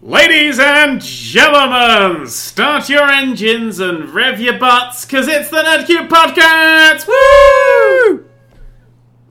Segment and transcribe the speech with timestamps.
[0.00, 7.08] Ladies and gentlemen, start your engines and rev your butts, cause it's the Nerdcube Podcast!
[7.08, 8.24] Woo!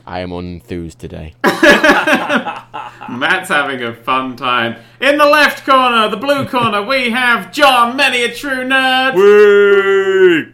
[0.05, 1.35] I am unenthused today.
[1.45, 4.75] Matt's having a fun time.
[4.99, 9.15] In the left corner, the blue corner, we have John, many a true nerd.
[9.15, 10.51] Woo!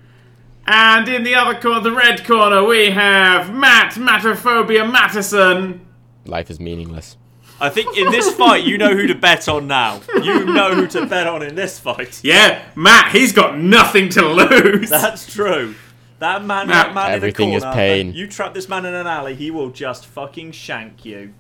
[0.68, 5.82] And in the other corner, the red corner, we have Matt, Matophobia Mattison.
[6.26, 7.18] Life is meaningless.
[7.62, 10.02] I think in this fight, you know who to bet on now.
[10.22, 12.20] You know who to bet on in this fight.
[12.24, 14.90] Yeah, Matt, he's got nothing to lose.
[14.90, 15.76] That's true.
[16.20, 17.76] That man, Matt, that man everything in is the corner.
[17.78, 18.14] pain.
[18.14, 21.34] You trap this man in an alley, he will just fucking shank you.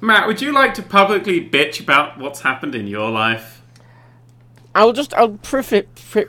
[0.00, 3.62] Matt, would you like to publicly bitch about what's happened in your life?
[4.74, 5.86] I'll just I'll preface.
[6.10, 6.26] Pre-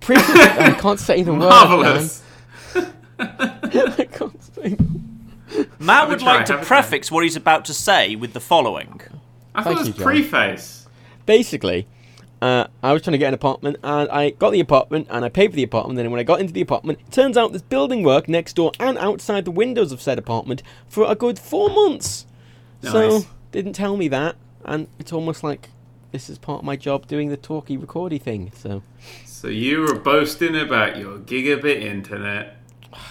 [0.00, 0.36] preface.
[0.36, 1.40] I can't say the word.
[1.48, 2.22] Marvelous.
[2.74, 2.92] man.
[3.20, 4.76] I can't say.
[5.50, 6.80] The- Matt would like to have a try.
[6.80, 9.00] prefix what he's about to say with the following.
[9.54, 10.02] I thought Thank it was you, John.
[10.04, 10.86] preface.
[11.26, 11.86] Basically,
[12.40, 15.28] uh, I was trying to get an apartment, and I got the apartment, and I
[15.28, 15.98] paid for the apartment.
[15.98, 18.72] And when I got into the apartment, it turns out there's building work next door
[18.78, 22.26] and outside the windows of said apartment for a good four months.
[22.82, 23.22] So
[23.52, 25.70] didn't tell me that, and it's almost like
[26.12, 28.52] this is part of my job doing the talky recordy thing.
[28.56, 28.82] So
[29.26, 32.56] So you were boasting about your gigabit internet.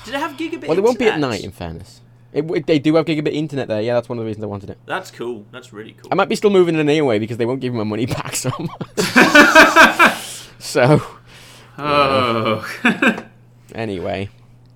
[0.06, 1.30] Did it have gigabit well, it won't be at internet?
[1.30, 1.44] night.
[1.44, 2.02] In fairness,
[2.34, 3.82] it, w- they do have gigabit internet there.
[3.82, 4.78] Yeah, that's one of the reasons I wanted it.
[4.86, 5.46] That's cool.
[5.52, 6.10] That's really cool.
[6.12, 8.36] I might be still moving in anyway because they won't give me my money back
[8.36, 10.18] so much.
[10.60, 11.02] so
[11.80, 12.66] Oh.
[13.76, 14.30] anyway,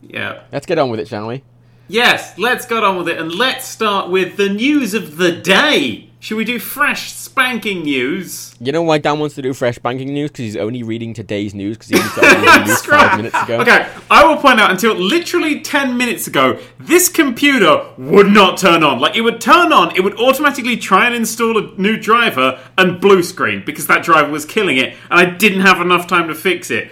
[0.04, 0.44] yeah.
[0.52, 1.44] let's get on with it, shall we?
[1.88, 6.11] Yes, let's get on with it and let's start with the news of the day.
[6.22, 8.54] Should we do fresh spanking news?
[8.60, 10.30] You know why Dan wants to do fresh banking news?
[10.30, 13.60] Because he's only reading today's news because he only news five minutes ago.
[13.62, 18.84] Okay, I will point out until literally 10 minutes ago, this computer would not turn
[18.84, 19.00] on.
[19.00, 23.02] Like, it would turn on, it would automatically try and install a new driver and
[23.02, 26.36] blue screen because that driver was killing it, and I didn't have enough time to
[26.36, 26.92] fix it.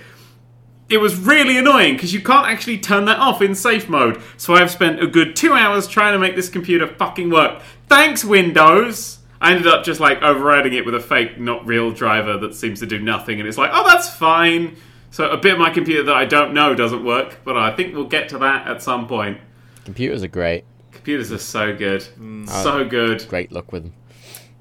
[0.89, 4.23] It was really annoying because you can't actually turn that off in safe mode.
[4.37, 7.61] So I've spent a good two hours trying to make this computer fucking work.
[7.87, 9.18] Thanks, Windows!
[9.41, 12.79] I ended up just like overriding it with a fake, not real driver that seems
[12.81, 14.75] to do nothing, and it's like, oh, that's fine.
[15.11, 17.95] So a bit of my computer that I don't know doesn't work, but I think
[17.95, 19.39] we'll get to that at some point.
[19.85, 20.65] Computers are great.
[20.91, 22.01] Computers are so good.
[22.19, 22.47] Mm.
[22.47, 23.27] Uh, so good.
[23.27, 23.93] Great luck with them.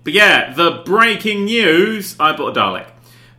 [0.04, 2.86] But yeah, the breaking news I bought a Dalek.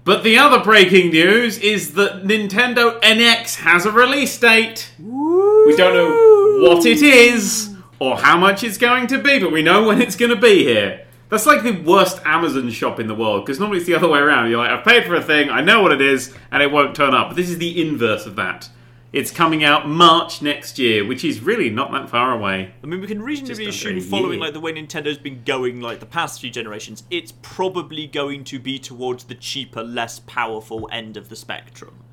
[0.04, 4.92] But the other breaking news is that Nintendo NX has a release date.
[5.00, 9.62] We don't know what it is or how much it's going to be, but we
[9.62, 11.06] know when it's going to be here.
[11.30, 14.20] That's like the worst Amazon shop in the world because normally it's the other way
[14.20, 14.50] around.
[14.50, 16.96] You're like, I've paid for a thing, I know what it is, and it won't
[16.96, 17.30] turn up.
[17.30, 18.70] But this is the inverse of that.
[19.12, 22.74] It's coming out March next year, which is really not that far away.
[22.84, 24.42] I mean, we can reasonably Just assume, following year.
[24.42, 28.60] like the way Nintendo's been going, like the past few generations, it's probably going to
[28.60, 32.04] be towards the cheaper, less powerful end of the spectrum.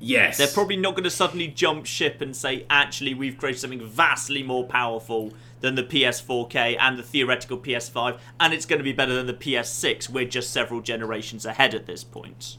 [0.00, 0.36] Yes.
[0.36, 4.42] They're probably not going to suddenly jump ship and say, actually, we've created something vastly
[4.42, 9.14] more powerful than the PS4K and the theoretical PS5, and it's going to be better
[9.14, 10.10] than the PS6.
[10.10, 12.58] We're just several generations ahead at this point.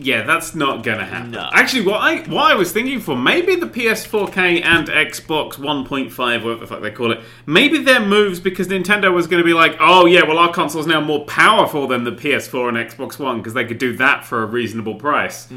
[0.00, 1.32] Yeah, that's not gonna happen.
[1.32, 1.50] No.
[1.52, 6.54] Actually, what I what I was thinking for maybe the PS4K and Xbox 1.5, whatever
[6.54, 9.76] the fuck they call it, maybe their moves because Nintendo was going to be like,
[9.80, 13.54] oh yeah, well our console's now more powerful than the PS4 and Xbox One because
[13.54, 15.48] they could do that for a reasonable price.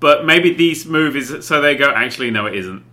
[0.00, 2.84] But maybe these moves so they go, actually no, it isn't.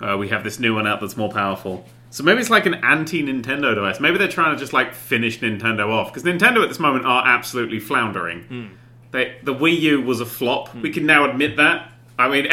[0.00, 1.84] Uh, we have this new one out that's more powerful.
[2.10, 4.00] So maybe it's like an anti-Nintendo device.
[4.00, 7.26] Maybe they're trying to just like finish Nintendo off because Nintendo at this moment are
[7.26, 8.42] absolutely floundering.
[8.44, 8.66] Hmm.
[9.10, 10.68] They, the Wii U was a flop.
[10.68, 10.82] Hmm.
[10.82, 11.90] We can now admit that.
[12.18, 12.46] I mean,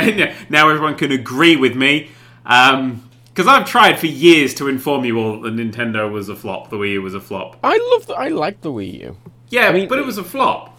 [0.50, 2.10] now everyone can agree with me.
[2.46, 6.70] Um, because I've tried for years to inform you all that Nintendo was a flop.
[6.70, 7.58] The Wii U was a flop.
[7.64, 8.08] I love.
[8.08, 9.18] The, I like the Wii U.
[9.50, 10.75] Yeah, I mean- but it was a flop.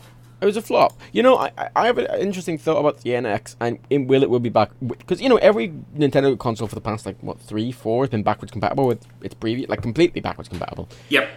[0.46, 0.98] It was a flop.
[1.12, 4.30] You know, I, I- have an interesting thought about the NX and in will it
[4.30, 7.72] will be back because you know every Nintendo console for the past like what three,
[7.72, 10.88] four has been backwards compatible with its previous, like completely backwards compatible.
[11.08, 11.28] Yep.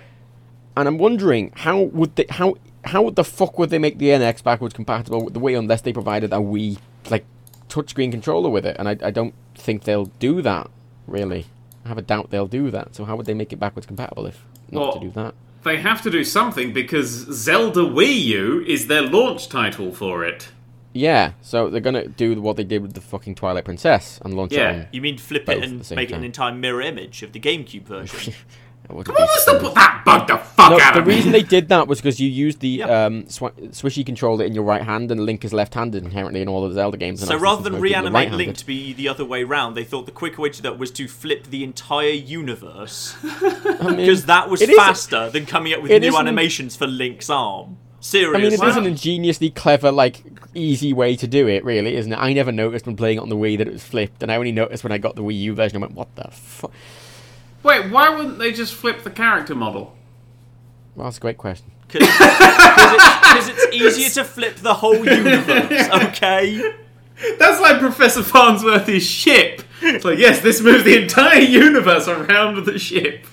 [0.77, 2.55] And I'm wondering how would they how
[2.85, 5.81] how would the fuck would they make the NX backwards compatible with the Wii unless
[5.81, 6.77] they provided a Wii
[7.09, 7.25] like
[7.67, 8.75] touchscreen controller with it?
[8.79, 10.69] And I, I don't think they'll do that
[11.07, 11.47] really.
[11.83, 12.95] I have a doubt they'll do that.
[12.95, 15.33] So how would they make it backwards compatible if not Well- to do that?
[15.63, 20.49] They have to do something because Zelda Wii U is their launch title for it.
[20.93, 24.53] Yeah, so they're gonna do what they did with the fucking Twilight Princess and launch
[24.53, 24.71] Yeah.
[24.71, 27.31] it on You mean flip it and same make it an entire mirror image of
[27.33, 28.33] the GameCube version?
[28.89, 31.07] It would Come on, let's not put that bug the fuck No, out the of
[31.07, 31.15] me.
[31.15, 33.05] reason they did that was because you used the Yeah.
[33.05, 36.63] um, sw- swishy controller in your right hand, and Link is left-handed inherently in all
[36.65, 37.21] of the Zelda games.
[37.21, 39.75] and So rather than most people are reanimate Link to be the other way round,
[39.77, 43.15] they thought the quicker way to do that was to flip the entire universe.
[43.23, 46.87] I mean, Because that was it is- faster than coming up with new animations for
[46.87, 47.77] Link's arm.
[48.01, 48.29] Seriously.
[48.29, 48.41] I Seriously.
[48.41, 48.81] mean, it is Wow.
[48.81, 50.23] an ingeniously clever, like,
[50.55, 52.15] easy way to do it, really, isn't it?
[52.17, 54.37] I never noticed when playing it on the Wii that it was flipped, and I
[54.37, 55.77] only noticed when I got the Wii U version.
[55.77, 56.71] I went, "What the fuck?"
[57.63, 59.95] Wait, why wouldn't they just flip the character model?
[60.95, 61.71] Well, that's a great question.
[61.87, 66.75] Because it's, 'cause it's easier to flip the whole universe, okay?
[67.37, 69.61] That's like Professor Farnsworth's ship.
[69.81, 73.25] It's like, yes, this moves the entire universe around the ship.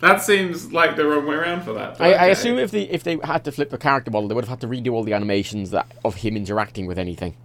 [0.00, 1.96] That seems like the wrong way around for that.
[1.98, 4.34] but I, I assume if they if they had to flip the character model, they
[4.34, 7.36] would have had to redo all the animations that of him interacting with anything.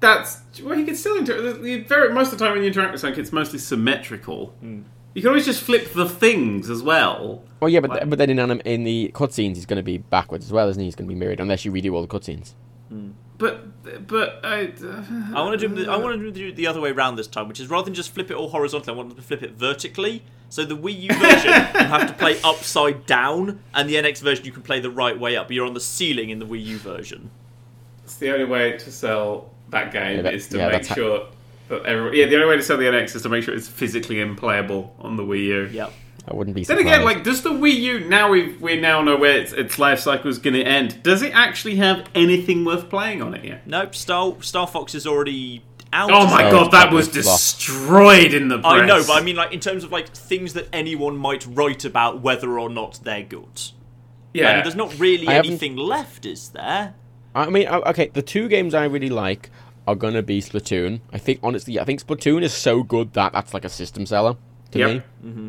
[0.00, 1.88] That's well, you can still interact.
[1.88, 4.48] Very most of the time when you interact with something, it's mostly symmetrical.
[4.60, 4.82] Hmm.
[5.14, 7.42] You can always just flip the things as well.
[7.60, 9.96] Well, yeah, but Like- but then in anim- in the cutscenes, he's going to be
[9.96, 10.86] backwards as well, isn't he?
[10.86, 12.52] He's going to be mirrored unless you redo all the cutscenes.
[12.90, 13.10] Hmm.
[13.38, 14.72] But but I.
[14.82, 15.02] Uh,
[15.34, 17.48] I want to do the, I want to do the other way around this time,
[17.48, 20.22] which is rather than just flip it all horizontally, I want to flip it vertically.
[20.48, 24.44] So the Wii U version you have to play upside down, and the NX version
[24.44, 25.48] you can play the right way up.
[25.48, 27.30] But you're on the ceiling in the Wii U version.
[28.04, 30.88] It's the only way to sell that game Yeah, that- is to yeah, make that's
[30.88, 31.26] ha- sure
[31.68, 32.14] that everyone.
[32.14, 34.94] yeah the only way to sell the NX is to make sure it's physically unplayable
[35.00, 35.68] on the Wii U.
[35.72, 35.92] Yep.
[36.28, 36.64] I wouldn't be.
[36.64, 36.86] Then Surprised.
[36.88, 40.00] again, like, does the Wii U now we we now know where its, its life
[40.00, 41.00] cycle is going to end?
[41.04, 43.66] Does it actually have anything worth playing on it yet?
[43.66, 43.94] Nope.
[43.94, 46.10] Star Star Fox is already out.
[46.10, 48.72] Oh my Oh, god, that that was was destroyed in the press.
[48.72, 51.84] I know, but I mean, like in terms of like things that anyone might write
[51.84, 53.62] about whether or not they're good.
[54.34, 56.94] yeah, And there's not really I haven't- anything left, is there?
[57.36, 59.50] I mean, okay, the two games I really like
[59.86, 61.00] are gonna be Splatoon.
[61.12, 64.36] I think honestly, I think Splatoon is so good that that's like a system seller
[64.72, 64.88] to Yep.
[64.90, 65.02] me.
[65.24, 65.48] Mm-hmm.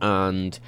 [0.00, 0.58] And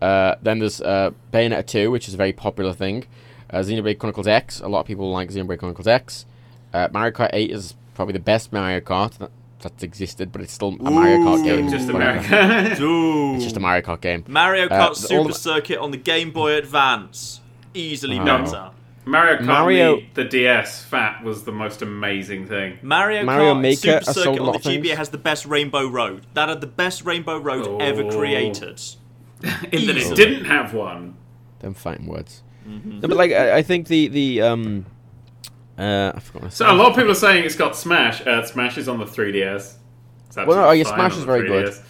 [0.00, 3.04] uh, then there's uh, Bayonetta 2, which is a very popular thing.
[3.50, 6.26] Uh, Xenoblade Chronicles X, a lot of people like Xenoblade Chronicles X.
[6.72, 9.30] Uh, Mario Kart 8 is probably the best Mario Kart that,
[9.60, 11.44] that's existed, but it's still a Mario Kart Ooh.
[11.44, 11.68] game.
[11.70, 12.18] just whatever.
[13.36, 14.24] It's just a Mario Kart game.
[14.28, 17.40] Mario Kart Uh, Super the- Circuit on the Game Boy Advance.
[17.72, 18.24] Easily Wow.
[18.44, 18.70] better.
[19.06, 22.78] Mario Kart Mario- the, the DS Fat was the most amazing thing.
[22.82, 24.58] Mario, Mario Kart Maker Super Circuit a on the.
[24.58, 26.26] GBA has the best Rainbow Road.
[26.34, 28.10] That had the best Rainbow Road ever Oh.
[28.10, 28.80] created.
[29.70, 31.16] In that it didn't have one.
[31.60, 32.42] Them fighting words.
[32.68, 33.00] Mm-hmm.
[33.00, 34.86] No, but like, I, I think the the um,
[35.78, 36.42] uh, I forgot.
[36.42, 38.26] What I So a lot of people are saying it's got Smash.
[38.26, 39.74] Uh, Smash is on the 3DS.
[40.36, 41.66] Well, no, oh, yeah, Smash is very good.
[41.68, 41.82] 3DS.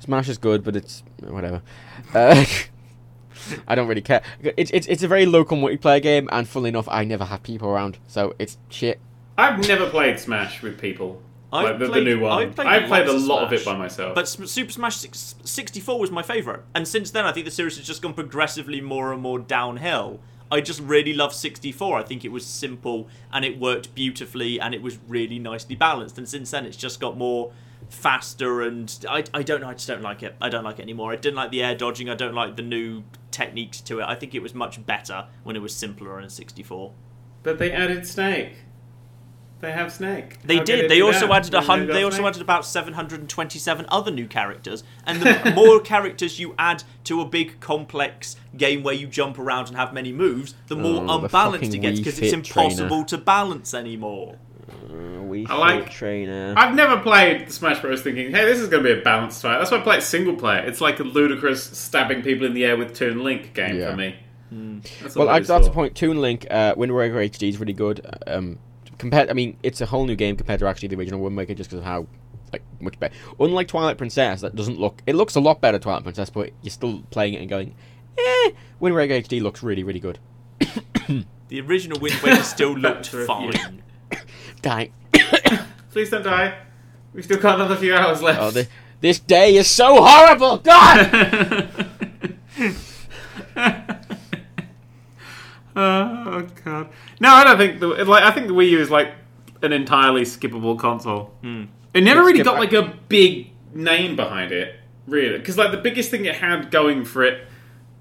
[0.00, 1.62] Smash is good, but it's whatever.
[2.14, 2.44] Uh,
[3.68, 4.22] I don't really care.
[4.56, 7.68] It's it's it's a very local multiplayer game, and funnily enough, I never have people
[7.68, 9.00] around, so it's shit.
[9.38, 11.22] I've never played Smash with people.
[11.52, 12.42] I've like the, played- the new one.
[12.42, 14.14] I've played I've played a lots of lot of it by myself.
[14.14, 16.60] But Super Smash 64 was my favourite.
[16.74, 20.20] And since then, I think the series has just gone progressively more and more downhill.
[20.52, 21.98] I just really love 64.
[21.98, 26.18] I think it was simple and it worked beautifully and it was really nicely balanced.
[26.18, 27.52] And since then, it's just got more
[27.88, 29.68] faster and I, I don't know.
[29.68, 30.36] I just don't like it.
[30.40, 31.12] I don't like it anymore.
[31.12, 32.08] I didn't like the air dodging.
[32.08, 34.04] I don't like the new techniques to it.
[34.06, 36.92] I think it was much better when it was simpler in 64.
[37.42, 38.52] But they added Snake.
[39.60, 40.38] They have Snake.
[40.42, 40.78] They How did.
[40.86, 42.28] it They also added a when hun- got They also Snake?
[42.28, 47.60] added about 727 other new characters, and the more characters you add to a big
[47.60, 51.74] complex game where you jump around and have many moves, the more Oh, unbalanced fucking
[51.74, 53.04] it gets because it's impossible trainer.
[53.04, 54.38] to balance anymore.
[54.90, 56.54] Uh, we I like- trainer.
[56.56, 58.02] I've never played the Smash Bros.
[58.02, 59.58] thinking, hey, this is going to be a balanced fight.
[59.58, 60.60] That's why I play it single player.
[60.60, 63.90] It's like a ludicrous stabbing people in the air with Toon Link game Yeah.
[63.90, 64.16] for me.
[65.02, 65.94] That's well, I, it is that's the point.
[65.94, 68.04] Toon Link, uh, Wind Waker HD is really good.
[68.26, 68.58] Um,
[68.98, 71.54] compared, I mean, it's a whole new game compared to actually the original Wind Waker,
[71.54, 72.08] just because of how
[72.52, 73.14] like much better.
[73.38, 75.02] Unlike Twilight Princess, that doesn't look.
[75.06, 77.76] It looks a lot better, Twilight Princess, but you're still playing it and going,
[78.18, 78.50] eh.
[78.80, 80.18] Wind Waker HD looks really, really good.
[81.48, 83.82] The original Wind Waker still looked That's fine.
[84.10, 84.26] Review.
[84.62, 84.92] Dang.
[85.90, 86.56] Please don't die.
[87.12, 88.40] We've still got another few hours left.
[88.40, 88.68] Oh, the,
[89.00, 90.58] this day is so horrible.
[90.58, 91.96] God.
[95.76, 96.88] oh god.
[97.20, 98.22] No, I don't think the like.
[98.22, 99.12] I think the Wii U is like
[99.62, 101.32] an entirely skippable console.
[101.42, 101.64] Hmm.
[101.94, 104.76] It never It's really skip- got like a big name behind it,
[105.06, 105.38] really.
[105.38, 107.46] Because like the biggest thing it had going for it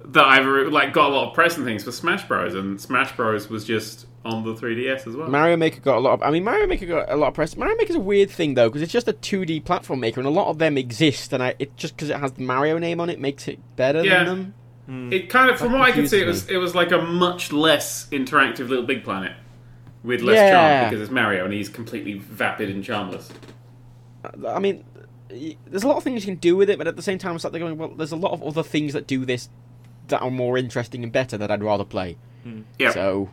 [0.05, 2.53] that I've ever, like got a lot of press and things was Smash Bros.
[2.53, 3.49] And Smash Bros.
[3.49, 5.29] was just on the 3DS as well.
[5.29, 6.21] Mario Maker got a lot of.
[6.23, 7.55] I mean, Mario Maker got a lot of press.
[7.55, 10.31] Mario Maker's a weird thing though, because it's just a 2D platform maker, and a
[10.31, 13.09] lot of them exist, and I, it just because it has the Mario name on
[13.09, 14.23] it makes it better Yeah.
[14.23, 14.53] than them.
[14.88, 15.13] Hmm.
[15.13, 17.01] It kind of, from That what I can see, it was it was like a
[17.01, 19.33] much less interactive Little Big Planet
[20.03, 20.51] with less Yeah.
[20.81, 23.29] charm because it's Mario and he's completely vapid and charmless.
[24.25, 24.83] Uh, I mean,
[25.67, 27.35] there's a lot of things you can do with it, but at the same time,
[27.35, 29.49] it's like they're going, well, there's a lot of other things that do this
[30.07, 32.17] that are more interesting and better that I'd rather play.
[32.43, 32.61] Hmm.
[32.79, 32.91] Yeah.
[32.91, 33.29] So,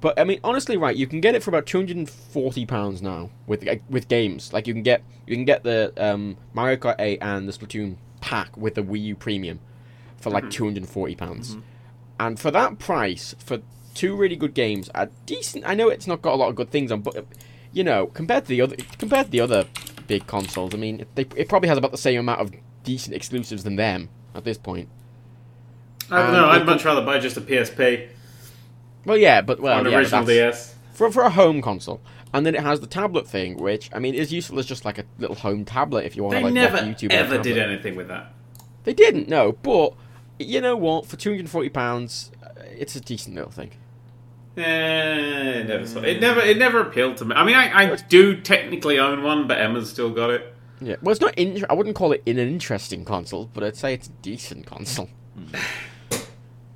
[0.00, 0.96] but I mean, honestly, right?
[0.96, 4.08] You can get it for about two hundred and forty pounds now with like, with
[4.08, 4.52] games.
[4.52, 7.96] Like you can get you can get the um, Mario Kart 8 and the Splatoon
[8.20, 9.60] pack with the Wii U Premium
[10.16, 11.56] for like hundred and forty pounds,
[12.18, 13.60] and for that price, for
[13.94, 15.64] two really good games, a decent.
[15.66, 17.26] I know it's not got a lot of good things on, but
[17.72, 19.64] you know, compared to the other compared to the other
[20.06, 22.52] big consoles, I mean, it, they, it probably has about the same amount of
[22.84, 24.88] decent exclusives than them at this point.
[26.10, 26.46] I don't Um, know.
[26.48, 28.08] I'd it- much rather buy just a PSP
[29.04, 30.74] Well, yeah, but well, on yeah, original DS.
[30.92, 32.00] for for a home console.
[32.32, 34.98] And then it has the tablet thing, which I mean is useful as just like
[34.98, 37.10] a little home tablet if you want They to like never YouTube.
[37.10, 38.32] ever did anything with that.
[38.84, 39.52] They didn't, no.
[39.52, 39.94] But
[40.38, 41.06] you know what?
[41.06, 43.72] For two hundred and forty pounds, uh, it's a decent little thing.
[44.56, 46.00] Eh, it never saw.
[46.02, 46.40] It never.
[46.40, 47.34] It never appealed to me.
[47.34, 50.54] I mean, I, I do technically own one, but Emma's still got it.
[50.80, 50.96] Yeah.
[51.02, 51.34] Well, it's not.
[51.36, 55.08] In- I wouldn't call it an interesting console, but I'd say it's a decent console.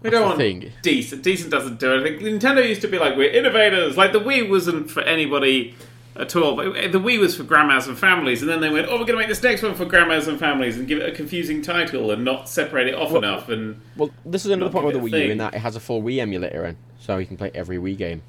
[0.05, 0.71] We don't want thing.
[0.83, 1.23] decent.
[1.23, 2.21] Decent doesn't do anything.
[2.21, 3.97] Nintendo used to be like we're innovators.
[3.97, 5.75] Like the Wii wasn't for anybody
[6.15, 6.55] at all.
[6.55, 9.15] But the Wii was for grandmas and families, and then they went, "Oh, we're going
[9.15, 12.11] to make this next one for grandmas and families and give it a confusing title
[12.13, 15.03] and not separate it off Well- enough." And Well, this is another Not point with
[15.03, 17.37] the Wii U in that it has a full Wii emulator in, so you can
[17.37, 18.23] play every Wii game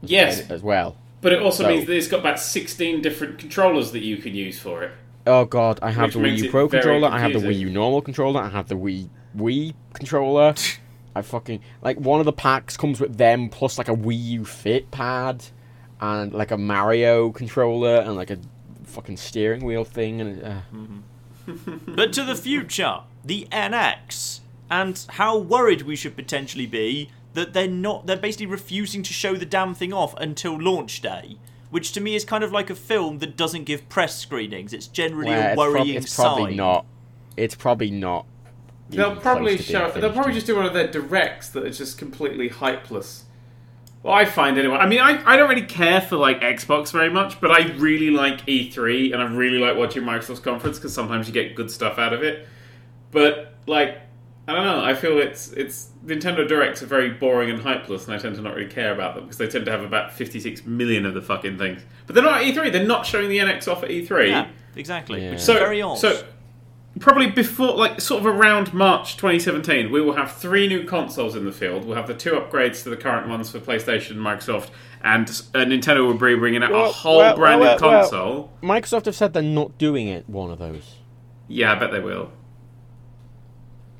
[0.00, 0.96] yes, as well.
[1.20, 4.34] but it also So- means that it's got about sixteen different controllers that you can
[4.34, 4.90] use for it.
[5.26, 7.58] Oh god, I have Which the Wii U Pro controller, I have the Wii.
[7.60, 10.54] U normal controller, I have the Wii Wii controller.
[11.14, 14.44] I fucking like one of the packs comes with them plus like a Wii U
[14.44, 15.44] Fit pad
[16.00, 18.38] and like a Mario controller and like a
[18.84, 20.60] fucking steering wheel thing and uh,
[21.86, 24.40] But to the future, the NX,
[24.70, 29.34] and how worried we should potentially be that they're not they're basically refusing to show
[29.36, 31.36] the damn thing off until launch day.
[31.70, 34.74] Which to me is kind of like a film that doesn't give press screenings.
[34.74, 36.84] It's generally well, a it's, prob- worrying it's probably not.
[37.36, 38.26] It's probably not.
[38.96, 39.90] They'll probably close to show.
[39.92, 43.22] They'll probably just do one of their directs that are just completely hypeless.
[44.02, 44.76] Well, I find anyway.
[44.76, 48.10] I mean, I, I don't really care for like Xbox very much, but I really
[48.10, 51.98] like E3 and I really like watching Microsoft's conference because sometimes you get good stuff
[51.98, 52.48] out of it.
[53.12, 53.98] But like,
[54.48, 54.84] I don't know.
[54.84, 58.42] I feel it's it's Nintendo Directs are very boring and hypeless, and I tend to
[58.42, 61.22] not really care about them because they tend to have about 56 million of the
[61.22, 61.82] fucking things.
[62.06, 62.72] But they're not at E3.
[62.72, 64.28] They're not showing the NX off at E3.
[64.30, 65.22] Yeah, exactly.
[65.22, 65.30] Yeah.
[65.30, 65.94] Which is So, very odd.
[65.98, 66.24] so
[67.02, 71.44] probably before, like, sort of around March 2017, we will have three new consoles in
[71.44, 71.84] the field.
[71.84, 74.70] We'll have the two upgrades to the current ones for PlayStation and Microsoft,
[75.02, 78.00] and uh, Nintendo will be bringing out a whole well, brand well, new well.
[78.00, 78.52] console.
[78.62, 80.28] Microsoft have said they're not doing it.
[80.28, 80.96] One of those.
[81.48, 82.32] Yeah, I bet they will.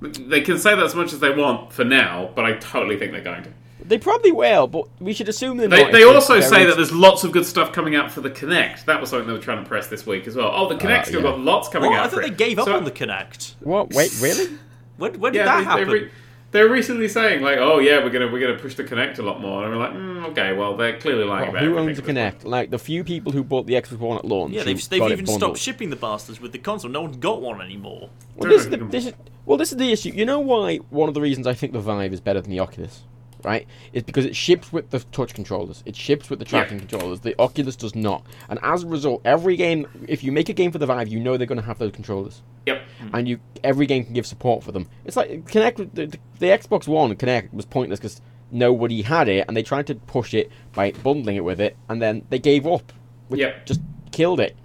[0.01, 3.13] They can say that as much as they want for now, but I totally think
[3.13, 3.53] they're going to.
[3.87, 5.93] They probably will, but we should assume they're They, not.
[5.93, 8.85] they also say in- that there's lots of good stuff coming out for the Kinect.
[8.87, 10.51] That was something they were trying to press this week as well.
[10.55, 11.31] Oh, the Kinect's still yeah.
[11.31, 11.99] got lots coming what?
[12.01, 12.07] out.
[12.07, 12.37] I for thought it.
[12.39, 13.55] they gave up So- on the Kinect.
[13.61, 13.93] What?
[13.95, 14.57] Wait, really?
[14.99, 15.89] When, when did Yeah, that they, happen?
[15.89, 16.11] They, re-
[16.53, 19.23] they were recently saying like, "Oh yeah, we're gonna we're gonna push the Kinect a
[19.23, 21.89] lot more," and we're like, mm, "Okay, well they're clearly lying Well, about who everything
[21.89, 22.45] owns the at Kinect?
[22.45, 24.53] Like the few people who bought the Xbox One at launch.
[24.53, 26.91] yeah, they've, they've even stopped shipping the bastards with the console.
[26.91, 28.11] No one's got one anymore.
[28.37, 29.15] Well, this, is the, this is
[29.47, 30.11] well, this is the issue.
[30.11, 30.77] You know why?
[30.91, 33.03] One of the reasons I think the Vive is better than the Oculus,
[33.45, 33.67] right?
[33.93, 35.83] Is because it ships with the touch controllers.
[35.87, 37.21] It ships with the tracking controllers.
[37.21, 38.25] The Oculus does not.
[38.49, 41.21] And as a result, every game, if you make a game for the Vive, you
[41.21, 42.83] know they're going to have those controllers, Yep.
[43.13, 44.89] and you every game can give support for them.
[45.05, 45.77] It's like Kinect.
[45.95, 48.21] The, the, the Xbox One Kinect was pointless because
[48.51, 52.01] nobody had it, and they tried to push it by bundling it with it, and
[52.03, 52.93] then they gave up.
[53.29, 53.67] Which Yep.
[53.67, 53.81] Just
[54.11, 54.57] killed it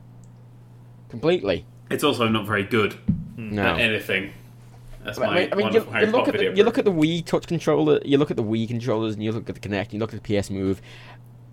[1.10, 1.66] completely.
[1.90, 2.96] It's also not very good
[3.38, 3.62] No.
[3.64, 4.34] at anything.
[5.08, 6.92] That's my I mean, you, wonderful Harry you look at the, you look at the
[6.92, 9.94] Wii touch controller, you look at the Wii controllers, and you look at the Kinect,
[9.94, 10.82] you look at the PS Move,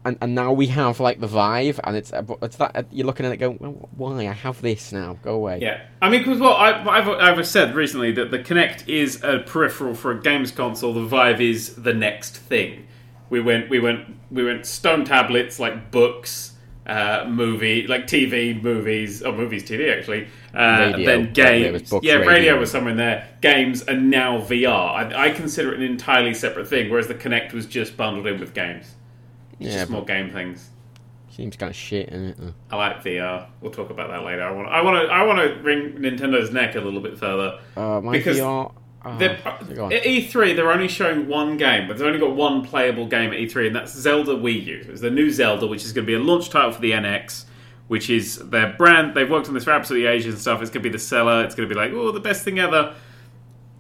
[0.04, 3.25] and, and now we have like the Vive, and it's it's that uh, you're looking
[3.25, 5.18] at it going, well, why I have this now?
[5.23, 5.61] Go away.
[5.62, 9.38] Yeah, I mean, because well, I, I've, I've said recently that the Kinect is a
[9.38, 10.92] peripheral for a games console.
[10.92, 12.87] The Vive is the next thing.
[13.30, 16.53] We went, we went, we went stone tablets like books,
[16.87, 20.29] uh, movie, like TV, movies, or movies, TV actually.
[20.55, 21.91] Uh, then games.
[21.91, 22.29] books, yeah, radio.
[22.29, 22.61] radio.
[22.61, 23.29] was somewhere in there.
[23.41, 24.69] Games, and now VR.
[25.12, 28.38] I, I consider it an entirely separate thing, whereas the Kinect was just bundled in
[28.38, 28.95] with games.
[29.61, 30.71] It's Yeah, just more game things.
[31.31, 32.37] seems kind of shit, isn't it?
[32.41, 33.47] Uh, I like VR.
[33.61, 34.43] We'll talk about that later.
[34.43, 34.69] I want.
[34.69, 35.12] I want to.
[35.12, 37.59] I want to wring Nintendo's neck a little bit further.
[37.76, 38.73] Uh, my Because VR.
[39.04, 39.38] Uh, They're-
[39.75, 39.92] go on.
[39.92, 43.38] At E3, they're only showing one game, but they've only got one playable game at
[43.38, 44.87] E3, and that's Zelda Wii U.
[44.88, 47.44] It's the new Zelda, which is going to be a launch title for the NX,
[47.88, 49.14] which is their brand.
[49.14, 50.62] They've worked on this for absolutely ages and stuff.
[50.62, 51.44] It's going to be the seller.
[51.44, 52.94] It's going to be like, oh, the best thing ever.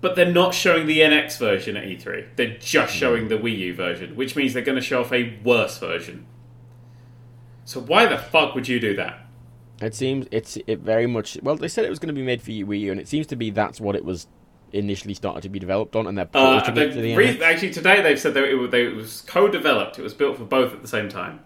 [0.02, 2.36] But they're not showing the NX version at E3.
[2.36, 5.38] They're just showing the Wii U version, which means they're going to show off a
[5.42, 6.26] worse version.
[7.64, 9.20] So why the fuck would you do that?
[9.80, 11.38] It seems it's it very much.
[11.42, 13.26] Well, they said it was going to be made for Wii U, and it seems
[13.28, 14.26] to be that's what it was
[14.74, 17.40] initially started to be developed on, and they're Uh, porting it to they- the re-
[17.42, 19.98] actually, today they've said that it, was- they, it was co-developed.
[19.98, 21.40] It was built for both at the same time,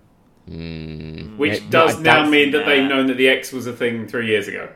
[0.50, 1.37] Mm.
[1.37, 4.06] which Yeah, does now doubt- mean that they've known that the X was a thing
[4.08, 4.68] three years ago.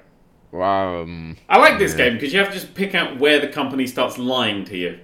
[0.55, 2.05] Um, I like this Yeah.
[2.09, 4.99] game because you have to just pick out where the company starts lying to you.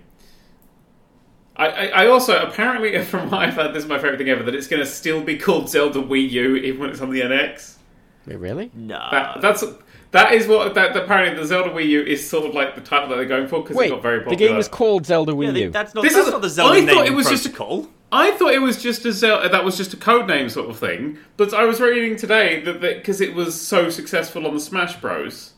[1.57, 4.43] I, I, I also apparently from what I've heard, this is my favorite thing ever
[4.45, 7.21] that it's going to still be called Zelda Wii U even when it's on the
[7.23, 7.77] NX.
[8.27, 8.71] wait, really?
[8.75, 9.09] No.
[9.11, 9.65] That, that's
[10.13, 13.09] that is what that apparently the Zelda Wii U is sort of like the title
[13.11, 14.37] that they're going for because it Wait, got very popular.
[14.37, 15.71] the game is called Zelda Wii yeah, they- U.
[15.71, 17.51] that's not, This that's is- not the Zelda I thought naming it was just a-
[17.51, 17.89] protocol.
[18.11, 20.79] I thought it was just a Zelda, that was just a code name sort of
[20.79, 24.97] thing, but I was reading today that because it was so successful on the Smash
[24.97, 25.53] Bros.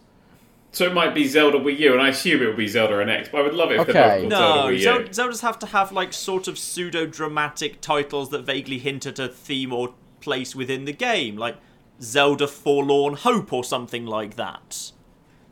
[0.72, 3.30] So it might be Zelda Wii U, and I assume it would be Zelda NX.
[3.32, 3.92] But I would love it if Okay.
[3.92, 4.78] they're both called Zelda No, Wii U.
[5.12, 9.18] Zel- Zeldas have to have like sort of pseudo dramatic titles that vaguely hint at
[9.20, 11.56] a theme or place within the game, like
[12.02, 14.92] Zelda Forlorn Hope or something like that.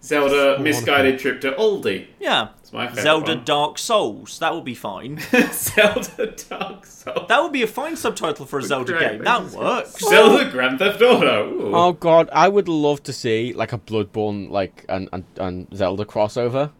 [0.02, 2.06] Zelda Misguided Trip to Aldi.
[2.20, 2.48] Yeah.
[2.60, 3.44] It's my favourite Zelda one.
[3.44, 4.38] Dark Souls.
[4.38, 5.18] That would be fine.
[5.52, 7.26] Zelda Dark Souls.
[7.28, 9.12] That would be a fine subtitle for a Zelda great.
[9.12, 9.24] game.
[9.24, 9.98] That works.
[9.98, 11.48] Zelda Grand Theft Auto.
[11.50, 11.74] Ooh.
[11.74, 16.04] Oh god, I would love to see like a Bloodborne like and and, and Zelda
[16.04, 16.70] crossover.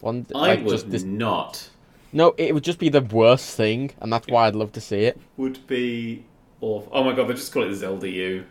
[0.00, 1.02] One I like would just this.
[1.02, 1.70] not.
[2.12, 5.04] No, it would just be the worst thing, and that's why I'd love to see
[5.04, 5.20] it.
[5.36, 6.24] Would be
[6.60, 6.90] awful.
[6.92, 8.44] Oh my god, they just call it Zelda U.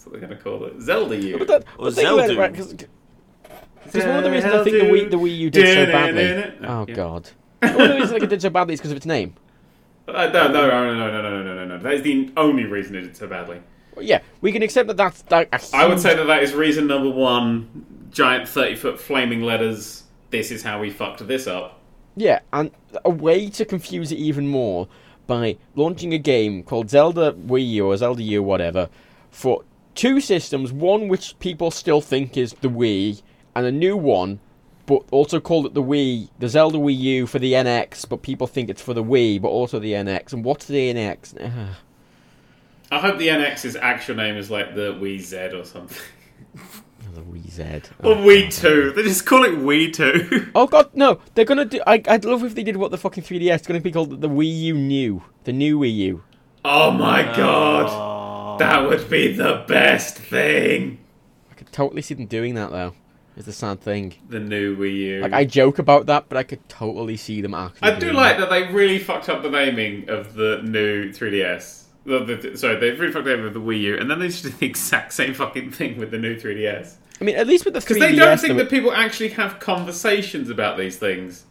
[0.00, 0.80] That's what they're going to call it.
[0.80, 1.38] Zelda U.
[1.38, 2.36] But that, Or but think Zelda.
[2.38, 2.52] right?
[2.54, 6.66] Because one of the reasons I think the Wii the Wii U did so badly.
[6.66, 6.94] Oh Yeah.
[6.94, 7.28] god.
[7.60, 9.34] One of the reasons I think it did so badly is because of its name.
[10.08, 11.78] Uh, no, no, no, no, no, no, no, no, no, no.
[11.82, 13.60] That is the only reason it did so badly.
[13.94, 15.48] Well, yeah, we can accept that that's that.
[15.52, 17.84] a I would say that that is reason number one.
[18.10, 20.04] Giant thirty-foot flaming letters.
[20.30, 21.78] This is how we fucked this up.
[22.16, 22.70] Yeah, and
[23.04, 24.88] a way to confuse it even more
[25.26, 28.88] by launching a game called Zelda Wii U or Zelda U, whatever,
[29.30, 29.62] for
[29.94, 30.72] two systems.
[30.72, 33.22] One which people still think is the Wii,
[33.54, 34.40] and a new one,
[34.86, 38.46] but also called it the Wii, the Zelda Wii U for the NX, but people
[38.46, 40.32] think it's for the Wii, but also the NX.
[40.32, 41.34] And what's the NX?
[42.92, 45.96] I hope the NX's actual name is like the Wii Z or something.
[47.14, 47.62] the Wii Z.
[48.02, 48.16] Or Oh.
[48.16, 48.92] Wii Two.
[48.92, 50.50] They just call it Wii Two.
[50.54, 51.20] Oh god, no!
[51.34, 51.80] They're gonna do.
[51.86, 53.54] I, I'd love if they did what the fucking 3DS.
[53.54, 56.22] It's gonna be called the Wii U New, the new Wii U.
[56.64, 58.19] oh my god, Oh.
[58.60, 60.98] That would be the best thing.
[61.50, 62.94] I could totally see them doing that though.
[63.36, 64.14] Is the sad thing.
[64.28, 65.20] The new Wii U.
[65.22, 67.90] Like I joke about that, but I could totally see them actually.
[67.90, 71.84] I do like that they really fucked up the naming of the new 3DS.
[72.04, 74.18] The, the, sorry, they really fucked up the name of the Wii U, and then
[74.18, 76.96] they just did the exact same fucking thing with the new 3DS.
[77.20, 79.60] I mean, at least with the 3DS, Because they don't think that people actually have
[79.60, 81.44] conversations about these things.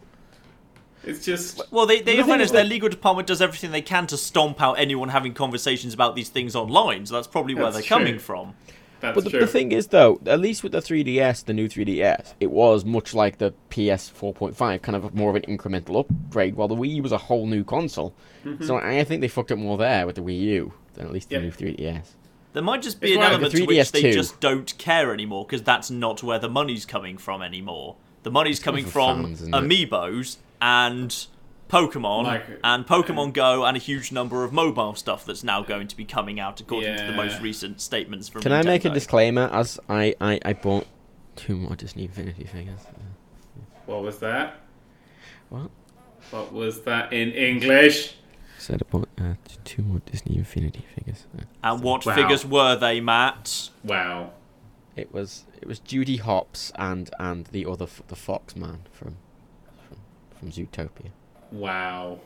[1.04, 1.62] It's just.
[1.72, 3.82] Well, they, they The thing in is fairness, their that- legal department does everything they
[3.82, 7.06] can to stomp out anyone having conversations about these things online.
[7.06, 7.98] So that's probably where That's they're true.
[8.06, 8.54] coming from.
[9.00, 9.40] That's But the, true.
[9.40, 13.14] the thing is, though, at least with the 3DS, the new 3DS, it was much
[13.14, 17.04] like the PS 4.5, kind of more of an incremental upgrade, while the Wii U
[17.04, 18.14] was a whole new console.
[18.44, 18.66] Mm-hmm.
[18.66, 21.30] So I think they fucked up more there with the Wii U than at least
[21.30, 21.44] the Yep.
[21.44, 22.08] new 3DS.
[22.52, 24.12] There might just be It's an right, element to which 3DS they too.
[24.12, 27.96] just don't care anymore because that's not where the money's coming from anymore.
[28.24, 29.58] The money's coming from from fans, isn't it?
[29.90, 31.28] amiibos and
[31.70, 35.88] Pokemon Like- and Pokemon Go and a huge number of mobile stuff that's now going
[35.88, 38.90] to be coming out according to the most recent statements from Can I make a
[38.90, 40.88] disclaimer as I, I, I bought
[41.36, 42.80] two more Disney Infinity figures?
[43.86, 44.56] What was that?
[45.50, 45.70] What?
[46.32, 48.16] What was that in English?
[48.58, 51.26] said I bought uh, two more Disney Infinity figures.
[51.38, 52.14] Uh, And what Wow.
[52.16, 53.70] figures were they, Matt?
[53.84, 54.32] Wow.
[54.98, 59.16] It was it was Judy Hopps and and the other the Fox man from
[60.40, 61.10] from, from Zootopia.
[61.52, 62.20] Wow.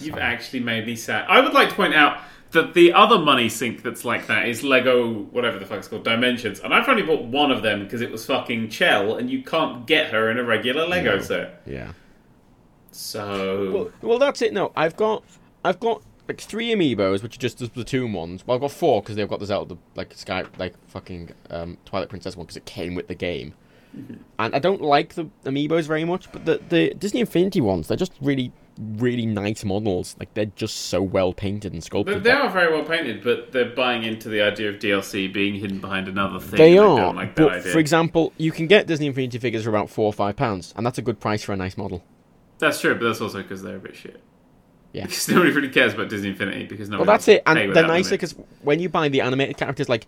[0.00, 1.26] You've actually made me sad.
[1.28, 4.62] I would like to point out that the other money sink that's like that is
[4.64, 6.60] Lego, whatever the fuck it's called, Dimensions.
[6.60, 9.86] And I've only bought one of them because it was fucking Chell, and you can't
[9.86, 11.22] get her in a regular Lego No.
[11.22, 11.62] set.
[11.66, 11.92] Yeah.
[12.92, 13.72] So.
[13.72, 14.52] Well, well, that's it.
[14.52, 15.22] No, I've got
[15.64, 18.46] I've got like three amiibos, which are just the Splatoon ones.
[18.46, 22.08] Well, I've got four because they've got the Zelda like Sky like fucking um, Twilight
[22.08, 23.54] Princess one because it came with the game.
[24.38, 27.96] And I don't like the amiibos very much, but the the Disney Infinity ones, they're
[27.96, 30.16] just really really nice models.
[30.18, 32.22] Like they're just so well painted and sculpted.
[32.22, 35.80] they are very well painted, but they're buying into the idea of DLC being hidden
[35.80, 36.58] behind another thing.
[36.58, 37.72] They are, like that but idea.
[37.72, 40.84] for example, you can get Disney Infinity figures for about four or five pounds, and
[40.84, 42.04] that's a good price for a nice model.
[42.58, 44.20] That's true, but that's also because they're a bit shit.
[44.92, 45.02] Yeah.
[45.06, 47.06] Because nobody really cares about Disney Infinity because nobody.
[47.06, 50.06] Well, that's it, and they're nicer because when you buy the animated characters, like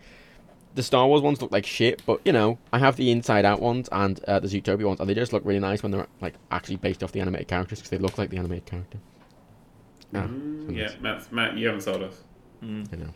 [0.74, 3.61] the Star Wars ones look like shit, but you know, I have the Inside Out
[3.61, 6.35] ones and uh, the Zootopia ones, and they just look really nice when they're like
[6.50, 8.98] actually based off the animated characters because they look like the animated character.
[10.14, 12.22] Ah, Mm, yeah, Matt, Matt, you haven't sold us.
[12.62, 13.09] I know.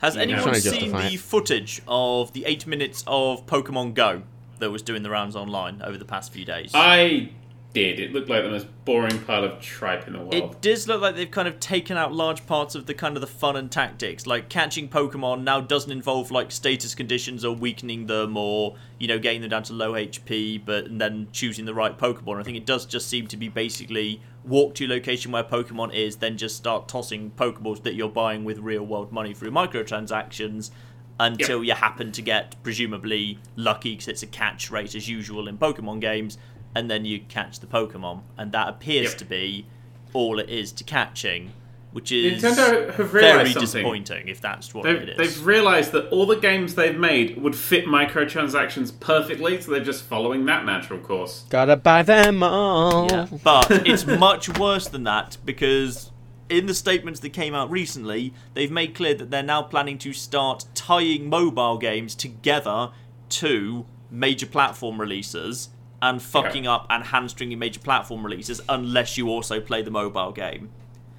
[0.00, 0.22] Has Yeah.
[0.22, 1.20] anyone Trying seen the it.
[1.20, 4.22] footage of the eight minutes of Pokemon Go
[4.58, 6.70] that was doing the rounds online over the past few days?
[6.74, 7.30] I
[7.72, 8.00] did.
[8.00, 10.34] It looked like the most boring pile of tripe in the world.
[10.34, 13.20] It does look like they've kind of taken out large parts of the kind of
[13.20, 14.26] the fun and tactics.
[14.26, 19.18] Like catching Pokemon now doesn't involve like status conditions or weakening them or you know
[19.18, 22.40] getting them down to low HP, but and then choosing the right Pokemon.
[22.40, 25.94] I think it does just seem to be basically walk to a location where Pokemon
[25.94, 30.70] is, then just start tossing Pokeballs that you're buying with real world money through microtransactions.
[31.18, 35.58] Until you happen to get presumably lucky because it's a catch rate as usual in
[35.58, 36.38] Pokemon games,
[36.74, 39.18] and then you catch the Pokemon, and that appears Yep.
[39.18, 39.66] to be
[40.12, 41.52] all it is to catching,
[41.92, 43.60] which is Nintendo have very something.
[43.60, 45.16] disappointing if that's what They've, it is.
[45.16, 50.04] they've realised that all the games they've made would fit microtransactions perfectly, so they're just
[50.04, 51.44] following that natural course.
[51.50, 53.06] Gotta buy them all.
[53.10, 56.10] Yeah, but it's much worse than that because
[56.48, 60.12] in the statements that came out recently, they've made clear that they're now planning to
[60.12, 62.90] start tying mobile games together
[63.30, 65.68] to major platform releases
[66.02, 70.70] and fucking up and hamstringing major platform releases unless you also play the mobile game.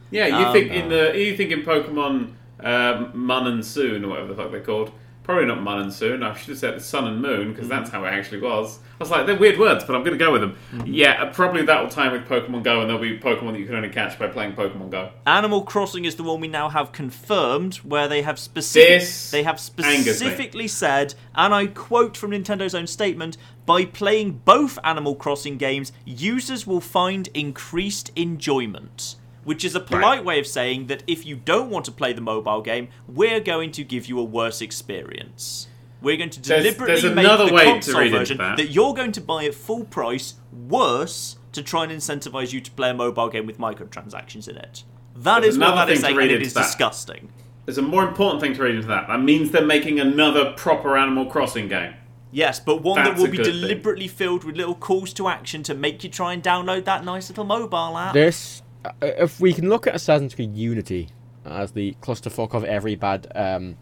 [0.09, 4.09] Yeah, you Um, think in the you think in Pokemon um, Mun and Soon or
[4.09, 4.91] whatever the fuck they're called.
[5.31, 6.23] Probably not Mun and Soon.
[6.23, 8.03] I should have said Sun and Moon because that's Mm-hmm.
[8.03, 8.79] how it actually was.
[8.99, 10.57] I was like, they're weird words, but I'm going to go with them.
[10.85, 13.65] Yeah, uh, probably that will tie with Pokemon Go, and there'll be Pokemon that you
[13.65, 15.09] can only catch by playing Pokemon Go.
[15.25, 19.43] Animal Crossing is the one we now have confirmed, where they have specific, This they
[19.43, 20.13] have angers me.
[20.13, 25.93] specifically said, and I quote from Nintendo's own statement: "By playing both Animal Crossing games,
[26.05, 30.23] users will find increased enjoyment." Which is a polite Right.
[30.25, 33.71] way of saying that if you don't want to play the mobile game, we're going
[33.71, 35.67] to give you a worse experience.
[36.01, 38.57] We're going to deliberately there's make the way to console read version that.
[38.57, 42.71] that you're going to buy at full price worse to try and incentivize you to
[42.71, 44.83] play a mobile game with microtransactions in it.
[45.15, 46.53] That There's is what another that is thing to saying, read and it into is
[46.53, 46.61] that.
[46.63, 47.29] disgusting.
[47.65, 49.07] There's a more important thing to read into that.
[49.07, 51.93] That means they're making another proper Animal Crossing game.
[52.31, 53.61] Yes, but one that will be good thing.
[53.61, 57.29] deliberately filled with little calls to action to make you try and download that nice
[57.29, 58.13] little mobile app.
[58.13, 58.61] This,
[59.01, 61.09] if we can look at Assassin's Creed Unity
[61.45, 63.77] as the clusterfuck of every bad um,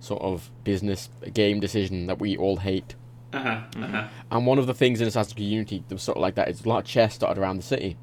[0.00, 2.94] sort of business game decision that we all hate,
[3.32, 3.60] Uh huh.
[3.82, 4.08] Uh huh.
[4.30, 6.48] and one of the things in Assassin's Creed Unity that was sort of like that
[6.48, 7.96] is a lot of chests dotted around the city.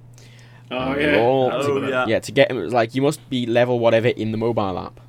[0.71, 1.19] Oh And yeah.
[1.19, 2.05] all- Oh, a bit- yeah.
[2.07, 4.99] Yeah, to get it was like you must be level whatever in the mobile app,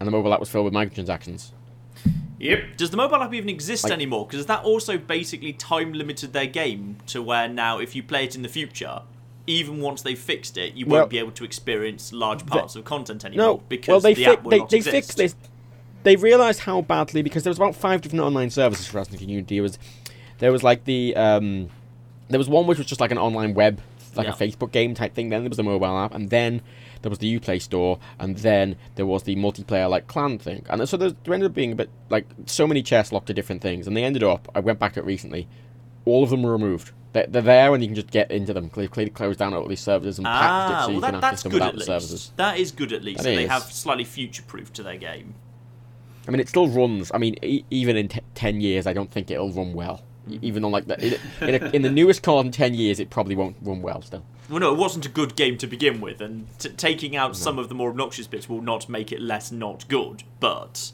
[0.00, 1.52] and the mobile app was filled with microtransactions.
[2.40, 2.76] Yep.
[2.76, 4.26] Does the mobile app even exist Like- anymore?
[4.26, 8.34] Because that also basically time limited their game to where now, if you play it
[8.36, 9.02] in the future,
[9.46, 12.84] even once they've fixed it, you Well- won't be able to experience large parts of
[12.84, 14.94] content anymore No, because well they the fi- app will they, not they exist.
[14.94, 15.34] fixed this.
[16.02, 19.30] They realised how badly because there was about five different online services for Assassin's Creed
[19.30, 19.58] Unity.
[19.58, 19.78] It was
[20.38, 21.68] there was like the um,
[22.28, 23.80] there was one which was just like an online web,
[24.14, 24.32] like Yeah.
[24.32, 25.28] a Facebook game type thing.
[25.30, 26.60] Then there was the mobile app, and then
[27.02, 30.64] there was the UPlay store, and then there was the multiplayer like clan thing.
[30.68, 33.34] And so there, there ended up being a bit like so many chests locked to
[33.34, 34.50] different things, and they ended up.
[34.54, 35.46] I went back to it recently.
[36.04, 36.92] All of them were removed.
[37.12, 38.70] They're, they're there, and you can just get into them.
[38.74, 41.10] They've clearly closed down all these servers and packed it Ah, so well, you that,
[41.12, 42.32] can that's access them good without at the services.
[42.36, 43.18] That is good at least.
[43.22, 45.34] That that they have slightly future proof to their game.
[46.26, 47.10] I mean, it still runs.
[47.14, 50.02] I mean, e- even in t- ten years, I don't think it'll run well.
[50.28, 53.10] E- Even on like the in, in, in the newest card in ten years, it
[53.10, 54.24] probably won't run well still.
[54.50, 57.58] Well, no, it wasn't a good game to begin with, and t- taking out some
[57.58, 60.24] of the more obnoxious bits will not make it less not good.
[60.40, 60.92] But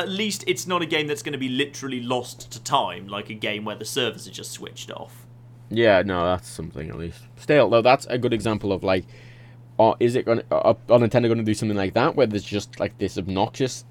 [0.00, 3.30] at least it's not a game that's going to be literally lost to time, like
[3.30, 5.26] a game where the servers are just switched off.
[5.70, 7.22] Yeah, no, that's something at least.
[7.36, 9.04] Still, though, that's a good example of like,
[9.78, 10.38] uh, is it going?
[10.38, 13.16] to Are, are Nintendo going to do something like that, where there's just like this
[13.18, 13.84] obnoxious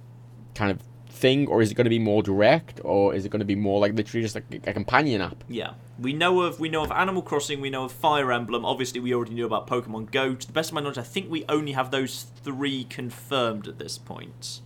[0.55, 3.39] kind of thing, or is it going to be more direct, or is it going
[3.39, 5.43] to be more like literally just like a companion app?
[5.47, 8.65] Yeah, we know of we know of Animal Crossing, we know of Fire Emblem.
[8.65, 10.35] Obviously, we already knew about Pokemon Go.
[10.35, 13.79] To the best of my knowledge, I think we only have those three confirmed at
[13.79, 14.61] this point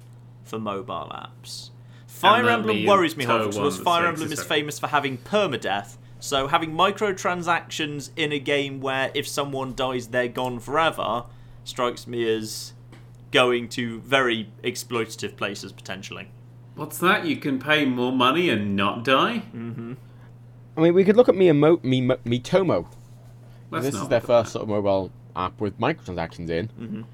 [0.48, 1.70] for mobile apps.
[2.08, 5.98] Fire Emblem worries me, Toe however, one because Fire Emblem is famous for having permadeath.
[6.20, 11.26] So having microtransactions in a game where if someone dies, they're gone forever,
[11.64, 12.74] strikes me as
[13.32, 16.30] going to very exploitative places potentially.
[16.76, 17.26] What's that?
[17.26, 19.44] You can pay more money and not die?
[19.54, 22.88] I mean, we could look at Miyamo, Mimo, Miitomo.
[23.70, 24.60] Let's this is their first that.
[24.60, 26.70] sort of mobile app with microtransactions in.
[26.80, 27.06] Mhm.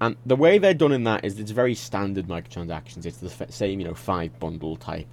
[0.00, 3.06] And the way they're done in that is it's very standard microtransactions.
[3.06, 5.06] It's the f- same, you know, five bundle type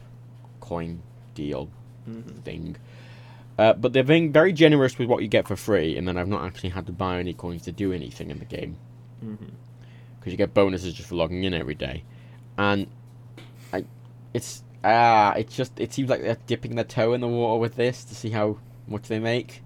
[0.60, 1.02] coin
[1.36, 1.70] deal
[2.44, 2.76] thing.
[3.58, 6.28] Uh, but they're being very generous with what you get for free, and then I've
[6.28, 8.78] not actually had to buy any coins to do anything in the game.
[10.20, 12.04] Because you get bonuses just for logging in every day.
[12.58, 12.88] And
[13.72, 13.86] I,
[14.34, 17.76] it's ah, it's just it seems like they're dipping their toe in the water with
[17.76, 19.62] this to see how much they make.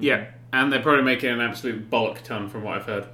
[0.00, 3.08] Yeah, and they're probably making an absolute bollock ton from what I've heard.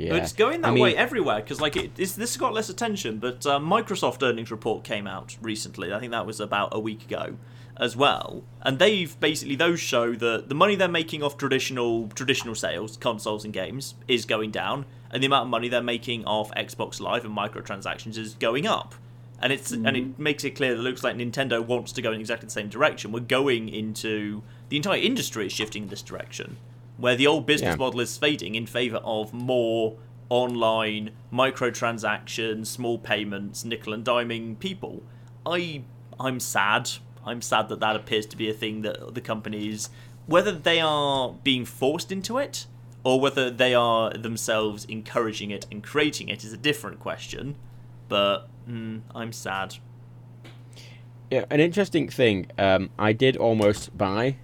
[0.00, 0.14] Yeah.
[0.14, 3.18] It's going that I mean- way everywhere because like it, this has got less attention.
[3.18, 5.92] But uh, Microsoft earnings report came out recently.
[5.92, 7.36] I think that was about a week ago
[7.76, 12.54] as well, and they've basically those show that the money they're making off traditional traditional
[12.54, 16.50] sales, consoles and games, is going down, and the amount of money they're making off
[16.52, 18.94] Xbox Live and microtransactions is going up.
[19.42, 22.12] And it's and it makes it clear that it looks like Nintendo wants to go
[22.12, 23.12] in exactly the same direction.
[23.12, 26.56] We're going into the entire industry is shifting in this direction
[27.00, 27.76] where the old business Yeah.
[27.76, 29.96] model is fading in favor of more
[30.28, 35.02] online microtransactions, small payments, nickel and diming people.
[35.46, 35.82] I
[36.18, 36.90] I'm sad.
[37.24, 39.88] I'm sad that that appears to be a thing that the companies,
[40.26, 42.66] whether they are being forced into it
[43.04, 47.56] or whether they are themselves encouraging it and creating it, is a different question.
[48.08, 49.76] But mm, I'm sad.
[51.30, 52.46] Yeah, an interesting thing.
[52.58, 54.36] Um, I did almost buy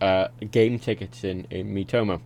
[0.00, 2.20] uh, game tickets in in Miitomo.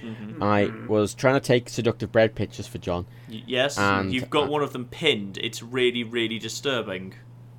[0.00, 0.42] Mm-hmm.
[0.42, 3.06] I was trying to take seductive bread pictures for John.
[3.28, 5.38] Y- yes, And, you've got uh, one of them pinned.
[5.38, 7.14] It's really, really disturbing.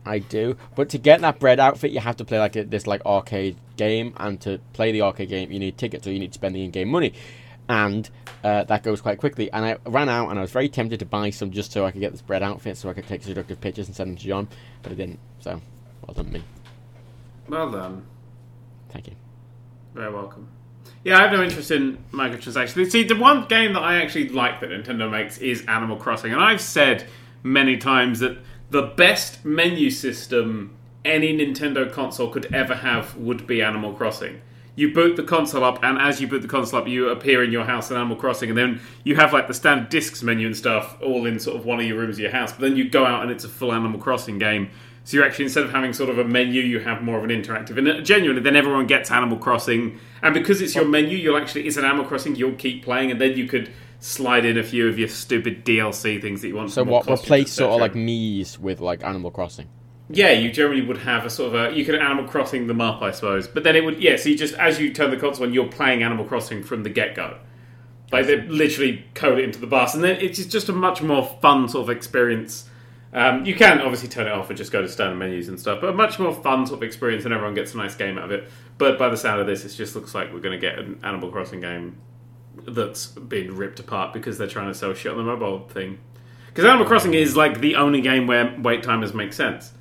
[0.06, 2.86] I do, but to get that bread outfit, you have to play like a, this
[2.86, 6.34] like arcade game, and to play the arcade game, you need tickets, or you need
[6.34, 7.14] to spend the in-game money,
[7.70, 8.10] and
[8.44, 9.50] uh, that goes quite quickly.
[9.54, 11.92] And I ran out, and I was very tempted to buy some just so I
[11.92, 14.28] could get this bread outfit, so I could take seductive pictures and send them to
[14.28, 14.50] John,
[14.82, 15.20] but I didn't.
[15.40, 15.62] So,
[16.06, 16.44] well done me.
[17.48, 18.06] Well done.
[18.90, 19.16] Thank you.
[19.94, 20.48] Very welcome.
[21.04, 22.92] Yeah, I have no interest in microtransactions.
[22.92, 26.42] See, the one game that I actually like that Nintendo makes is Animal Crossing, and
[26.42, 27.06] I've said
[27.44, 28.38] many times that
[28.70, 30.76] the best menu system
[31.06, 34.42] any Nintendo console could ever have would be Animal Crossing.
[34.76, 37.52] You boot the console up, and as you boot the console up, you appear in
[37.52, 40.58] your house in Animal Crossing, and then you have like the standard discs menu and
[40.58, 42.52] stuff all in sort of one of your rooms of your house.
[42.52, 44.72] But then you go out, and it's a full Animal Crossing game.
[45.06, 47.30] So you're actually instead of having sort of a menu, you have more of an
[47.30, 47.78] interactive.
[47.78, 51.68] And uh, genuinely, then everyone gets Animal Crossing, and because it's your menu, you'll actually
[51.68, 52.36] it's an Animal Crossing.
[52.36, 56.22] You'll keep playing, and then you could slide in a few of your stupid DLC
[56.22, 56.72] things that you want.
[56.72, 59.68] So what replace sort of like Mii's with like Animal Crossing?
[60.10, 63.02] Yeah, you generally would have a sort of a you could Animal Crossing them up,
[63.02, 63.48] I suppose.
[63.48, 64.16] But then it would yeah.
[64.16, 66.90] So you just as you turn the console on, you're playing Animal Crossing from the
[66.90, 67.38] get go.
[68.12, 71.26] Like they literally code it into the bus, and then it's just a much more
[71.42, 72.70] fun sort of experience.
[73.14, 75.82] Um, you can obviously turn it off and just go to standard menus and stuff,
[75.82, 78.26] but a much more fun sort of experience, and everyone gets a nice game out
[78.26, 78.50] of it.
[78.80, 81.00] But by the sound of this, it just looks like we're going to get an
[81.04, 81.98] Animal Crossing game
[82.68, 86.00] that's been ripped apart because they're trying to sell shit on the mobile thing.
[86.48, 89.74] Because Animal Crossing is like the only game where wait timers make sense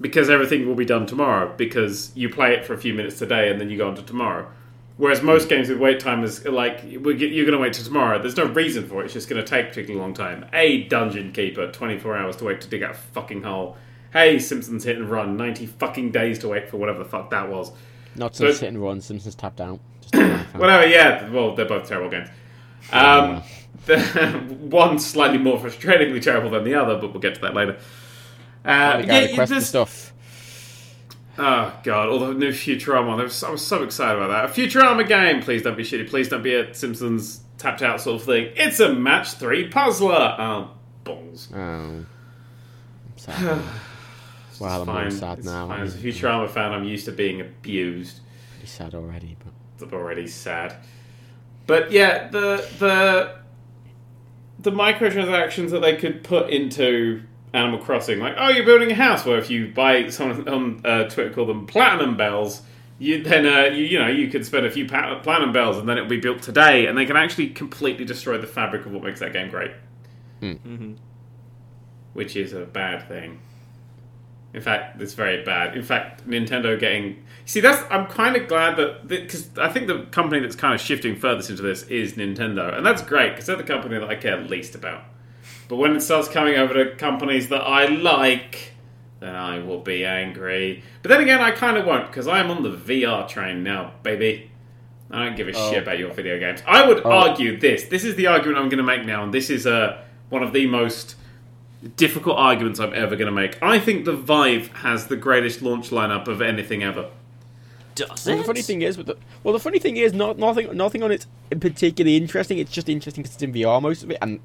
[0.00, 3.50] because everything will be done tomorrow because you play it for a few minutes today
[3.50, 4.50] and then you go on to tomorrow.
[4.98, 8.18] Whereas most games with wait timers, are like you're going to wait till tomorrow.
[8.18, 9.06] There's no reason for it.
[9.06, 10.46] It's just going to take a particularly long time.
[10.54, 13.76] A dungeon keeper, 24 hours to wait to dig out a fucking hole.
[14.12, 17.50] Hey, Simpsons hit and run, 90 fucking days to wait for whatever the fuck that
[17.50, 17.72] was.
[18.14, 19.02] Not So- since hit and run.
[19.02, 19.80] Simpsons tapped out.
[20.00, 20.54] Just a laugh.
[20.54, 21.28] Whatever, yeah.
[21.30, 22.28] Well, they're both terrible games.
[22.90, 23.42] Um,
[24.70, 27.76] one slightly more frustratingly terrible than the other, but we'll get to that later.
[28.64, 30.14] Uh, the yeah, this- stuff.
[31.38, 33.20] Oh god, all the new Futurama.
[33.20, 34.44] I was, I was so excited about that.
[34.58, 35.42] A Futurama game.
[35.42, 36.08] Please don't be shitty.
[36.08, 38.52] Please don't be a Simpsons tapped out sort of thing.
[38.56, 40.14] It's a match three puzzler.
[40.38, 40.70] Um, oh,
[41.04, 41.48] balls.
[41.54, 41.58] Oh.
[41.58, 42.06] I'm
[43.16, 43.62] sad.
[44.60, 45.10] well, I'm Fine.
[45.10, 45.68] sad It's now.
[45.68, 45.80] fine.
[45.82, 48.20] As a Futurama fan, I'm used to being abused.
[48.54, 49.36] pretty sad already,
[49.78, 50.76] but I'm already sad.
[51.66, 53.36] But yeah, the the
[54.58, 57.22] the microtransactions that they could put into
[57.52, 59.24] Animal Crossing, like oh, you're building a house.
[59.24, 62.62] Where if you buy someone on uh, Twitter call them platinum bells,
[62.98, 65.88] you then uh, you you know you could spend a few pa- platinum bells and
[65.88, 69.02] then it'll be built today, and they can actually completely destroy the fabric of what
[69.02, 69.72] makes that game great,
[70.40, 70.94] hmm
[72.12, 73.38] which is a bad thing.
[74.54, 75.76] In fact, it's very bad.
[75.76, 80.04] In fact, Nintendo getting see that's I'm kind of glad that because I think the
[80.06, 83.56] company that's kind of shifting furthest into this is Nintendo, and that's great because they're
[83.56, 85.04] the company that I care least about.
[85.68, 88.72] But when it starts coming over to companies that I like,
[89.20, 90.82] then I will be angry.
[91.02, 93.92] But then again, I kind of won't because I am on the VR train now,
[94.02, 94.50] baby.
[95.10, 95.70] I don't give a Oh.
[95.70, 96.62] shit about your video games.
[96.66, 97.10] I would Oh.
[97.10, 97.84] argue this.
[97.84, 99.98] This is the argument I'm going to make now, and this is uh,
[100.30, 101.14] one of the most
[101.96, 103.60] difficult arguments I'm ever going to make.
[103.62, 107.06] I think the Vive has the greatest launch lineup of anything ever.
[107.94, 108.38] Does Well, it?
[108.38, 111.10] the funny thing is, with the, well, the funny thing is, not nothing, nothing on
[111.12, 111.26] it's
[111.60, 112.58] particularly interesting.
[112.58, 114.40] It's just interesting because it's in VR most of it, and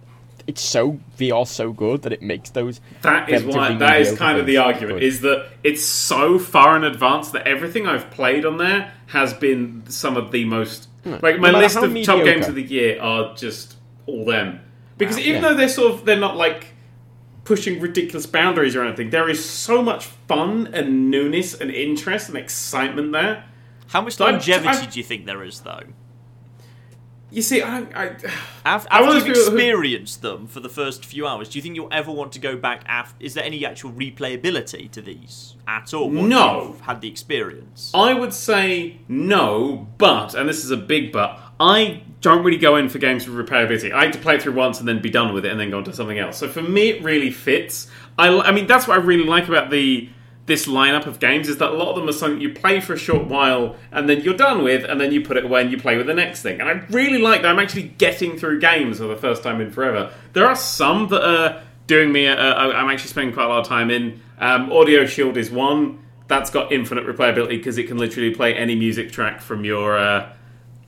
[0.47, 2.81] it's so VR so good that it makes those.
[3.01, 3.73] That is why.
[3.75, 4.99] That is kind of the argument.
[4.99, 5.03] good.
[5.03, 9.83] Is that it's so far in advance that everything I've played on there has been
[9.87, 10.87] some of the most.
[11.05, 13.75] Like my No list how of top games of the year are just
[14.05, 14.59] all them.
[14.97, 15.49] Because even Yeah.
[15.49, 16.67] though they're sort of they're not like
[17.43, 22.37] pushing ridiculous boundaries or anything, there is so much fun and newness and interest and
[22.37, 23.45] excitement there.
[23.87, 25.81] How much I'm- longevity I'm- do you think there is, though?
[27.31, 28.05] You see, I, I
[28.65, 31.57] After, I after wanna you've see who- experienced them for the first few hours, do
[31.57, 32.83] you think you'll ever want to go back?
[32.87, 36.09] After, is there any actual replayability to these at all?
[36.11, 36.67] No.
[36.69, 37.91] you've had the experience.
[37.95, 41.39] I would say no, but and this is a big but.
[41.59, 43.91] I don't really go in for games with replayability.
[43.93, 45.69] I like to play it through once and then be done with it, and then
[45.69, 46.37] go on to something else.
[46.37, 47.87] So for me, it really fits.
[48.17, 50.09] I, I mean, that's what I really like about the
[50.45, 52.93] this lineup of games is that a lot of them are something you play for
[52.93, 55.71] a short while and then you're done with, and then you put it away and
[55.71, 56.59] you play with the next thing.
[56.59, 57.51] And I really like that.
[57.51, 60.11] I'm actually getting through games for the first time in forever.
[60.33, 62.27] There are some that are doing me.
[62.27, 64.21] Uh, I'm actually spending quite a lot of time in.
[64.39, 68.75] Um, Audio Shield is one that's got infinite replayability because it can literally play any
[68.75, 69.97] music track from your.
[69.97, 70.33] Uh,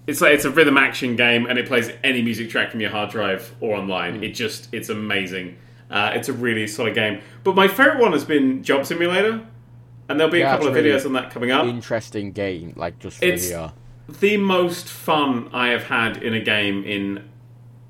[0.08, 2.90] it's like it's a rhythm action game, and it plays any music track from your
[2.90, 4.24] hard drive or online.
[4.24, 5.58] It just it's amazing.
[5.90, 7.20] Uh, it's a really solid game.
[7.44, 9.42] But my favorite one has been Job Simulator,
[10.10, 11.66] and there'll be Yeah, a couple of really videos on that coming up.
[11.66, 13.74] Interesting game, like just for It's- VR.
[14.20, 17.24] the most fun I have had in a game in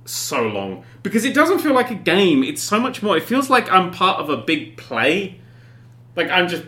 [0.05, 2.43] so long because it doesn't feel like a game.
[2.43, 3.15] It's so much more.
[3.17, 5.39] It feels like I'm part of a big play.
[6.15, 6.63] Like I'm just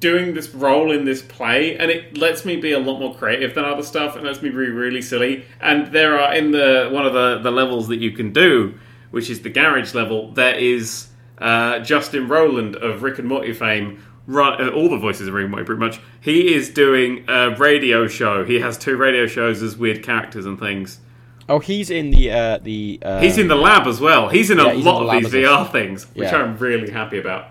[0.00, 3.54] doing this role in this play, and it lets me be a lot more creative
[3.54, 5.44] than other stuff, and lets me be really silly.
[5.60, 8.74] And there are in the one of the the levels that you can do,
[9.10, 10.32] which is the garage level.
[10.32, 14.02] There is uh, Justin Roiland of Rick and Morty fame.
[14.26, 16.00] Run, uh, all the voices of Rick and Morty, pretty much.
[16.20, 18.44] He is doing a radio show.
[18.44, 21.00] He has two radio shows as weird characters and things.
[21.48, 23.00] Oh, he's in the uh, the.
[23.02, 24.28] Uh, He's in the lab as well.
[24.28, 25.64] He's in a Yeah, he's in lot the of these VR well.
[25.64, 26.36] things, which Yeah.
[26.42, 27.46] I'm really happy about.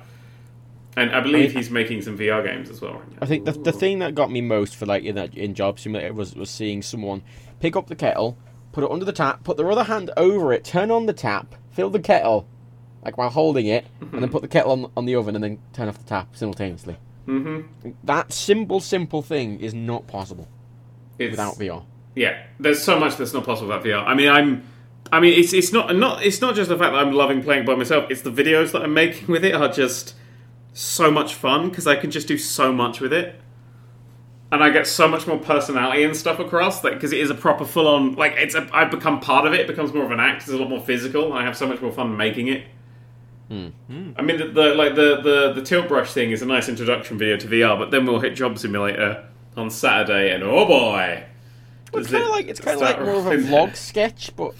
[0.95, 2.93] And I believe I mean- he's making some VR games as well.
[2.93, 3.03] Right.
[3.21, 5.79] I think the the thing that got me most for like in that in Job
[5.79, 7.23] Simulator was was seeing someone
[7.59, 8.37] pick up the kettle,
[8.71, 11.55] put it under the tap, put their other hand over it, turn on the tap,
[11.71, 12.47] fill the kettle,
[13.03, 14.19] like while holding it, and Mm-hmm.
[14.21, 16.97] then put the kettle on on the oven and then turn off the tap simultaneously.
[17.27, 17.91] Mm-hmm.
[18.03, 20.47] That simple, simple thing is not possible
[21.19, 21.83] It's, without VR.
[22.15, 24.03] yeah, there's so much that's not possible without VR.
[24.05, 24.63] I mean, I'm,
[25.11, 27.65] I mean, it's it's not not it's not just the fact that I'm loving playing
[27.65, 28.09] by myself.
[28.09, 30.15] It's the videos that I'm making with it are just
[30.73, 33.39] so much fun because I can just do so much with it,
[34.51, 36.83] and I get so much more personality and stuff across.
[36.83, 39.53] Like because it is a proper full on like it's a, I've become part of
[39.53, 39.61] it.
[39.61, 40.43] It becomes more of an act.
[40.43, 42.65] It's a lot more physical, and I have so much more fun making it.
[43.47, 43.69] Hmm.
[44.15, 47.17] I mean, the, the like the, the the tilt brush thing is a nice introduction
[47.17, 51.23] video to VR, but then we'll hit Job Simulator on Saturday, and oh boy,
[51.91, 53.75] Well, it's kind of it like it's kind of like more of a rolling vlog
[53.75, 54.53] sketch, but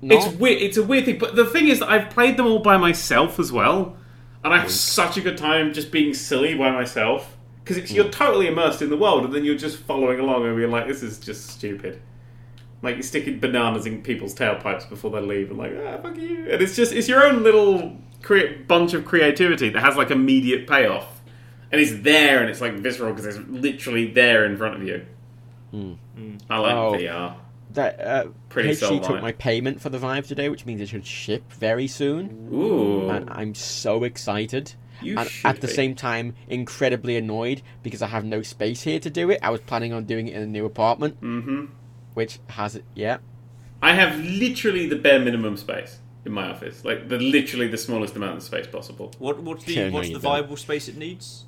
[0.00, 0.24] not.
[0.24, 0.62] It's weird.
[0.62, 3.38] It's a weird thing, but the thing is that I've played them all by myself
[3.40, 3.96] as well,
[4.44, 7.36] and I have such a good time just being silly by myself
[7.68, 10.58] because it's you're totally immersed in the world, and then you're just following along, and
[10.58, 12.00] you're like, this is just stupid.
[12.80, 16.48] Like you're sticking bananas in people's tailpipes before they leave, and like, ah, fuck you.
[16.50, 17.96] And it's just it's your own little
[18.66, 21.20] bunch of creativity that has like immediate payoff,
[21.70, 25.04] and it's there, and it's like visceral because it's literally there in front of you.
[26.48, 26.92] I like Oh.
[26.98, 27.34] VR.
[27.74, 31.52] that uh, Pretty took my payment for the Vive today, which means it should ship
[31.52, 34.72] very soon, Ooh, and I'm so excited.
[35.02, 35.72] You and at the be.
[35.72, 39.38] same time, incredibly annoyed because I have no space here to do it.
[39.42, 41.66] I was planning on doing it in a new apartment, Mm-hmm.
[42.14, 42.84] which has it.
[42.94, 43.18] Yeah,
[43.82, 48.16] I have literally the bare minimum space in my office, like the literally the smallest
[48.16, 49.12] amount of space possible.
[49.18, 50.32] What what's the Yeah, what's you the don't.
[50.32, 51.44] viable space it needs?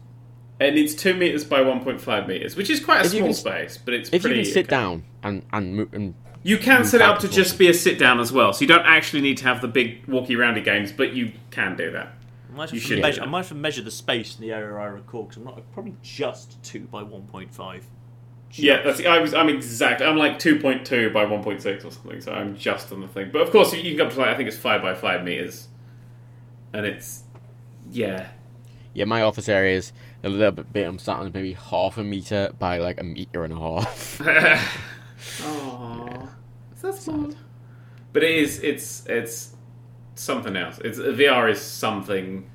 [0.61, 3.23] It needs two meters by one point five meters, which is quite a If small
[3.25, 4.71] can- space, but it's if you can sit okay.
[4.71, 7.99] down and and, mo- and you can set it up to just be a sit
[7.99, 10.93] down as well, so you don't actually need to have the big walkie roundy games,
[10.93, 12.15] but you can do that.
[12.53, 13.27] I might have, You to should measure, that.
[13.27, 15.57] I might have to measure the space in the area I record because I'm not
[15.59, 17.85] I'm probably just two by one point five.
[18.53, 20.03] Yeah, that's I was I'm exact.
[20.03, 23.01] I'm like two point two by one point six or something, so I'm just on
[23.01, 23.31] the thing.
[23.33, 25.23] But of course, you can go up to like I think it's five by five
[25.23, 25.69] meters,
[26.73, 27.23] and it's
[27.91, 28.29] yeah.
[28.93, 29.93] yeah, my office area is
[30.25, 30.87] a little bit big.
[30.87, 34.19] I'm starting at maybe half a meter by like a meter and a half.
[35.43, 36.29] Aww,
[36.83, 37.31] that's small.
[38.13, 38.61] But it is.
[38.65, 39.55] It's it's
[40.21, 40.79] something else.
[40.85, 42.49] It's VR is something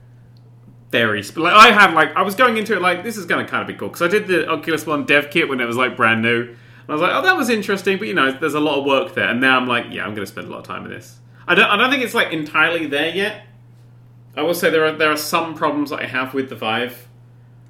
[0.91, 1.23] very.
[1.25, 3.49] Sp- like I had like I was going into it like this is going to
[3.49, 5.75] kind of be cool because I did the Oculus One dev kit when it was
[5.75, 6.43] like brand new.
[6.43, 8.85] And I was like, oh, that was interesting, but you know, there's a lot of
[8.85, 9.29] work there.
[9.29, 11.19] And now I'm like, yeah, I'm going to spend a lot of time in this.
[11.47, 11.65] I don't.
[11.65, 13.45] I don't think it's like entirely there yet.
[14.37, 17.07] I will say there are there are some problems that I have with the Vive.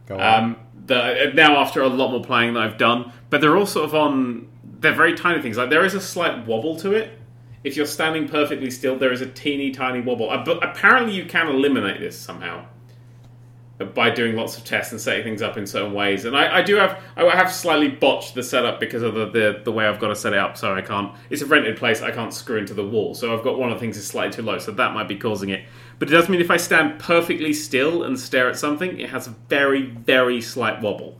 [0.07, 0.43] Go on.
[0.43, 3.85] Um, the, now after a lot more playing that I've done, but they're all sort
[3.85, 4.49] of on.
[4.79, 5.57] They're very tiny things.
[5.57, 7.17] Like there is a slight wobble to it.
[7.65, 10.27] If you're standing perfectly still, there is a teeny tiny wobble.
[10.45, 12.67] But apparently, you can eliminate this somehow
[13.81, 16.25] uh, by doing lots of tests and setting things up in certain ways.
[16.25, 19.61] And I, I do have I have slightly botched the setup because of the, the
[19.63, 20.57] the way I've got to set it up.
[20.57, 21.11] So I can't.
[21.31, 22.03] It's a rented place.
[22.03, 23.15] I can't screw into the wall.
[23.15, 24.59] So I've got one of the things is slightly too low.
[24.59, 25.65] So that might be causing it.
[25.97, 29.25] But it does mean if I stand perfectly still and stare at something, it has
[29.25, 31.17] a very very slight wobble.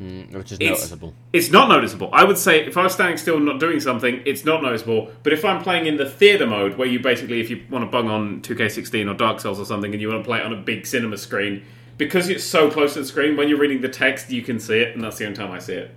[0.00, 1.14] Mm, which is It's- noticeable.
[1.32, 2.08] It's not noticeable.
[2.12, 5.10] I would say if I was standing still and not doing something, it's not noticeable.
[5.24, 7.90] But if I'm playing in the theatre mode, where you basically, if you want to
[7.90, 10.52] bung on 2K16 or Dark Souls or something, and you want to play it on
[10.52, 11.62] a big cinema screen,
[11.96, 14.78] because it's so close to the screen, when you're reading the text, you can see
[14.78, 15.94] it, and that's the only time I see it.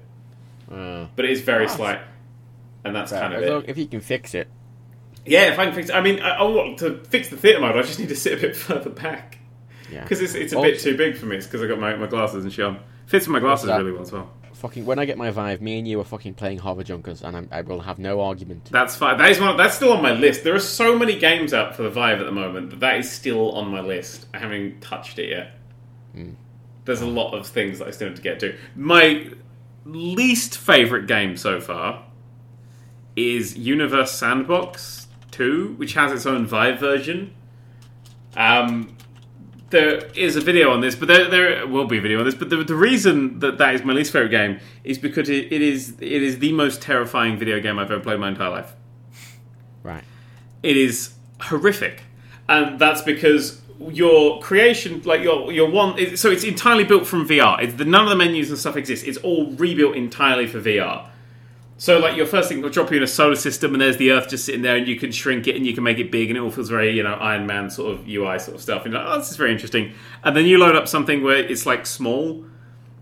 [0.71, 1.99] Uh, But it is very slight,
[2.83, 3.69] and that's kind of long- it.
[3.69, 4.47] if you can fix it.
[5.27, 5.95] Yeah, if I can fix it.
[5.95, 7.75] I mean, I, I want to fix the theatre mode.
[7.75, 9.37] I just need to sit a bit further back
[9.91, 10.01] Yeah.
[10.01, 11.35] because it's, it's a Also- bit too big for me.
[11.35, 12.79] It's because I got my, my glasses and shit on.
[13.11, 14.31] Fits with my glasses really well as well.
[14.53, 17.35] Fucking when I get my Vive, me and you are fucking playing Hover Junkers, and
[17.35, 18.69] I'm, I will have no argument.
[18.71, 19.17] That's fine.
[19.17, 19.57] That is one.
[19.57, 20.45] That's still on my list.
[20.45, 23.11] There are so many games out for the Vive at the moment that that is
[23.11, 24.27] still on my list.
[24.33, 25.57] I haven't touched it yet.
[26.85, 28.57] There's a lot of things that I still have to get to.
[28.77, 29.29] My
[29.83, 32.05] least favorite game so far
[33.17, 37.33] is Universe Sandbox Two, which has its own Vive version.
[38.37, 38.95] Um,
[39.71, 42.35] there is a video on this, but there, there will be a video on this.
[42.35, 45.61] But the, the reason that that is my least favorite game is because it, it
[45.61, 48.73] is it is the most terrifying video game I've ever played in my entire life.
[49.83, 50.03] Right.
[50.61, 52.03] It is horrific,
[52.47, 57.61] and that's because your creation, like your your one, so it's entirely built from VR.
[57.61, 59.07] It's the, none of the menus and stuff exist.
[59.07, 61.10] It's all rebuilt entirely for VR.
[61.81, 64.11] So, like, your first thing will drop you in a solar system, and there's the
[64.11, 66.29] Earth just sitting there, and you can shrink it and you can make it big,
[66.29, 68.85] and it all feels very, you know, Iron Man sort of UI sort of stuff.
[68.85, 69.93] And you're like, oh, this is very interesting.
[70.23, 72.45] And then you load up something where it's like small.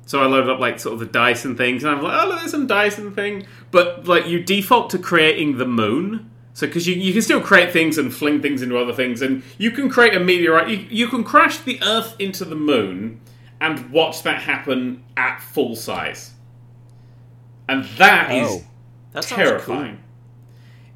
[0.06, 2.40] So I loaded up like sort of the and things, and I'm like, oh, look,
[2.40, 3.46] there's some and thing.
[3.70, 6.32] But like, you default to creating the moon.
[6.54, 9.44] So, because you, you can still create things and fling things into other things, and
[9.58, 10.70] you can create a meteorite.
[10.70, 13.20] You, you can crash the Earth into the moon
[13.60, 16.32] and watch that happen at full size.
[17.68, 18.60] And that is Oh.
[18.60, 18.69] That
[19.14, 20.04] sounds terrifying.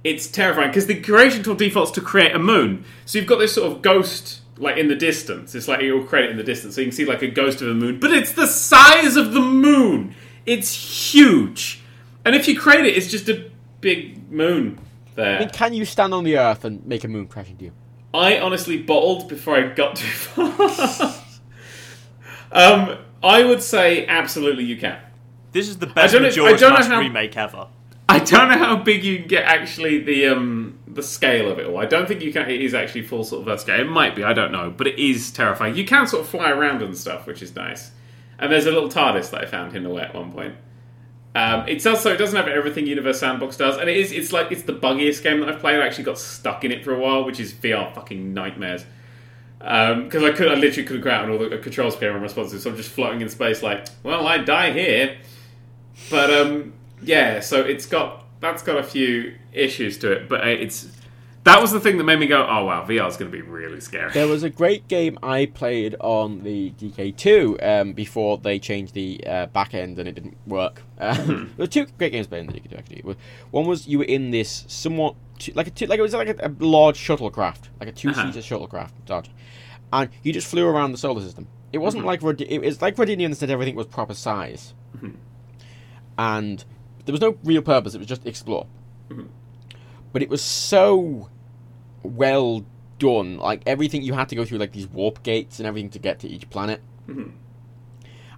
[0.04, 2.84] It's terrifying because the creation tool defaults to create a moon.
[3.06, 5.56] So you've got this sort of ghost like in the distance.
[5.56, 7.62] It's like you'll create it in the distance, so you can see like a ghost
[7.62, 10.16] of a moon, but it's the size of the moon.
[10.46, 10.74] It's
[11.14, 11.82] huge,
[12.26, 13.50] and if you create it, it's just a
[13.82, 14.80] big moon
[15.16, 15.38] there.
[15.38, 17.72] I mean, can you stand on the Earth and make a moon crash into you?
[18.14, 21.16] I honestly bottled before I got too far.
[22.52, 25.00] um, I would say absolutely you can.
[25.52, 27.68] This is the best don't I Majora's don't know Mask how- remake ever.
[28.14, 31.66] I don't know how big you can get actually the um the scale of it
[31.66, 31.78] all.
[31.78, 32.50] I don't think you can.
[32.50, 33.80] It is actually full sort of Earth scale.
[33.80, 34.24] It might be.
[34.24, 35.76] I don't know, but it is terrifying.
[35.76, 37.92] You can sort of fly around and stuff, which is nice.
[38.38, 40.56] And there's a little TARDIS that I found in the way at one point.
[41.36, 44.52] Um, it's also it doesn't have everything Universe Sandbox does, and it is it's like
[44.52, 45.80] it's the buggiest game that I've played.
[45.80, 48.86] I actually got stuck in it for a while, which is VR fucking nightmares.
[49.58, 52.76] Because I could, I literally go out and all the controls became unresponsive, so I'm
[52.76, 55.18] just floating in space, like, well, I die here.
[56.10, 56.74] But um,
[57.06, 60.90] yeah, so it's got that's got a few issues to it, but uh, it's
[61.44, 63.42] that was the thing that made me go, oh wow, VR is going to be
[63.42, 64.12] really scary.
[64.14, 69.22] There was a great game I played on the DK2 um, before they changed the
[69.28, 70.84] uh, back end and it didn't work.
[71.00, 73.16] Um, there were two great games played on the DK2 actually.
[73.52, 75.16] One was you were in this somewhat
[75.54, 78.28] like a two, like it was like a, a large shuttlecraft, like a two seater
[78.28, 78.40] Uh-huh.
[78.40, 79.30] shuttlecraft, large,
[79.92, 81.48] and you just flew around the solar system.
[81.74, 84.74] It wasn't like Rod- it was like Rodinia in the sense everything was proper size,
[86.18, 86.64] and
[87.06, 87.96] there was no real purpose.
[87.96, 88.68] It was just explore.
[89.10, 89.28] Mm-hmm.
[90.12, 91.30] But it was so
[92.04, 92.66] well
[93.00, 93.38] done.
[93.38, 96.20] Like everything you had to go through like these warp gates and everything to get
[96.20, 96.82] to each planet.
[97.08, 97.32] Mm-hmm.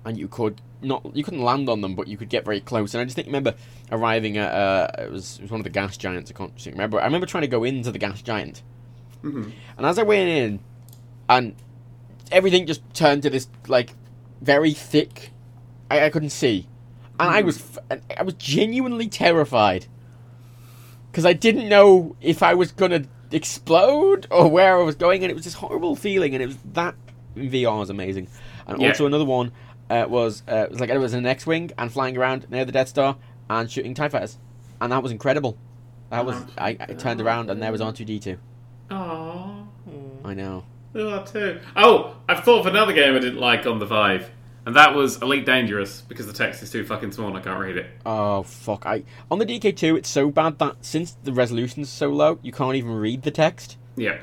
[0.06, 2.94] And you could not you couldn't land on them, but you could get very close.
[2.94, 3.56] And I just think remember
[3.92, 6.32] arriving at uh, it was it was one of the gas giants.
[6.32, 7.02] I can't remember.
[7.02, 8.62] I remember trying to go into the gas giant,
[9.24, 9.50] mm-hmm.
[9.78, 10.60] and as I went in,
[11.28, 11.56] and
[12.32, 13.94] everything just turned to this like
[14.42, 15.32] very thick.
[15.90, 16.68] I, I couldn't see,
[17.20, 17.78] and I was
[18.18, 19.86] I was genuinely terrified
[21.12, 25.32] because I didn't know if I was gonna explode or where I was going, and
[25.32, 26.96] it was this horrible feeling, and it was that
[27.36, 28.28] VR was amazing.
[28.68, 28.90] And Yeah.
[28.90, 29.52] also another one
[29.90, 32.72] uh, was uh, it was like it was an X-wing and flying around near the
[32.72, 33.18] Death Star
[33.50, 34.38] and shooting Tie Fighters,
[34.82, 35.58] and that was incredible.
[36.10, 38.38] That was I, I turned around and there was R two D two.
[38.90, 39.66] Aww.
[40.24, 40.64] I know.
[40.98, 41.26] Oh.
[41.76, 44.30] Oh, I've thought of another game I didn't like on the Vive,
[44.66, 47.60] and that was Elite Dangerous because the text is too fucking small and I can't
[47.60, 47.88] read it.
[48.06, 48.86] Oh fuck!
[48.86, 52.52] I on the DK two it's so bad that since the resolution's so low, you
[52.52, 53.78] can't even read the text.
[53.96, 54.20] Yeah,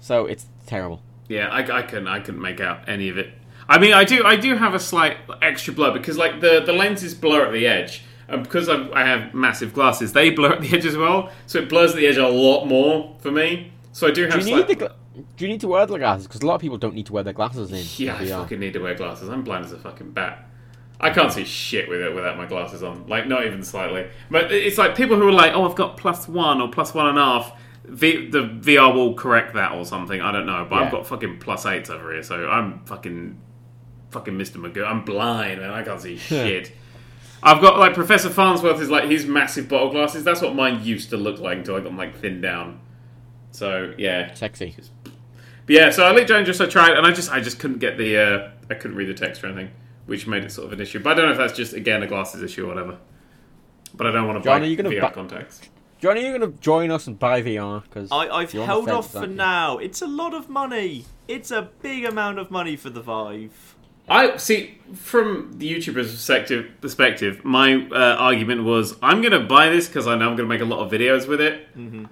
[0.00, 1.02] So it's terrible.
[1.28, 3.30] yeah, I, I can I couldn't make out any of it.
[3.68, 6.72] I mean, I do I do have a slight extra blur because like the the
[6.72, 8.02] lenses blur at the edge.
[8.28, 11.60] And because I, I have massive glasses, they blur at the edge as well, so
[11.60, 13.70] it blurs at the edge a lot more for me.
[13.92, 14.32] So I do have.
[14.32, 14.94] Do you need slight- the gla-
[15.36, 16.26] Do you need to wear the glasses?
[16.26, 18.04] Because a lot of people don't need to wear their glasses in.
[18.06, 18.40] Yeah, I VR.
[18.42, 19.28] fucking need to wear glasses.
[19.28, 20.48] I'm blind as a fucking bat.
[21.00, 23.06] I can't see shit with it without my glasses on.
[23.06, 24.06] Like, not even slightly.
[24.30, 27.06] But it's like people who are like, "Oh, I've got plus one or plus one
[27.06, 27.52] and a half."
[27.84, 30.20] V- the VR will correct that or something.
[30.20, 30.82] I don't know, but Yeah.
[30.86, 33.38] I've got fucking plus eights over here, so I'm fucking
[34.10, 34.56] fucking Mr.
[34.56, 34.86] Magoo.
[34.86, 36.72] I'm blind and I can't see shit.
[37.42, 40.24] I've got like Professor Farnsworth is like his massive bottle glasses.
[40.24, 42.80] That's what mine used to look like until I got them like thinned down.
[43.52, 44.74] So yeah, Sexy.
[45.66, 45.90] But yeah.
[45.90, 48.50] So i Elite Dangerous, I tried, and I just I just couldn't get the uh,
[48.70, 49.70] I couldn't read the text or anything,
[50.06, 51.00] which made it sort of an issue.
[51.00, 52.98] But I don't know if that's just again a glasses issue or whatever.
[53.94, 55.60] But I don't want to John, buy are you gonna VR bu- contacts.
[55.98, 57.82] Johnny, are you going to join us and buy VR?
[57.82, 59.78] Because I, I've held off for now.
[59.78, 61.06] It's a lot of money.
[61.26, 63.76] It's a big amount of money for the Vive.
[64.08, 66.70] I see from the YouTuber's perspective.
[66.80, 70.48] Perspective, my uh, argument was I'm going to buy this because I know I'm going
[70.48, 72.04] to make a lot of videos with it, mm-hmm.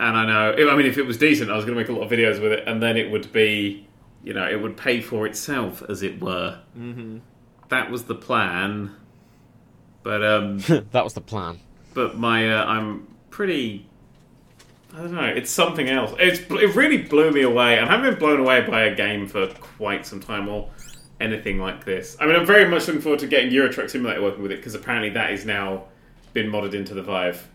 [0.00, 0.70] And I know.
[0.70, 2.40] I mean, if it was decent, I was going to make a lot of videos
[2.40, 3.86] with it, and then it would be,
[4.24, 6.58] you know, it would pay for itself, as it were.
[6.78, 7.18] Mm-hmm.
[7.68, 8.94] That was the plan,
[10.02, 10.58] but um,
[10.90, 11.60] that was the plan.
[11.94, 13.86] but my uh, I'm pretty.
[14.94, 15.24] I don't know.
[15.24, 16.14] It's something else.
[16.18, 17.78] It's it really blew me away.
[17.78, 20.68] I haven't been blown away by a game for quite some time, or
[21.22, 22.16] anything like this.
[22.20, 24.56] I mean, I'm very much looking forward to getting Euro Truck Simulator working with it
[24.56, 25.84] because apparently that is now
[26.32, 27.48] been modded into the Vive.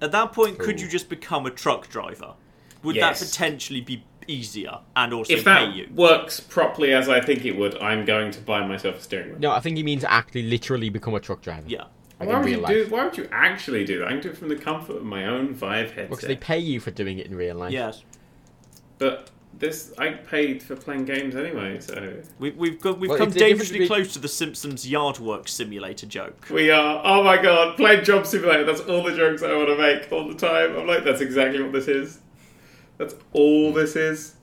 [0.00, 2.34] At that point, could you just become a truck driver?
[2.82, 3.20] Would Yes.
[3.20, 5.88] that potentially be easier and also If pay that you?
[5.94, 9.38] works properly as I think it would, I'm going to buy myself a steering wheel.
[9.40, 11.64] No, I think he means actually, literally become a truck driver.
[11.66, 11.84] Yeah.
[12.20, 12.72] Like Why would you life.
[12.72, 12.86] do?
[12.90, 14.06] Why would you actually do that?
[14.08, 16.10] I can do it from the comfort of my own Vive headset.
[16.10, 17.72] Because they pay you for doing it in real life.
[17.72, 18.02] Yes.
[18.98, 23.28] But this, I paid for playing games anyway, so We, we've got, we've Well, come
[23.28, 26.46] it's a difference dangerously between- close to the Simpsons yard work simulator joke.
[26.50, 27.02] we are.
[27.04, 28.64] Oh my god, playing Job Simulator.
[28.64, 30.76] That's all the jokes I want to make all the time.
[30.76, 32.20] I'm like, that's exactly what this is.
[32.98, 33.76] That's all hmm.
[33.76, 34.34] this is.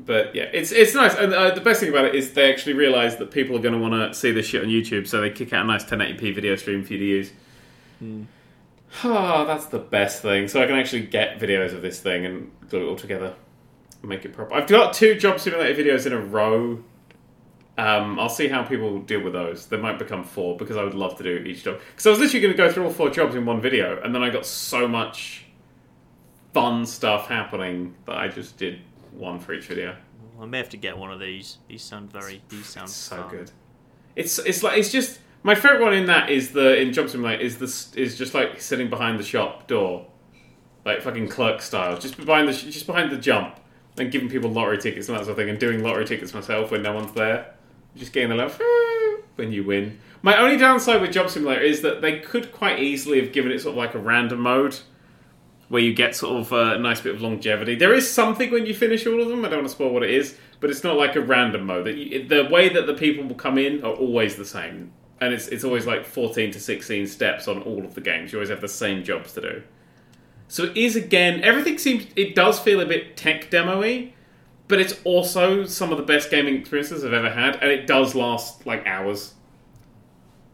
[0.00, 2.74] But yeah, it's it's nice, and uh, the best thing about it is they actually
[2.74, 5.30] realise that people are going to want to see this shit on YouTube, so they
[5.30, 7.32] kick out a nice 1080p video stream for you to use.
[9.04, 10.48] Oh, that's the best thing.
[10.48, 13.34] So I can actually get videos of this thing and glue it all together, and
[14.08, 14.54] make it proper.
[14.54, 16.82] I've got two Job Simulator videos in a row.
[17.76, 19.66] Um, I'll see how people deal with those.
[19.66, 21.80] They might become four because I would love to do each job.
[21.90, 24.14] Because I was literally going to go through all four jobs in one video, and
[24.14, 25.44] then I got so much
[26.52, 28.80] fun stuff happening that I just did
[29.12, 29.96] one for each video.
[30.40, 31.58] I may have to get one of these.
[31.68, 32.42] These sound very.
[32.48, 33.30] These sound so fun.
[33.30, 33.50] good.
[34.16, 37.42] It's it's like it's just my favorite one in that is the in Job Simulator
[37.42, 40.06] is this is just like sitting behind the shop door,
[40.84, 43.58] like fucking clerk style, just behind the just behind the jump
[43.98, 46.70] and giving people lottery tickets and that sort of thing, and doing lottery tickets myself
[46.70, 47.54] when no one's there,
[47.96, 48.60] just getting the laugh
[49.36, 49.98] when you win.
[50.22, 53.60] My only downside with Job Simulator is that they could quite easily have given it
[53.60, 54.78] sort of like a random mode.
[55.68, 57.74] Where you get sort of a nice bit of longevity.
[57.74, 59.44] There is something when you finish all of them.
[59.44, 61.86] I don't want to spoil what it is, but it's not like a random mode.
[61.86, 64.92] The way that the people will come in are always the same,
[65.22, 68.30] and it's it's always like fourteen to sixteen steps on all of the games.
[68.30, 69.62] You always have the same jobs to do.
[70.48, 74.12] So it is again everything seems it does feel a bit tech demo-y,
[74.68, 78.14] but it's also some of the best gaming experiences I've ever had, and it does
[78.14, 79.34] last like hours.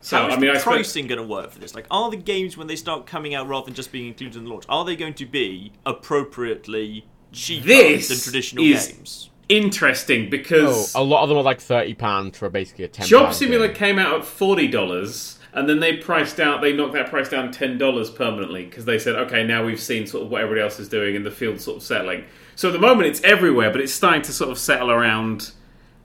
[0.02, 1.74] So How is I mean, the I spent, pricing going to work for this?
[1.74, 4.44] Like, are the games when they start coming out rather than just being included in
[4.44, 9.26] the launch, are they going to be appropriately cheaper This than traditional is- games?
[9.50, 13.04] interesting Oh, because a lot of them are like thirty pounds for basically a ten.
[13.04, 13.76] Job pound Simulator game.
[13.76, 16.60] came out at forty dollars, and then they priced out.
[16.60, 20.06] They knocked that price down ten dollars permanently because they said, okay, now we've seen
[20.06, 22.24] sort of what everybody else is doing, and the field sort of settling.
[22.56, 25.52] So at the moment, it's everywhere, but it's starting to sort of settle around.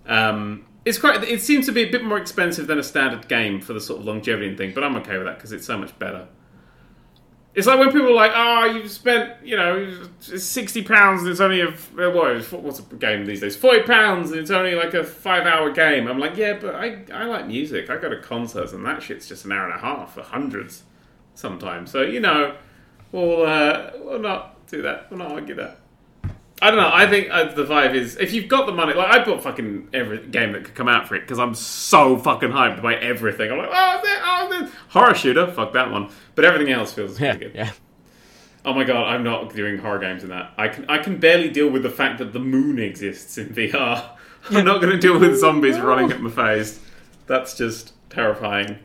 [0.07, 1.23] Um, it's quite.
[1.23, 3.99] It seems to be a bit more expensive than a standard game for the sort
[3.99, 6.27] of longevity and thing, but I'm okay with that because it's so much better.
[7.55, 11.39] It's like when people are like, "Oh, you've spent, you know, sixty pounds and it's
[11.39, 12.51] only a uh, what?
[12.61, 13.55] What's a game these days?
[13.55, 17.23] Forty pounds and it's only like a five-hour game." I'm like, "Yeah, but I, I
[17.23, 17.89] like music.
[17.89, 20.83] I go to concerts and that shit's just an hour and a half for hundreds
[21.33, 21.91] sometimes.
[21.91, 22.55] So you know,
[23.13, 25.09] we'll uh, we'll not do that.
[25.09, 25.79] We'll not argue that."
[26.65, 26.89] I don't know.
[26.91, 28.93] I think uh, the Vive is if you've got the money.
[28.95, 32.17] Like I bought fucking every game that could come out for it because I'm so
[32.17, 33.51] fucking hyped by everything.
[33.51, 34.19] I'm like, oh, is it?
[34.23, 34.75] Oh, is it?
[34.89, 35.45] horror shooter.
[35.51, 36.09] Fuck that one.
[36.33, 37.51] But everything else feels Yeah, good.
[37.53, 37.71] yeah.
[38.65, 40.53] Oh my god, I'm not doing horror games in that.
[40.57, 44.09] I can I can barely deal with the fact that the moon exists in VR.
[44.49, 46.79] I'm not going to deal with zombies running at my face.
[47.27, 48.79] That's just terrifying.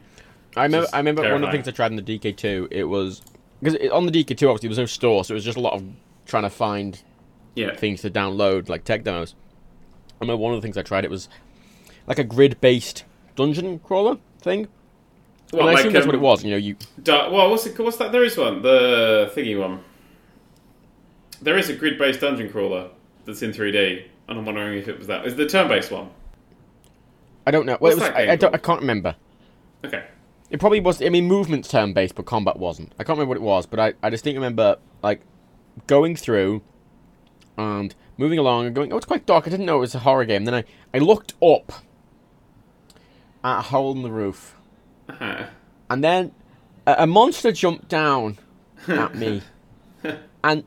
[0.54, 0.86] I remember.
[0.92, 2.68] I remember one of the things I tried in the DK2.
[2.70, 3.22] It was
[3.62, 5.72] because on the DK2 obviously there was no store, so it was just a lot
[5.72, 5.82] of
[6.26, 7.02] trying to find
[7.60, 7.74] Yeah.
[7.76, 9.34] things to download, like tech demos.
[10.12, 11.04] I remember one of the things I tried.
[11.04, 11.28] It was
[12.06, 13.04] like a grid-based
[13.36, 14.68] dungeon crawler thing.
[15.50, 16.44] What, and I like, assume that's what um, it was.
[16.44, 17.78] You know, you Da- well, what's it?
[17.78, 18.12] What's that?
[18.12, 18.62] There is one.
[18.62, 19.80] The thingy one.
[21.42, 22.90] There is a grid-based dungeon crawler
[23.24, 25.26] that's in 3D, and I'm wondering if it was that.
[25.26, 26.10] Is the turn-based one?
[27.46, 27.78] I don't know.
[27.80, 29.16] Well, was, I, I, don't, I can't remember.
[29.84, 30.04] Okay.
[30.50, 31.00] It probably was.
[31.02, 32.92] I mean, movement's turn-based, but combat wasn't.
[32.98, 35.22] I can't remember what it was, but I, I distinctly remember like
[35.86, 36.62] going through
[37.60, 39.46] and moving along and going, oh, it's quite dark.
[39.46, 40.44] I didn't know it was a horror game.
[40.44, 41.72] Then I, I looked up
[43.42, 44.54] at a hole in the roof,
[45.08, 45.44] Uh-huh.
[45.88, 46.32] and then
[46.86, 48.38] a, a monster jumped down
[48.88, 49.42] at me,
[50.44, 50.64] and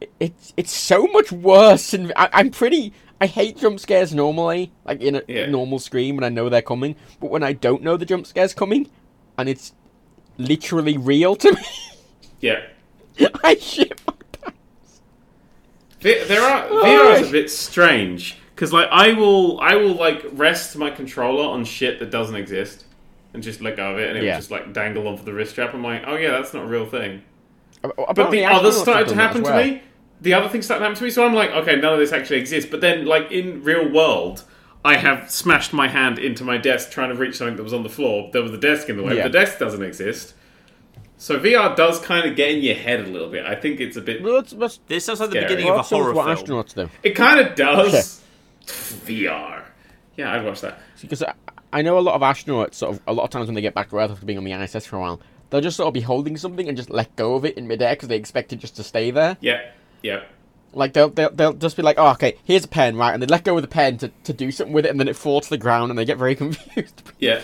[0.00, 1.94] it- it's it's so much worse.
[1.94, 2.92] And I, I'm pretty.
[3.20, 5.46] I hate jump scares normally, like in a Yeah.
[5.46, 6.96] normal scream when I know they're coming.
[7.20, 8.90] But when I don't know the jump scare's coming,
[9.38, 9.72] and it's
[10.36, 11.62] literally real to me,
[12.40, 12.60] Yeah.
[13.44, 14.00] I shit.
[16.04, 19.94] V- there are Oh, VR is a bit strange because like I will I will
[19.94, 22.84] like rest my controller on shit that doesn't exist
[23.32, 24.32] and just let go of it and it Yeah.
[24.34, 25.74] will just like dangle off the wrist strap.
[25.74, 27.22] I'm like, oh yeah, that's not a real thing.
[27.82, 29.82] Uh, but Apparently the astronauts other started to happen as to me.
[30.20, 32.12] The other thing started to happen to me, so I'm like, okay, none of this
[32.12, 32.70] actually exists.
[32.70, 34.44] But then, like in real world,
[34.84, 37.82] I have smashed my hand into my desk trying to reach something that was on
[37.82, 38.30] the floor.
[38.32, 39.16] There was a desk in the way.
[39.16, 39.24] Yeah.
[39.24, 40.34] The desk doesn't exist.
[41.16, 43.46] So VR does kind of get in your head a little bit.
[43.46, 44.22] I think it's a bit.
[44.22, 46.64] Well, that's, that's, This sounds like the beginning well, of a horror of what film.
[46.64, 46.90] astronauts do.
[47.02, 48.22] It kind of does.
[48.66, 49.62] VR.
[50.16, 50.78] Yeah, I'd watch that.
[51.00, 51.34] Because I,
[51.72, 53.74] I know a lot of astronauts, sort of, a lot of times when they get
[53.74, 55.94] back to Earth after being on the ISS for a while, they'll just sort of
[55.94, 58.56] be holding something and just let go of it in midair because they expect it
[58.56, 59.36] just to stay there.
[59.40, 59.60] Yeah,
[60.02, 60.24] yeah.
[60.72, 63.26] Like they'll, they'll they'll just be like, oh, okay, here's a pen, right, and they
[63.26, 65.44] let go of the pen to, to do something with it, and then it falls
[65.44, 67.02] to the ground, and they get very confused.
[67.18, 67.42] Yeah.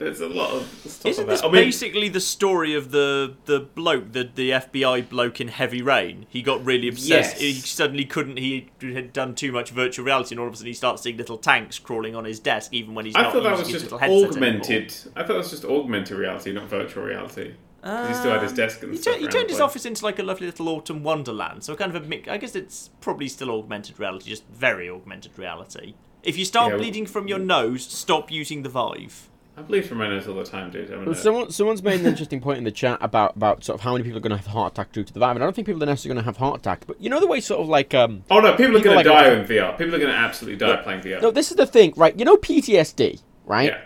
[0.00, 1.40] There's a lot of stuff Isn't this.
[1.42, 5.82] I mean, basically the story of the the bloke, the the FBI bloke in Heavy
[5.82, 6.24] Rain?
[6.30, 7.34] He got really obsessed.
[7.34, 7.40] Yes.
[7.40, 8.38] He suddenly couldn't.
[8.38, 11.18] He had done too much virtual reality, and all of a sudden he starts seeing
[11.18, 13.92] little tanks crawling on his desk, even when he's I not thought that was just
[13.92, 14.94] augmented.
[15.14, 17.52] I thought that was just augmented reality, not virtual reality.
[17.82, 19.14] 'Cause he still had his desk and He, stuff.
[19.14, 21.62] tur- he turned his office into like a lovely little autumn wonderland.
[21.64, 22.28] So kind of a mix.
[22.28, 25.94] I guess it's probably still augmented reality, just very augmented reality.
[26.22, 29.28] If you start Yeah, bleeding from your nose, stop using the Vive.
[29.56, 30.88] I bleed from my nose all the time, dude.
[31.04, 33.92] Well, someone someone's made an interesting point in the chat about about sort of how
[33.92, 35.54] many people are going to have a heart attack due to the and I don't
[35.54, 37.60] think people are necessarily going to have heart attack, but you know the way sort
[37.60, 38.24] of like um.
[38.30, 39.76] Oh no, people are People going to die in VR.
[39.76, 41.20] People are going to absolutely die playing VR.
[41.20, 42.18] No, this is the thing, right?
[42.18, 43.70] You know PTSD, right?
[43.70, 43.80] yeah.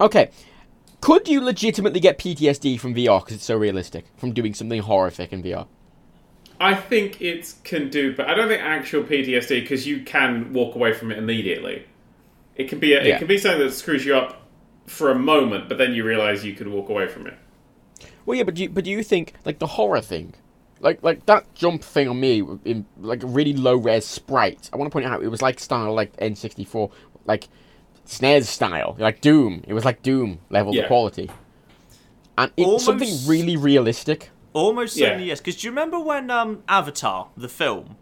[0.00, 0.30] Okay.
[1.00, 5.32] Could you legitimately get PTSD from VR because it's so realistic from doing something horrific
[5.32, 5.66] in VR?
[6.58, 10.74] I think it can do, but I don't think actual PTSD because you can walk
[10.74, 11.86] away from it immediately.
[12.56, 13.14] It can be a, Yeah.
[13.14, 14.45] it can be something that screws you up
[14.86, 17.34] for a moment, but then you realize you could walk away from it.
[18.24, 20.34] Well, yeah, but do you, but do you think like the horror thing,
[20.80, 24.68] like like that jump thing on me in like a really low res sprite?
[24.72, 26.90] I want to point out it was like style like N64,
[27.24, 27.48] like
[28.06, 29.62] SNES style, like Doom.
[29.66, 30.82] It was like Doom level Yeah.
[30.82, 31.30] of quality,
[32.38, 34.30] and it's Almost- something really realistic.
[34.52, 35.06] Almost Yeah.
[35.08, 35.40] certainly yes.
[35.40, 37.96] Because do you remember when um, Avatar, the film,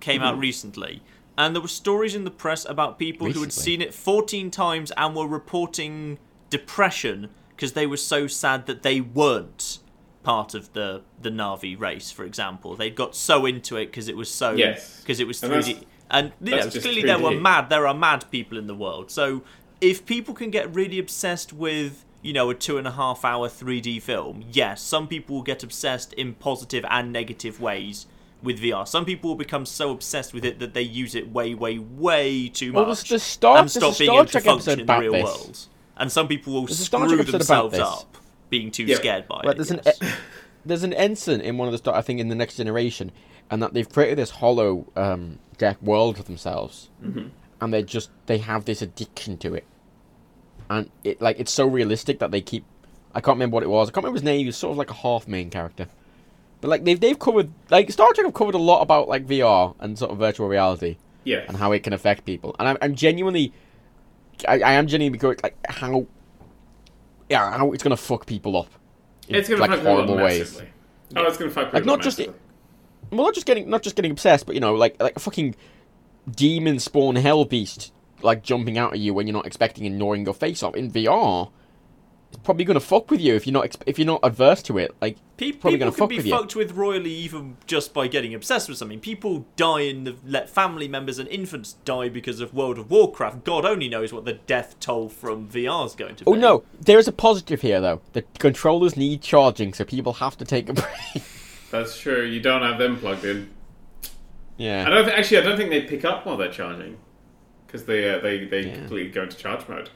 [0.00, 0.28] came Mm-hmm.
[0.28, 1.02] out recently,
[1.36, 4.90] and there were stories in the press about people who had seen it 14 times
[4.96, 6.18] and were reporting
[6.50, 9.78] depression because they were so sad that they weren't
[10.22, 12.76] part of the the Na'vi race, for example.
[12.76, 15.00] They'd got so into it because it was so Yes.
[15.00, 15.66] because it was And 3D.
[15.74, 18.66] that's- And you know, that's just clearly there were mad there are mad people in
[18.66, 19.10] the world.
[19.10, 19.42] So
[19.80, 23.48] if people can get really obsessed with you know a two and a half hour
[23.48, 28.06] 3D film, yes, some people will get obsessed in positive and negative ways
[28.42, 28.86] with VR.
[28.86, 32.48] Some people will become so obsessed with it that they use it way, way, way
[32.48, 34.44] too Well, much there's the Star- and there's a stop being Star able to Trek
[34.44, 35.24] function episode in the real this.
[35.24, 35.58] world.
[35.98, 38.16] And some people will There's a Star Trek screw themselves up
[38.50, 38.96] being too Yeah.
[38.96, 39.56] scared by Right, it.
[39.56, 40.06] there's an e-
[40.64, 43.10] there's an ensign in one of the Star, I think in the next generation,
[43.50, 47.28] and that they've created this hollow um, deck world for themselves, Mm-hmm.
[47.60, 49.64] and they just they have this addiction to it,
[50.70, 52.64] and it like it's so realistic that they keep.
[53.14, 53.88] I can't remember what it was.
[53.88, 54.40] I can't remember his name.
[54.40, 55.86] He was sort of like a half main character,
[56.60, 59.74] but like they've they've covered like Star Trek have covered a lot about like VR
[59.80, 61.44] and sort of virtual reality Yeah.
[61.48, 63.52] and how it can affect people, and I'm, I'm genuinely,
[64.46, 66.06] I, I am genuinely curious like how,
[67.28, 68.68] yeah, how it's gonna fuck people up.
[69.28, 70.38] in, It's to like fuck people up horrible ways.
[70.40, 70.68] massively.
[71.16, 71.74] Oh, it's to fuck people up.
[71.74, 72.40] Like, not up just massively.
[73.10, 75.54] well, not just getting not just getting obsessed, but you know, like like a fucking
[76.30, 80.24] demon spawn hell beast like jumping out at you when you're not expecting and gnawing
[80.24, 81.50] your face off in VR.
[82.30, 84.76] It's probably gonna fuck with you if you're not exp- if you're not adverse to
[84.76, 84.94] it.
[85.00, 86.32] Like Pe- probably people gonna can fuck be with you.
[86.32, 89.00] fucked with royally even just by getting obsessed with something.
[89.00, 93.44] People die in the- let family members and infants die because of World of Warcraft.
[93.44, 96.30] God only knows what the death toll from VR is going to be.
[96.30, 98.02] oh no, there is a positive here though.
[98.12, 101.22] The controllers need charging, so people have to take a break.
[101.70, 102.24] That's true.
[102.24, 103.50] You don't have them plugged in.
[104.58, 104.84] Yeah.
[104.86, 105.38] I don't th- actually.
[105.38, 106.98] I don't think they pick up while they're charging
[107.66, 108.74] because they uh, they they Yeah.
[108.74, 109.88] completely go into charge mode.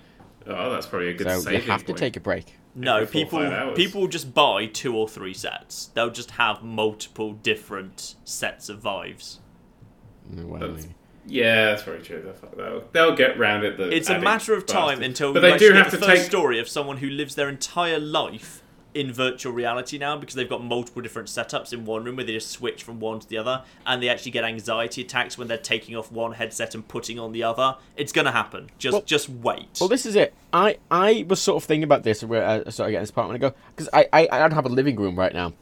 [0.47, 1.99] Oh, that's probably a good So you saving have to point.
[1.99, 2.55] take a break.
[2.74, 5.86] No, Every four or people people just buy two or three sets.
[5.95, 9.40] They'll just have multiple different sets of Vives.
[10.32, 10.88] Mm, Well, That's-
[11.26, 12.20] Yeah, that's very true.
[12.22, 13.76] They'll, they'll, they'll get round it.
[13.76, 15.07] The It's a matter of time bastards.
[15.07, 16.30] until but they do have the to first take.
[16.30, 18.62] story of someone who lives their entire life
[18.95, 22.32] in virtual reality now because they've got multiple different setups in one room where they
[22.34, 25.57] just switch from one to the other and they actually get anxiety attacks when they're
[25.57, 27.76] taking off one headset and putting on the other.
[27.97, 28.70] It's gonna happen.
[28.78, 29.78] Just Well- just wait.
[29.80, 30.34] Well, this is it.
[30.53, 33.55] I, I was sort of thinking about this where I started getting this apartment ago
[33.74, 35.55] because I, I I don't have a living room right now,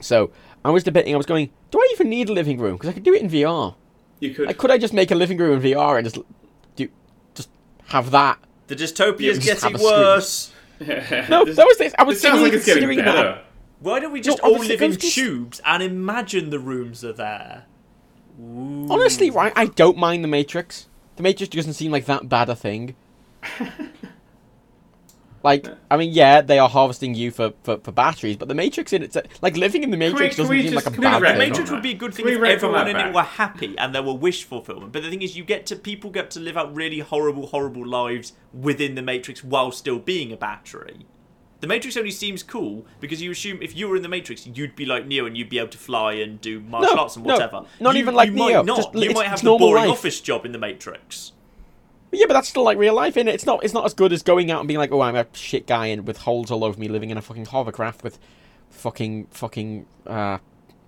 [0.00, 0.30] so
[0.64, 1.14] I was debating.
[1.14, 2.74] I was going, do I even need a living room?
[2.76, 3.74] Because I could do it in VR.
[4.20, 4.46] You could.
[4.48, 6.18] Like, could I just make a living room in VR and just
[6.76, 6.88] do
[7.34, 7.48] just
[7.86, 8.38] have that?
[8.66, 10.28] the dystopia is getting worse.
[10.28, 10.57] screen.
[10.80, 11.10] Worse.
[11.28, 11.94] No, that was this.
[11.98, 13.12] I was It sounds like it's getting better.
[13.12, 13.44] that.
[13.80, 17.04] Why don't we just No, all obviously, live in just- tubes and imagine the rooms
[17.04, 17.64] are there?
[18.40, 19.52] Honestly, right?
[19.56, 20.86] I don't mind the Matrix.
[21.16, 22.94] The Matrix doesn't seem like that bad a thing.
[25.42, 28.92] like, I mean, yeah, they are harvesting you for, for, for batteries, but the Matrix
[28.92, 31.00] in it, like living in the Matrix can doesn't we seem just- like a can
[31.00, 31.50] we bad wrap The thing.
[31.50, 34.02] Matrix would be a good thing if everyone that in it were happy and there
[34.02, 34.92] were wish fulfillment.
[34.92, 37.86] But the thing is, you get to people get to live out really horrible, horrible
[37.86, 41.06] lives within the Matrix while still being a battery.
[41.60, 44.76] The Matrix only seems cool because you assume if you were in the Matrix, you'd
[44.76, 47.24] be like Neo and you'd be able to fly and do martial No, arts and
[47.24, 47.50] whatever.
[47.52, 47.82] no, whatever.
[47.82, 48.76] not You- even like you Neo, Might not.
[48.76, 49.90] just- you it's- might it's have the boring life.
[49.92, 51.32] office job in the Matrix.
[52.10, 53.34] Yeah, but that's still like real life, in it?
[53.34, 53.62] It's not.
[53.64, 55.86] It's not as good as going out and being like, "Oh, I'm a shit guy
[55.86, 58.18] and with holes all over me, living in a fucking hovercraft with
[58.70, 60.38] fucking fucking uh,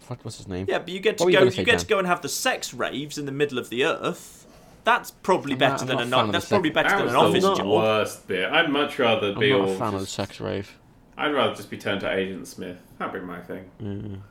[0.06, 0.66] what what's his name?
[0.68, 1.44] Yeah, but you get to What were you go.
[1.44, 1.80] You say, get Dan?
[1.80, 4.46] to go and have the sex raves in the middle of the earth.
[4.84, 6.32] That's probably I'm better not- than a a night.
[6.32, 7.66] That's probably better That than was an office job.
[7.68, 8.50] worst bit.
[8.50, 9.72] I'd much rather I'm be not all.
[9.74, 10.74] a fan of the sex rave.
[11.18, 12.78] I'd rather just be turned to Agent Smith.
[12.98, 14.22] That'd be my thing.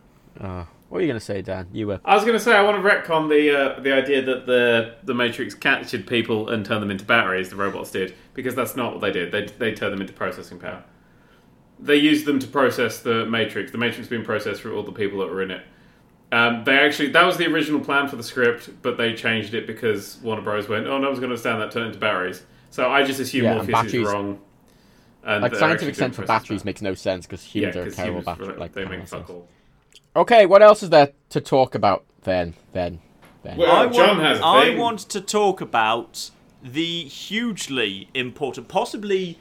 [0.42, 1.68] Uh, what were you gonna say, Dan?
[1.72, 2.00] You were.
[2.04, 4.96] I was going to say I want to retcon the uh, the idea that the
[5.04, 7.50] the Matrix captured people and turned them into batteries.
[7.50, 9.32] The robots did because that's not what they did.
[9.32, 10.84] They they turned them into processing power.
[11.80, 13.72] They used them to process the Matrix.
[13.72, 15.62] The Matrix being processed through all the people that were in it.
[16.32, 19.66] Um, they actually that was the original plan for the script, but they changed it
[19.66, 20.68] because Warner Bros.
[20.68, 21.72] went, "Oh, no one's going to understand that.
[21.72, 24.40] Turn into batteries." So I just assume Yeah, Morpheus is wrong.
[25.24, 26.66] And Like scientific sense for batteries power.
[26.66, 28.58] makes no sense because yeah, humans are 'cause terrible battery.
[28.58, 29.48] Like they make fuck all.
[30.16, 32.56] Okay, what else is there to talk about then?
[32.74, 33.00] Then,
[33.44, 33.58] then.
[33.58, 34.78] Well, I John want, has a I thing.
[34.78, 36.32] want to talk about
[36.64, 39.38] the hugely important, possibly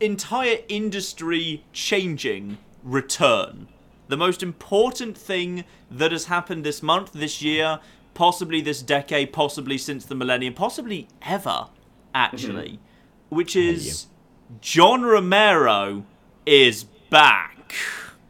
[0.00, 3.68] entire industry changing return.
[4.08, 7.80] The most important thing that has happened this month, this year,
[8.12, 11.68] possibly this decade, possibly since the millennium, possibly ever,
[12.14, 13.36] actually, mm-hmm.
[13.36, 14.06] which is
[14.60, 16.04] John Romero
[16.44, 17.74] is back.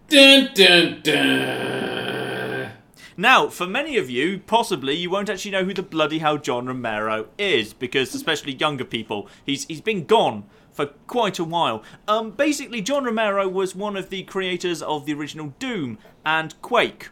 [0.08, 2.70] Dun, dun, dun.
[3.16, 6.66] Now, for many of you, possibly you won't actually know who the bloody hell John
[6.66, 11.82] Romero is, because especially younger people, he's he's been gone for quite a while.
[12.08, 17.10] Um, basically, John Romero was one of the creators of the original Doom and Quake.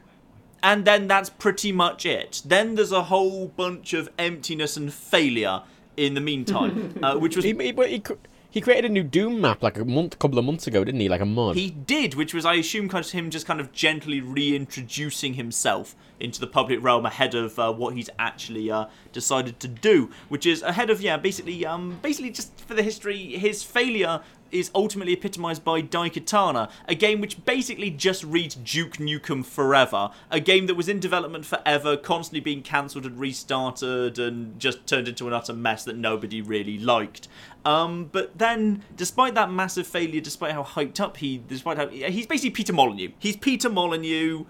[0.65, 2.43] And then that's pretty much it.
[2.45, 5.63] Then there's a whole bunch of emptiness and failure
[5.97, 8.15] in the meantime, uh, which was He, he, but he, cr-
[8.53, 11.09] he created a new Doom map like a month, couple of months ago, didn't he?
[11.09, 11.57] Like a mod.
[11.57, 15.97] He did, which was, I assume, kind of him just kind of gently reintroducing himself
[16.21, 20.45] into the public realm ahead of uh, what he's actually uh, decided to do, which
[20.45, 24.21] is ahead of yeah, basically, um, basically just for the history, his failure
[24.53, 30.41] is ultimately epitomized by Daikatana, a game which basically just reads Duke Nukem Forever, a
[30.41, 35.27] game that was in development forever, constantly being cancelled and restarted, and just turned into
[35.27, 37.29] an utter mess that nobody really liked.
[37.65, 42.27] Um, but then, despite that massive failure, despite how hyped up he, despite how he's
[42.27, 43.11] basically Peter Molyneux.
[43.19, 44.45] He's Peter Molyneux,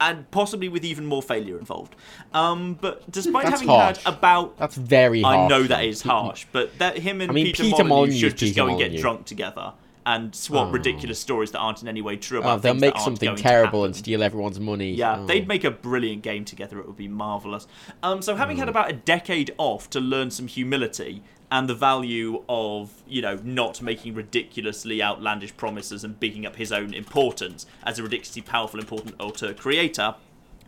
[0.00, 1.94] and possibly with even more failure involved.
[2.34, 4.02] Um, but despite That's having harsh.
[4.02, 5.36] had about That's very harsh.
[5.36, 8.12] I know that is harsh, but that him and I mean, Peter, Peter Molyneux, Molyneux
[8.18, 9.00] should is just Peter go and get Molyneux.
[9.00, 9.72] drunk together
[10.06, 10.70] and swap Oh.
[10.70, 13.04] ridiculous stories that aren't in any way true Oh, about they'll things make that aren't
[13.06, 14.02] something going to terrible and happen.
[14.04, 14.92] steal everyone's money.
[14.92, 15.26] Yeah, Oh.
[15.26, 16.78] they'd make a brilliant game together.
[16.78, 17.66] It would be marvelous.
[18.02, 21.22] Um, so having had about a decade off to learn some humility
[21.54, 26.72] and the value of you know not making ridiculously outlandish promises and bigging up his
[26.72, 30.16] own importance as a ridiculously powerful, important auteur creator.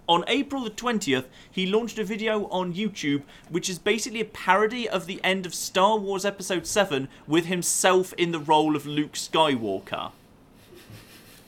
[0.09, 4.89] On April the 20th, he launched a video on YouTube which is basically a parody
[4.89, 9.15] of the end of Star Wars Episode 7 with himself in the role of Luke
[9.15, 10.13] Skywalker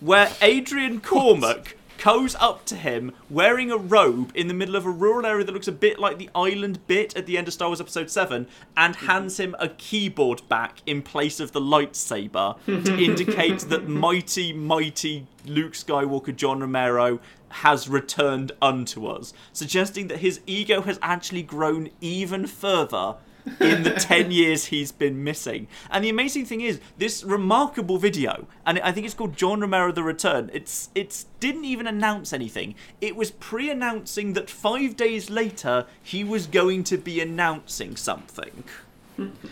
[0.01, 4.90] where Adrian Carmack goes up to him wearing a robe in the middle of a
[4.90, 7.68] rural area that looks a bit like the island bit at the end of Star
[7.68, 8.46] Wars Episode 7
[8.76, 9.07] and hmm.
[9.07, 15.26] hands him a keyboard back in place of the lightsaber to indicate that mighty, mighty
[15.44, 17.20] Luke Skywalker John Romero
[17.51, 23.16] has returned unto us, suggesting that his ego has actually grown even further
[23.61, 25.66] in the 10 years he's been missing.
[25.91, 29.93] And the amazing thing is, this remarkable video, and I think it's called John Romero
[29.93, 32.74] The Return, it's it's didn't even announce anything.
[33.01, 38.64] It was pre-announcing that 5 days later he was going to be announcing something.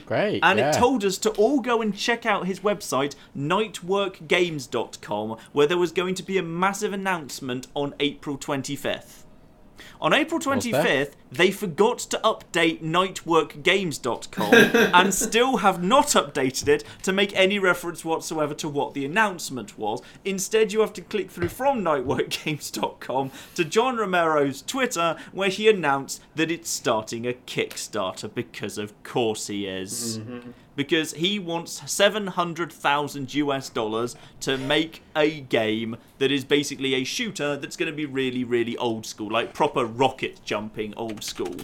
[0.07, 0.41] Great.
[0.43, 0.71] And yeah.
[0.71, 5.93] it told us to all go and check out his website, nightworkgames.com, where there was
[5.93, 9.25] going to be a massive announcement on April 25th.
[10.01, 14.55] On April 25th, they forgot to update nightworkgames.com
[14.95, 19.79] and still have not updated it to make any reference whatsoever to what the announcement
[19.79, 20.03] was.
[20.25, 26.23] Instead, you have to click through from nightworkgames.com to John Romero's Twitter, where he announced
[26.35, 30.19] that it's starting a Kickstarter because, of course, he is.
[30.19, 30.51] Mm-hmm.
[30.77, 37.57] Because he wants 700,000 US dollars to make a game that is basically a shooter
[37.57, 41.57] that's going to be really, really old school, like proper rocket jumping old school.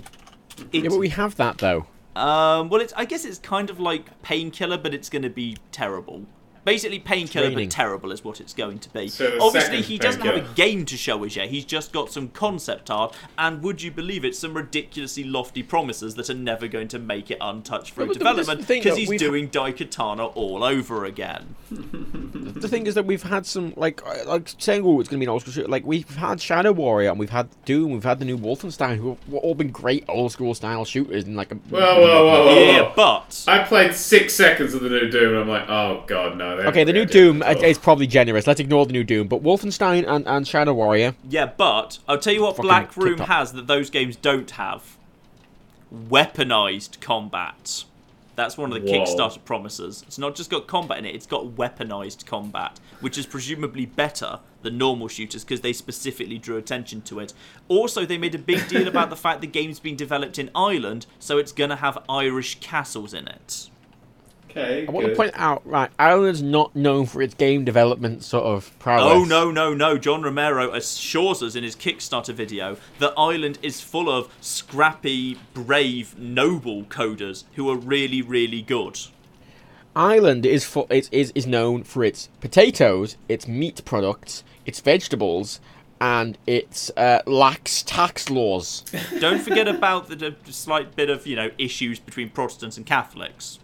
[0.73, 1.87] Yeah, but we have that though.
[2.17, 5.57] Um, well, it's I guess it's kind of like painkiller, but it's going to be
[5.71, 6.27] terrible.
[6.65, 9.09] Basically, painkiller but terrible is what it's going to be.
[9.09, 11.49] So Obviously, he doesn't have a game to show us yet.
[11.49, 16.15] He's just got some concept art, and would you believe it, some ridiculously lofty promises
[16.15, 18.69] that are never going to make it untouched through but the- this is the development
[18.69, 21.57] because he's we've- doing Daikatana all over again.
[22.55, 25.25] The thing is that we've had some like uh, like saying oh it's going to
[25.25, 25.69] be an old school shooter.
[25.69, 29.11] Like we've had Shadow Warrior and we've had Doom, we've had the new Wolfenstein, who
[29.11, 32.45] have all been great old school style shooters and like a Whoa, whoa, whoa, whoa,
[32.47, 32.61] whoa.
[32.61, 36.37] Yeah, but I played six seconds of the new Doom and I'm like, oh god,
[36.37, 36.57] no.
[36.57, 38.47] they Okay, the new Doom done it uh, is probably generous.
[38.47, 41.15] Let's ignore the new Doom, but Wolfenstein and, and Shadow Warrior.
[41.29, 44.97] Yeah, but I'll tell you what Black Room has that those games don't have.
[45.93, 47.85] Weaponized combat.
[48.35, 49.05] That's one of the Whoa.
[49.05, 50.03] Kickstarter promises.
[50.07, 54.41] It's not just got combat in it, it's got weaponized combat, which is presumably better
[54.63, 57.35] than normal shooters because they specifically drew attention to it.
[57.69, 61.07] Also, they made a big deal about the fact the game's being developed in Ireland,
[61.19, 63.69] so it's going to have Irish castles in it.
[64.55, 68.45] Okay, I want to point out, right, Ireland's not known for its game development sort
[68.45, 69.05] of prowess.
[69.05, 69.97] Oh no no no!
[69.97, 76.19] John Romero assures us in his Kickstarter video that Ireland is full of scrappy, brave,
[76.19, 78.99] noble coders who are really really good.
[79.97, 85.61] Ireland is for is, is is known for its potatoes, its meat products, its vegetables,
[85.99, 88.85] and its uh, lax tax laws.
[89.19, 93.59] Don't forget about the, the slight bit of you know issues between Protestants and Catholics.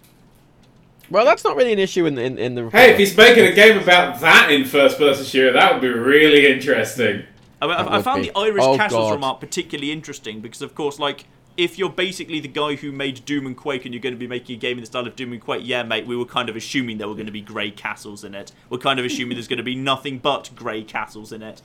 [1.11, 2.69] Well, that's not really an issue in the in, in the.
[2.71, 5.89] Hey, if he's making a game about that in first person shooter, that would be
[5.89, 7.25] really interesting.
[7.61, 8.29] I, mean, I, I found be.
[8.29, 9.15] the Irish Oh, castles God.
[9.15, 11.25] remark particularly interesting because, of course, like
[11.57, 14.29] if you're basically the guy who made Doom and Quake and you're going to be
[14.29, 16.49] making a game in the style of Doom and Quake, yeah, mate, we were kind
[16.49, 18.53] of assuming there were going to be grey castles in it.
[18.71, 21.61] We're kind of assuming there's going to be nothing but grey castles in it.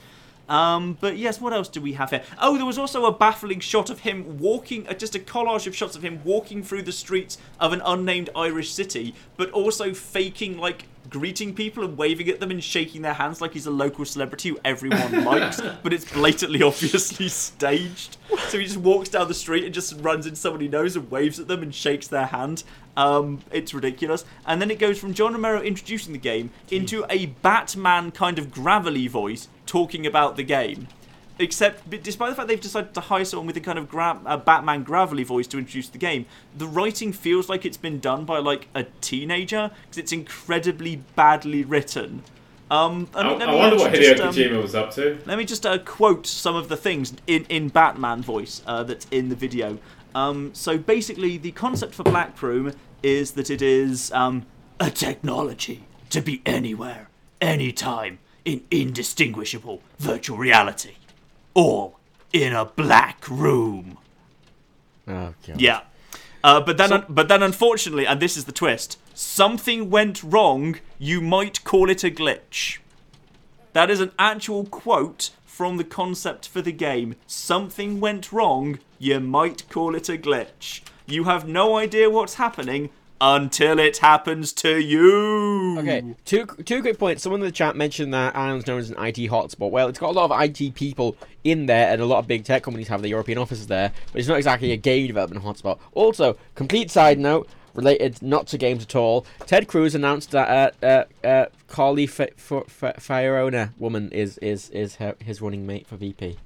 [0.50, 2.24] Um, but yes, what else do we have here?
[2.42, 5.76] Oh, there was also a baffling shot of him walking, uh, just a collage of
[5.76, 10.58] shots of him walking through the streets of an unnamed Irish city, but also faking
[10.58, 14.06] like greeting people and waving at them and shaking their hands like he's a local
[14.06, 18.18] celebrity who everyone likes, but it's blatantly obviously staged.
[18.48, 21.10] So he just walks down the street and just runs into someone he knows and
[21.10, 22.64] waves at them and shakes their hand.
[22.96, 24.26] Um, it's ridiculous.
[24.46, 28.52] And then it goes from John Romero introducing the game into a Batman kind of
[28.52, 30.88] gravelly voice talking about the game.
[31.40, 34.38] Except, despite the fact they've decided to hire someone with a kind of gra- a
[34.38, 38.38] Batman gravelly voice to introduce the game, the writing feels like it's been done by
[38.38, 42.22] like a teenager because it's incredibly badly written.
[42.70, 45.18] Um, I, let I me wonder what Hideo just, um, Kojima was up to.
[45.26, 49.08] let me just uh, quote some of the things in, in Batman voice uh, that's
[49.10, 49.80] in the video.
[50.14, 54.46] Um, so basically, the concept for Black Room is that it is um,
[54.80, 57.10] a technology to be anywhere,
[57.42, 60.96] anytime, in indistinguishable virtual reality.
[61.54, 62.00] All
[62.32, 63.98] in a black room.
[65.08, 65.62] Oh god.
[65.62, 65.82] Yeah.
[66.44, 70.80] Uh, but then, So- but then, unfortunately, and this is the twist: something went wrong.
[71.00, 72.80] You might call it a glitch.
[73.74, 77.16] That is an actual quote from the concept for the game.
[77.28, 78.80] Something went wrong.
[79.00, 80.82] You might call it a glitch.
[81.06, 82.90] You have no idea what's happening
[83.26, 85.80] until it happens to you.
[85.80, 87.24] Okay, two two quick points.
[87.24, 89.72] Someone in the chat mentioned that Ireland's known as an IT hotspot.
[89.72, 91.16] Well, it's got a lot of IT people
[91.46, 94.20] in there, and a lot of big tech companies have their European offices there, but
[94.20, 95.80] it's not exactly a game development hotspot.
[95.94, 99.26] Also, complete side note, related not to games at all.
[99.46, 104.70] Ted Cruz announced that uh, uh, uh, Carly F- F- F- Fiorina woman is is
[104.72, 106.38] is her, his running mate for VP.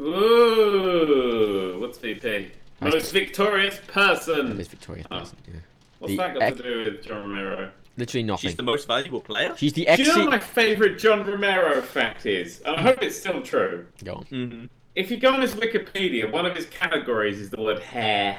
[0.00, 2.52] Ooh, what's VP?
[2.80, 4.56] Most victorious person.
[4.56, 5.18] Most victorious Oh.
[5.20, 5.54] Person, yeah.
[5.98, 7.70] What's The that got ex- to do with John Romero?
[7.96, 8.48] Literally nothing.
[8.50, 9.54] She's the most valuable player.
[9.56, 9.98] She's the Do ex.
[10.00, 12.60] you know what my favourite John Romero fact is?
[12.66, 13.86] And I hope it's still true.
[14.04, 14.24] Go on.
[14.26, 14.68] Mm.
[14.94, 18.38] If you go on his Wikipedia, one of his categories is the word hair.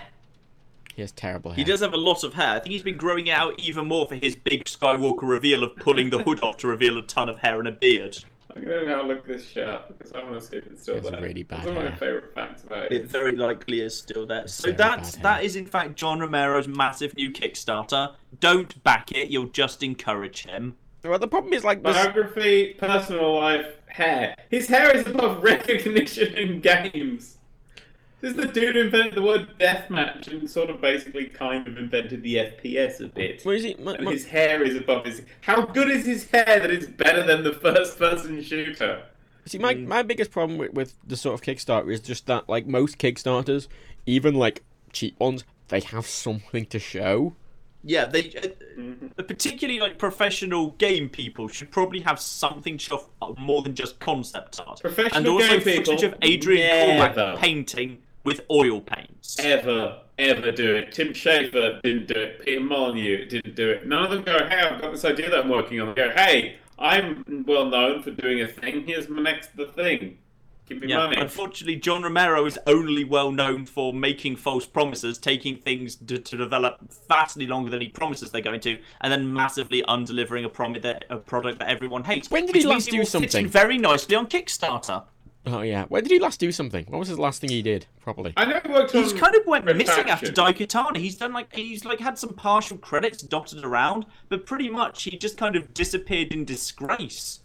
[0.95, 1.55] He has terrible hair.
[1.57, 2.55] He does have a lot of hair.
[2.55, 5.75] I think he's been growing it out even more for his big Skywalker reveal of
[5.77, 8.17] pulling the hood off to reveal a ton of hair and a beard.
[8.57, 10.97] I'm gonna now look this shit up because I want to see if it's still
[10.97, 11.21] It's there.
[11.21, 12.91] really bad It's one of my favorite facts about it.
[12.91, 14.47] It very likely is still there.
[14.47, 15.45] So very that's bad that hair.
[15.45, 18.13] is in fact John Romero's massive new Kickstarter.
[18.39, 20.75] Don't back it; you'll just encourage him.
[21.03, 21.95] Well, the problem is like this.
[21.95, 24.35] Biography, personal life, hair.
[24.49, 27.36] His hair is above recognition in games.
[28.20, 31.78] This is the dude who invented the word deathmatch and sort of basically kind of
[31.78, 33.45] invented the FPS a bit.
[33.45, 33.76] What is he?
[33.76, 35.22] My, And my- his hair is above his.
[35.41, 39.03] How good is his hair that it's better than the first person shooter?
[39.45, 39.88] See, my, hmm.
[39.88, 43.68] my biggest problem with, with the sort of Kickstarter is just that, like, most Kickstarters,
[44.05, 47.36] even, like, cheap ones, they have something to show.
[47.84, 49.07] Yeah, they uh, mm-hmm.
[49.15, 53.99] particularly like professional game people should probably have something to show uh, more than just
[53.99, 54.82] concept art.
[54.82, 57.13] Professional and also game footage people of Adrian never.
[57.13, 59.38] Carmack painting with oil paints.
[59.39, 60.91] Ever, ever do it.
[60.91, 62.43] Tim Schafer didn't do it.
[62.43, 63.88] Peter Molyneux didn't do it.
[63.88, 65.88] None of them go, hey, I've got this idea that I'm working on.
[65.89, 68.86] They go, hey, I'm well known for doing a thing.
[68.86, 70.17] Here's my next the thing.
[70.67, 71.15] Give me Yeah, money.
[71.15, 76.36] unfortunately, John Romero is only well known for making false promises, taking things to, to
[76.36, 80.73] develop vastly longer than he promises they're going to, and then massively undelivering a, prom-
[80.82, 82.30] that, a product that everyone hates.
[82.30, 83.47] When did he means last do will fit in something?
[83.47, 85.03] very nicely on Kickstarter.
[85.47, 85.85] Oh, yeah.
[85.85, 86.85] When did he last do something?
[86.89, 88.33] What was his last thing he did, properly?
[88.35, 90.67] I know he worked on He's kind of went missing after Retraction.
[90.67, 90.97] Daikatana.
[90.97, 95.17] He's done like he's like had some partial credits dotted around, but pretty much he
[95.17, 97.39] just kind of disappeared in disgrace.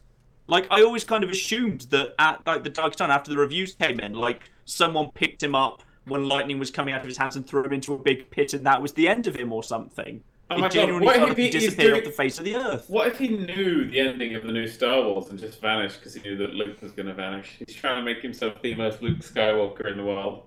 [0.48, 4.00] Like I always kind of assumed that at like the Daikatana after the reviews came
[4.00, 7.46] in, like someone picked him up when lightning was coming out of his hands and
[7.46, 10.22] threw him into a big pit, and that was the end of him or something.
[10.52, 12.44] Oh it my God, what if he he- he's disappeared doing- off the face of
[12.44, 12.84] the earth.
[12.88, 16.14] What if he knew the ending of the new Star Wars and just vanished because
[16.14, 17.56] he knew that Luke was going to vanish?
[17.64, 20.42] He's trying to make himself the most Luke Skywalker in the world.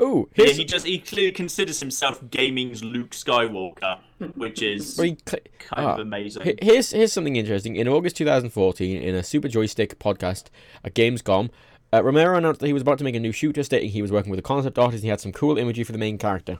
[0.00, 3.98] Oh, Yeah, he just he clearly considers himself gaming's Luke Skywalker,
[4.34, 6.56] which is well, cl- kind ah, of amazing.
[6.60, 7.76] Here's here's something interesting.
[7.76, 10.46] In August 2014, in a Super Joystick podcast
[10.82, 11.50] at Gamescom,
[11.92, 14.10] uh, Romero announced that he was about to make a new shooter, stating he was
[14.10, 15.02] working with a concept artist.
[15.02, 16.58] and He had some cool imagery for the main character.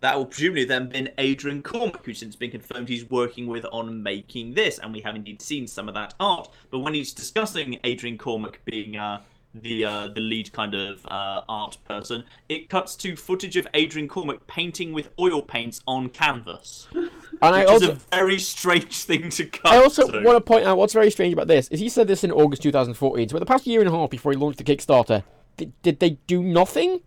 [0.00, 4.02] That will presumably then been Adrian Carmack, who's since been confirmed he's working with on
[4.02, 6.48] making this, and we have indeed seen some of that art.
[6.70, 9.22] But when he's discussing Adrian Carmack being uh,
[9.54, 14.08] the uh, the lead kind of uh, art person, it cuts to footage of Adrian
[14.08, 19.30] Carmack painting with oil paints on canvas, And I also is a very strange thing
[19.30, 19.72] to cut.
[19.72, 20.22] I also to.
[20.22, 22.62] want to point out what's very strange about this is he said this in August
[22.62, 23.28] 2014.
[23.28, 25.22] So, in the past year and a half before he launched the Kickstarter,
[25.56, 27.00] did, did they do nothing?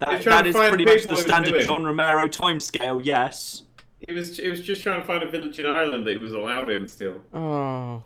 [0.00, 1.62] That, He's trying that to is find pretty much the standard.
[1.62, 3.00] John Romero timescale.
[3.04, 3.62] Yes.
[4.06, 6.32] He was, he was just trying to find a village in Ireland that he was
[6.32, 7.20] allowed in still.
[7.34, 8.02] Oh,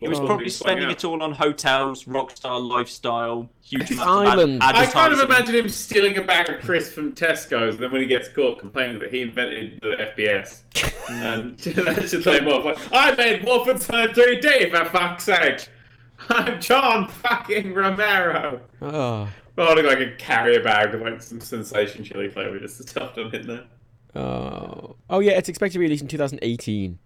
[0.00, 0.26] He was Oh.
[0.26, 4.56] probably spending flying it all on hotels, rockstar lifestyle, huge amounts Island.
[4.62, 7.82] of ad- I kind of imagine him stealing a bag of crisps from Tesco's, and
[7.84, 10.62] then when he gets caught, complaining that he invented the FPS.
[11.10, 12.64] and that should lay him off.
[12.64, 15.68] Like, I made Wolfenstein 3D, for fuck's sake!
[16.28, 18.60] I'm John fucking Romero!
[18.82, 19.28] Ah.
[19.56, 23.34] oh, Holding like a carrier bag with like some sensation chili flavour just stuffed on
[23.34, 23.64] in there.
[24.14, 25.32] oh, oh yeah.
[25.32, 26.98] It's expected to be released in 2018.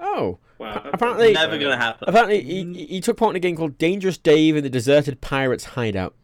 [0.00, 0.82] Oh, Wow.
[0.92, 2.08] apparently- Never gonna happen.
[2.08, 2.76] apparently he, mm.
[2.76, 6.14] he- he took part in a game called Dangerous Dave in the Deserted Pirates Hideout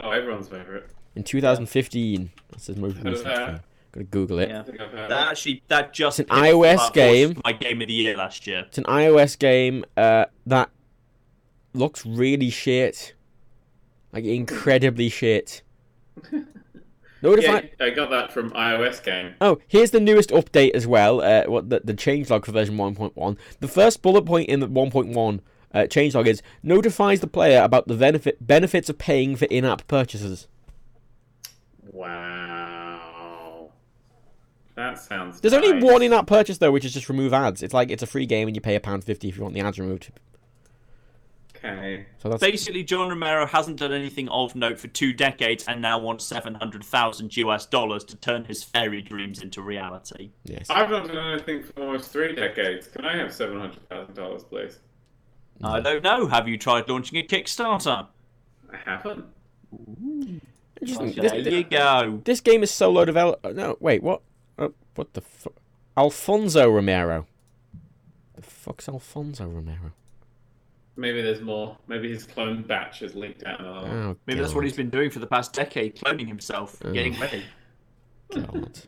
[0.00, 0.84] Oh, everyone's favourite.
[1.14, 2.30] in 2015.
[2.50, 3.46] That's his most recent that?
[3.46, 3.60] thing.
[3.92, 4.48] Gotta Google it.
[4.50, 4.60] Yeah.
[4.60, 7.40] I think I've heard That actually, that just It's an iOS game.
[7.44, 8.64] My game of the year last year.
[8.68, 10.70] It's an iOS game uh, that
[11.72, 13.14] looks really shit,
[14.12, 15.62] like incredibly shit.
[17.22, 17.68] Notify.
[17.78, 19.34] Yeah, I got that from iOS game.
[19.40, 21.20] Oh, here's the newest update as well.
[21.20, 23.36] Uh, what the, the changelog for version 1.1.
[23.60, 25.40] The first bullet point in the 1.1
[25.72, 30.48] uh, changelog is notifies the player about the benefit benefits of paying for in-app purchases.
[31.92, 33.70] Wow.
[34.76, 35.40] That sounds.
[35.40, 37.62] There's only one in-app purchase though, which is just remove ads.
[37.62, 39.54] It's like it's a free game and you pay a pound fifty if you want
[39.54, 40.10] the ads removed.
[41.62, 42.06] Okay.
[42.18, 45.98] So that's Basically, John Romero hasn't done anything of note for two decades and now
[45.98, 50.30] wants 700,000 US dollars to turn his fairy dreams into reality.
[50.44, 50.66] yes.
[50.70, 52.86] I've not done anything for almost three decades.
[52.88, 54.78] Can I have seven hundred thousand dollars, please?
[55.62, 56.26] I don't know.
[56.28, 58.06] Have you tried launching a Kickstarter?
[58.72, 59.26] I haven't.
[60.80, 61.12] Interesting.
[61.12, 62.22] There This, you go.
[62.24, 63.44] this game is solo developed.
[63.54, 64.22] No, wait, what?
[64.58, 65.52] Uh, what the fuck?
[65.96, 67.26] Alfonso Romero.
[68.34, 69.92] The fuck's Alfonso Romero?
[71.00, 71.78] Maybe there's more.
[71.88, 73.60] Maybe his clone batch is leaked out.
[73.60, 76.92] Oh, Oh, Maybe that's what he's been doing for the past decade, cloning himself, oh.
[76.92, 77.42] getting ready.
[78.34, 78.78] God.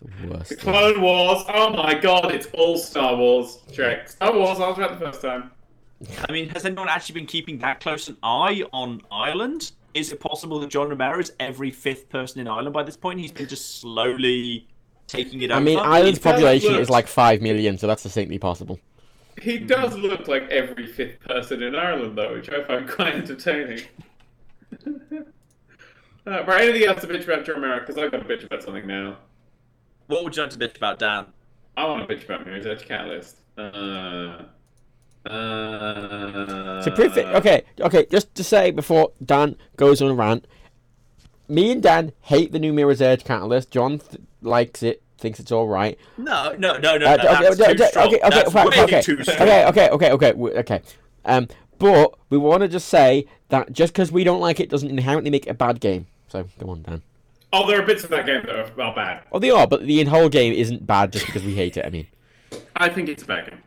[0.00, 0.48] The worst.
[0.50, 0.58] thing.
[0.58, 1.44] Clone Wars.
[1.52, 3.58] Oh my god, it's all Star Wars.
[3.72, 4.08] Trek.
[4.08, 4.58] Star Wars.
[4.58, 5.50] I was right the first time.
[6.28, 9.72] I mean, has anyone actually been keeping that close an eye on Ireland?
[9.94, 13.18] Is it possible that John Romero is every fifth person in Ireland by this point?
[13.20, 14.68] He's been just slowly
[15.08, 15.64] taking it I over.
[15.64, 18.78] mean, Ireland's population is like five million, so that's distinctly possible.
[19.42, 23.82] He does look like every fifth person in Ireland, though, which I find quite entertaining.
[24.86, 27.86] uh, right, anything else to bitch about John Merrick?
[27.86, 29.16] Because I've got to bitch about something now.
[30.06, 31.26] What would you like to bitch about, Dan?
[31.76, 33.36] I want to bitch about Mirror's Edge Catalyst.
[33.56, 34.42] Uh,
[35.28, 38.06] uh, So pretty okay, okay.
[38.10, 40.46] Just to say before Dan goes on a rant,
[41.48, 43.70] me and Dan hate the new Mirror's Edge Catalyst.
[43.70, 45.98] John th- likes it, thinks it's all right.
[46.16, 47.06] No, no, no, no.
[47.06, 50.82] Uh, that's okay, okay, okay, okay, That's fine, way okay, okay, okay, okay, okay.
[51.24, 51.48] Um,
[51.78, 55.30] but we want to just say that just because we don't like it doesn't inherently
[55.30, 56.06] make it a bad game.
[56.28, 57.02] So go on, Dan.
[57.52, 59.24] Oh, there are bits of that game that are, are bad.
[59.32, 61.86] Oh, they are, but the whole game isn't bad just because we hate it.
[61.86, 62.06] I mean,
[62.76, 63.62] I think it's a bad game.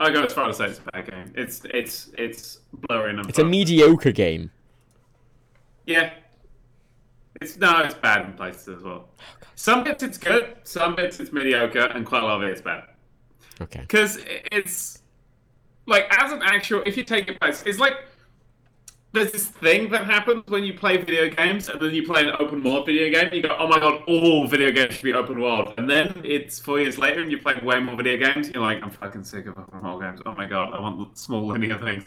[0.00, 1.32] I go as far as to say it's a bad game.
[1.34, 4.50] It's it's it's blurry and it's a mediocre game.
[5.86, 6.12] Yeah.
[7.40, 9.08] It's no, it's bad in places as well.
[9.20, 12.54] Oh, some bits it's good, some bits it's mediocre, and quite a lot of it
[12.54, 12.84] is bad.
[13.60, 13.80] Okay.
[13.80, 14.18] Because
[14.52, 15.02] it's
[15.86, 17.94] like as an actual, if you take it back, it's like
[19.12, 22.34] there's this thing that happens when you play video games, and then you play an
[22.38, 23.26] open world video game.
[23.28, 26.20] And you go, oh my god, all video games should be open world, and then
[26.24, 28.46] it's four years later, and you play way more video games.
[28.46, 30.20] And you're like, I'm fucking sick of open world games.
[30.26, 32.04] Oh my god, I want small linear things.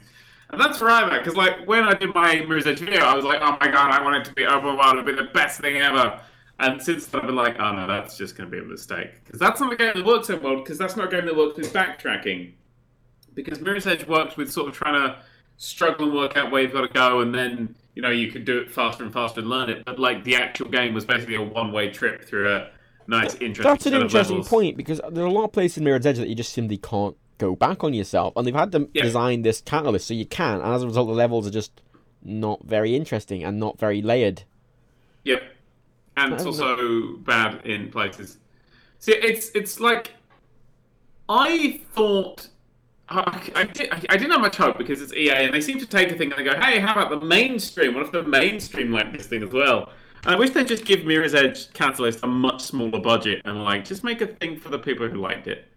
[0.51, 3.15] And that's where I'm at, because like when I did my Mirror's Edge video, I
[3.15, 5.29] was like, oh my god, I want it to be open world, it'd be the
[5.33, 6.19] best thing ever.
[6.59, 9.23] And since then, I've been like, oh no, that's just going to be a mistake.
[9.23, 11.35] Because that's not a game that works in world, because that's not a game that
[11.35, 12.51] works with backtracking.
[13.33, 15.17] Because Mirror's Edge works with sort of trying to
[15.57, 18.43] struggle and work out where you've got to go, and then, you know, you can
[18.43, 19.85] do it faster and faster and learn it.
[19.85, 22.69] But like the actual game was basically a one way trip through a
[23.07, 26.05] nice, interesting That's an interesting point because there are a lot of places in Mirror's
[26.05, 29.03] Edge that you just simply can't go back on yourself, and they've had to Yeah.
[29.03, 31.81] design this catalyst so you can, and as a result, the levels are just
[32.23, 34.43] not very interesting and not very layered.
[35.23, 35.41] Yep.
[36.17, 38.37] And it's also bad in places.
[38.99, 40.11] See, it's it's like
[41.27, 42.47] I thought.
[43.13, 46.15] I, did, didn't have much hope because it's EA and they seem to take a
[46.17, 47.93] thing and they go, hey, how about the mainstream?
[47.93, 49.89] What if the mainstream like this thing as well?
[50.23, 53.83] And I wish they'd just give Mirror's Edge Catalyst a much smaller budget and like
[53.83, 55.67] just make a thing for the people who liked it.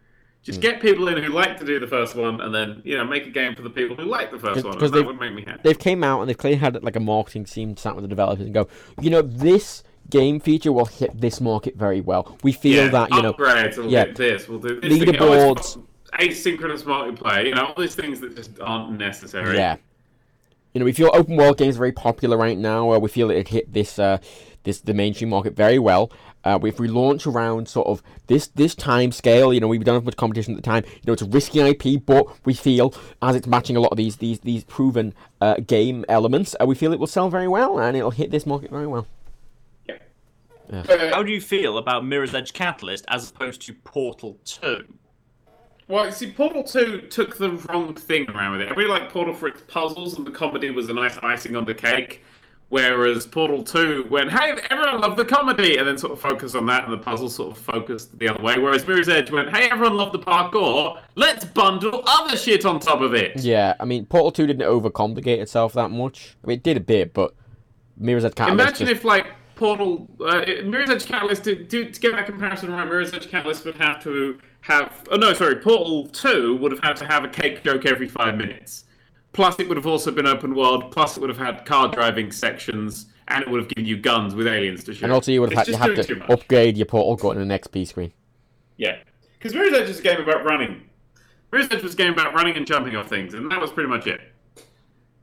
[0.44, 3.04] Just get people in who like to do the first one and then, you know,
[3.04, 4.74] make a game for the people who like the first one.
[4.74, 5.60] because that they've- would make me happy.
[5.64, 8.44] They've came out and they've clearly had like a marketing team sat with the developers
[8.44, 8.68] and go,
[9.00, 12.36] you know, this game feature will hit this market very well.
[12.42, 13.78] We feel yeah, that you know, upgrades.
[13.78, 14.04] We'll yeah.
[14.04, 14.46] do this.
[14.46, 14.92] We'll do this.
[14.92, 15.82] Leaderboards.
[16.12, 17.46] asynchronous multiplayer.
[17.46, 19.56] You know, all these things that just aren't necessary.
[19.56, 19.76] Yeah.
[20.74, 22.92] You know, we feel open world games are very popular right now.
[22.92, 24.18] Uh, we feel it hit this uh,
[24.64, 26.10] this the mainstream market very well.
[26.44, 29.94] Uh, if we launch around sort of this this time scale, you know, we don't
[29.94, 30.84] have much competition at the time.
[30.86, 33.96] You know, it's a risky IP, but we feel as it's matching a lot of
[33.96, 37.78] these these these proven uh, game elements, uh, we feel it will sell very well
[37.78, 39.06] and it'll hit this market very well.
[39.88, 39.96] Yeah.
[40.70, 41.10] Yeah.
[41.10, 44.84] How do you feel about Mirror's Edge Catalyst as opposed to Portal 2?
[45.86, 48.68] well, you see, Portal 2 took the wrong thing around with it.
[48.68, 51.66] I really like Portal for its puzzles, and the comedy was a nice icing on
[51.66, 52.22] the cake.
[52.74, 56.66] Whereas Portal 2 went, hey, everyone loved the comedy, and then sort of focused on
[56.66, 58.58] that, and the puzzles sort of focused the other way.
[58.58, 63.00] Whereas Mirror's Edge went, hey, everyone loved the parkour, let's bundle other shit on top
[63.00, 63.38] of it.
[63.38, 66.36] Yeah, I mean, Portal Two didn't overcomplicate itself that much.
[66.42, 67.32] I mean, it did a bit, but
[67.96, 68.60] Mirror's Edge Catalyst.
[68.60, 72.72] Imagine just- if, like, Portal, uh, Mirror's Edge Catalyst, to, to, to get that comparison
[72.72, 76.82] right, Mirror's Edge Catalyst would have to have, oh no, sorry, Portal 2 would have
[76.82, 78.83] had to have a cake joke every five minutes.
[79.34, 82.30] Plus, it would have also been open world, plus, it would have had car driving
[82.32, 85.02] sections, and it would have given you guns with aliens to shoot.
[85.02, 87.50] and also you would have It's had, you have to upgrade your Portal gun in
[87.50, 88.12] an XP screen.
[88.76, 88.96] Yeah.
[89.38, 90.82] Because Mirror's Edge is a game about running.
[91.52, 93.88] Mirror's Edge was a game about running and jumping off things, and that was pretty
[93.88, 94.20] much it.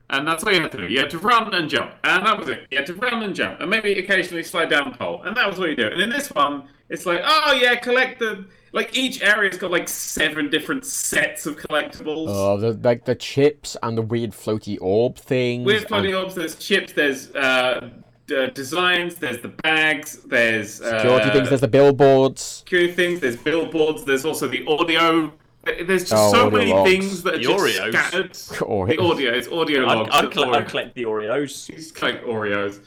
[0.10, 0.88] And that's all you had to do.
[0.88, 2.68] You had to run and jump, and that was it.
[2.70, 5.48] You had to run and jump, and maybe occasionally slide down a pole, and that
[5.48, 5.88] was what you do.
[5.88, 9.90] And in this one, it's like, oh yeah, collect the like each area's got like
[9.90, 12.28] seven different sets of collectibles.
[12.30, 15.66] Oh, the, like the chips and the weird floaty orb things.
[15.66, 16.36] Weird and- floating orbs.
[16.36, 16.94] There's chips.
[16.94, 17.90] There's uh,
[18.28, 19.16] d- designs.
[19.16, 20.20] There's the bags.
[20.24, 21.50] There's uh, security things.
[21.50, 22.42] There's the billboards.
[22.42, 23.20] security things.
[23.20, 24.06] There's billboards.
[24.06, 25.34] There's also the audio.
[25.64, 26.90] There's just Oh, so many logs.
[26.90, 27.92] things that are The just Oreos.
[27.92, 28.62] scattered.
[28.68, 29.32] Or- The audio.
[29.34, 30.10] It's audio I'd, logs.
[30.14, 30.56] I'd, collect.
[30.56, 31.68] I'd collect the Oreos.
[31.70, 32.80] Just collect Oreos.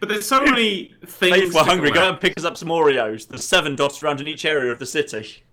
[0.00, 1.36] But there's so many things.
[1.36, 3.28] If we're hungry, go out and pick us up some Oreos.
[3.28, 5.44] There's seven dots around in each area of the city.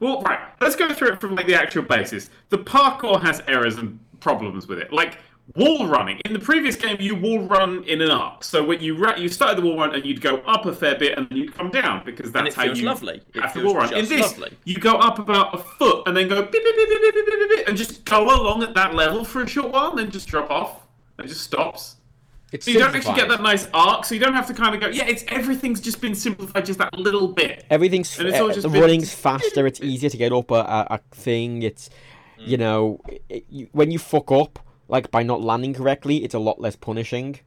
[0.00, 0.40] Well, right.
[0.60, 2.30] Let's go through it from like the actual basis.
[2.50, 4.92] The parkour has errors and problems with it.
[4.92, 5.18] Like
[5.54, 6.20] wall running.
[6.24, 8.44] In the previous game, you wall run in an arc.
[8.44, 10.96] So when you ra- you started the wall run and you'd go up a fair
[10.96, 13.22] bit and then you'd come down because that's how you lovely.
[13.34, 13.92] have to wall run.
[13.94, 14.56] In this, lovely.
[14.64, 18.24] you go up about a foot and then go beep, beep, beep, and just go
[18.24, 20.86] along at that level for a short while and then just drop off.
[21.18, 21.96] And it just stops.
[22.52, 24.74] It's So you don't actually get that nice arc, so you don't have to kind
[24.74, 27.64] of go, yeah, it's everything's just been simplified just that little bit.
[27.70, 29.66] Everything's And it's all uh, just the been- running's faster.
[29.66, 31.62] It's easier to get up a, a, a thing.
[31.62, 31.90] It's
[32.38, 32.60] you Mm.
[32.60, 34.58] know it, you, when you fuck up
[34.88, 37.40] like by not landing correctly, it's a lot less punishing.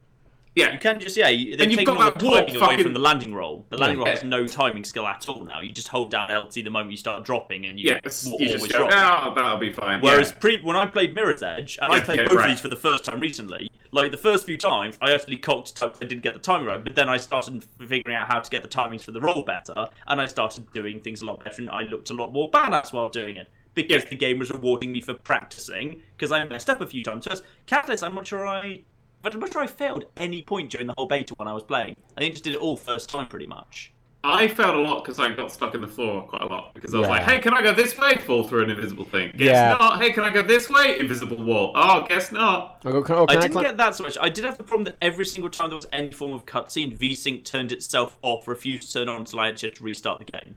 [0.54, 2.98] Yeah, you can just yeah, they've And you've taken got that timing away from the
[2.98, 3.64] landing roll.
[3.70, 5.60] The landing roll has no timing skill at all now.
[5.60, 8.48] You just hold down LT the moment you start dropping, and you yeah, will you
[8.48, 9.30] just always go, drop.
[9.30, 10.02] oh, that'll be fine.
[10.02, 10.38] Whereas yeah.
[10.38, 12.44] pre- when I played Mirror's Edge, and I played yeah, both right.
[12.44, 15.82] of these for the first time recently, like the first few times, I actually cocked
[15.82, 18.62] I didn't get the timing right, but then I started figuring out how to get
[18.62, 21.70] the timings for the roll better, and I started doing things a lot better, and
[21.70, 23.48] I looked a lot more badass while doing it.
[23.74, 24.10] Because Yeah.
[24.10, 27.26] the game was rewarding me for practicing, because I messed up a few times.
[27.26, 28.82] First, Catalyst, I'm not sure I.
[29.22, 31.62] But I'm not sure I failed any point during the whole beta when I was
[31.62, 31.96] playing.
[32.16, 33.92] I think I just did it all first time pretty much.
[34.24, 36.74] I failed a lot because I got stuck in the floor quite a lot.
[36.74, 37.14] Because I was Yeah.
[37.14, 38.14] like, hey, can I go this way?
[38.18, 39.32] Fall through an invisible thing.
[39.36, 39.76] Guess Yeah.
[39.80, 40.00] not.
[40.00, 40.98] Hey, can I go this way?
[41.00, 41.72] Invisible wall.
[41.74, 42.80] Oh, guess not.
[42.84, 44.16] I go, can, oh, can I, didn't climb- get that so much.
[44.20, 46.96] I did have the problem that every single time there was any form of cutscene,
[46.96, 50.54] VSync turned itself off, refused to turn on until I had to restart the game.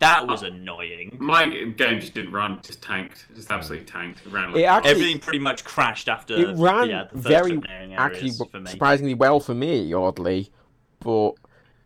[0.00, 1.16] That was annoying.
[1.20, 3.26] My game just didn't run, just tanked.
[3.34, 4.26] Just absolutely tanked.
[4.26, 6.34] It ran like It actually Everything pretty much crashed after.
[6.36, 7.62] it ran yeah, the first very
[7.96, 8.70] actually for me.
[8.70, 10.50] surprisingly well for me, oddly,
[11.00, 11.32] but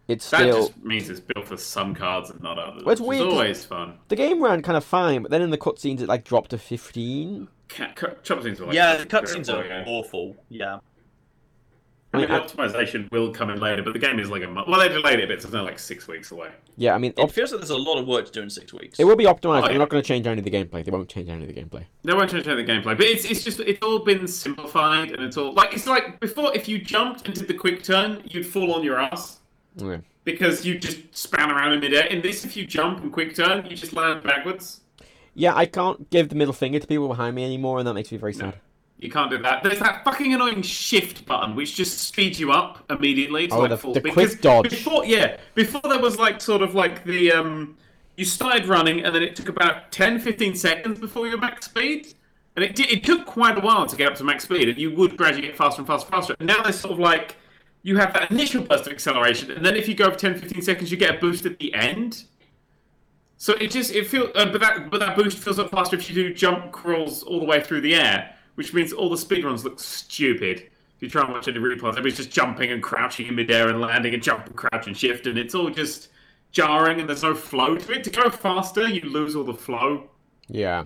[0.07, 2.85] it's That still just means it's built for some cards and not others.
[2.85, 3.99] Well, it's which weird is 'cause- always fun.
[4.09, 6.59] the game ran kind of fine, but then in the cutscenes it like dropped to
[6.59, 7.49] fifteen.
[7.69, 10.37] Ca- cu- cutscenes are like Yeah, the cutscenes are awful.
[10.49, 10.79] Yeah.
[12.15, 14.69] I mean, optimization will come in later, but the game is like a month.
[14.69, 16.51] Well, they delayed it a bit, so it's now like six weeks away.
[16.77, 18.73] Yeah, I mean, It feels like there's a lot of work to do in six
[18.73, 18.99] weeks.
[19.01, 19.59] it will be optimized.
[19.59, 20.85] Oh, but They're not going to change any of the gameplay.
[20.85, 21.85] They won't change any of the gameplay.
[22.03, 25.11] They won't change any of the gameplay, but it's it's just it's all been simplified
[25.13, 26.55] and it's all like it's like before.
[26.55, 29.41] If you jumped and did the quick turn, you'd fall on your ass
[29.83, 30.03] Okay.
[30.25, 32.05] because you just span around in midair.
[32.07, 34.81] In this, if you jump and quick turn, you just land backwards.
[35.37, 38.13] Yeah, I can't give the middle finger to people behind me anymore, and that makes
[38.13, 38.55] me very sad.
[39.05, 39.63] You can't do that.
[39.63, 43.47] There's that fucking annoying shift button which just speeds you up immediately.
[43.49, 44.13] To Oh, like the- full the speed.
[44.15, 44.71] quick dodge.
[44.71, 47.77] Before, yeah, before there was like sort of like the um,
[48.17, 52.15] you started running and then it took about 10, 15 seconds before your max speed,
[52.57, 54.79] and it did, it took quite a while to get up to max speed, and
[54.79, 56.37] you would gradually get faster and faster and faster.
[56.39, 57.37] And now there's sort of like
[57.83, 60.63] you have that initial burst of acceleration, and then if you go for 10, 15
[60.63, 62.25] seconds, you get a boost at the end.
[63.37, 66.09] So it just it feels, uh, but that but that boost feels up faster if
[66.09, 69.65] you do jump crawls all the way through the air, which means all the speedruns
[69.65, 70.61] look stupid.
[70.97, 73.81] If you try and watch any replays, everybody's just jumping and crouching in midair and
[73.81, 76.09] landing and jump and crouch and shift, and it's all just
[76.53, 78.05] jarring and there's no flow to it.
[78.05, 80.09] To go faster, you lose all the flow.
[80.49, 80.85] Yeah.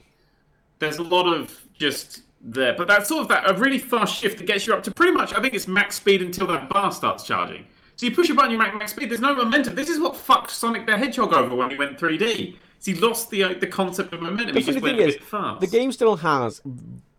[0.79, 4.39] There's a lot of just there, but that's sort of that a really fast shift
[4.39, 6.93] that gets you up to pretty much I think it's max speed until that bar
[6.93, 7.67] starts charging.
[7.97, 9.11] So you push a button, you make max speed.
[9.11, 9.75] There's no momentum.
[9.75, 12.57] This is what fucked Sonic the Hedgehog over when he went 3D.
[12.79, 14.55] So he lost the uh, the concept of momentum.
[14.55, 15.61] The he just funny went is, fast.
[15.61, 16.63] the game still has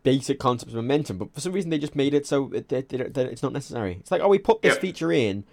[0.04, 3.18] basic concepts of momentum, but for some reason they just made it so it, that
[3.18, 3.98] it's not necessary.
[4.00, 4.80] It's like, oh, we put this Yeah.
[4.82, 5.44] feature in,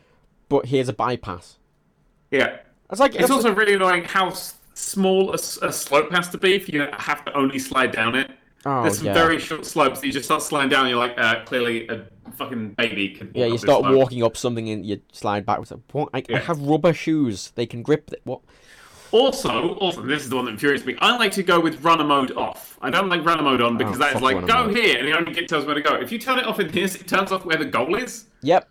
[0.48, 1.59] but here's a bypass.
[2.31, 2.59] yeah,
[2.90, 4.32] It's like it's also really annoying how
[4.74, 8.31] small a, slope has to be if you have to only slide down it.
[8.64, 9.14] Oh, There's some yeah.
[9.14, 10.86] very short slopes that you just start sliding down.
[10.86, 13.31] And you're like, uh, clearly a fucking baby can.
[13.32, 13.47] yeah.
[13.47, 15.73] You start walking up something and you slide backwards.
[15.93, 16.09] What?
[16.12, 17.52] I, I have rubber shoes.
[17.55, 18.10] They can grip.
[18.10, 18.40] The, what?
[19.12, 20.97] Also, also, this is the one that infuriates me.
[21.01, 22.78] I like to go with runner mode off.
[22.83, 24.77] I don't like runner mode on because Oh, that is fuck like runner go mode.
[24.77, 25.95] here and it only tells where to go.
[25.95, 28.27] If you turn it off in this, it turns off where the goal is.
[28.43, 28.69] Yep.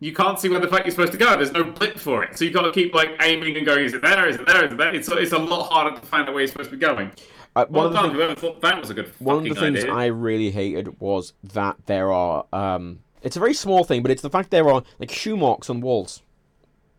[0.00, 1.36] You can't see where the fuck you're supposed to go.
[1.36, 3.84] There's no blip for it, so you got to keep like aiming and going.
[3.84, 4.28] Is it there?
[4.28, 4.64] Is it there?
[4.66, 4.94] Is it there?
[4.94, 7.10] It's it's a lot harder to find out where you're supposed to be going.
[7.56, 8.04] Uh, one Well of the done.
[8.10, 9.94] things, Whoever thought that was a good one of the fucking things idea.
[9.94, 12.44] I really hated was that there are.
[12.52, 15.70] Um, it's a very small thing, but it's the fact there are like shoe marks
[15.70, 16.22] on walls.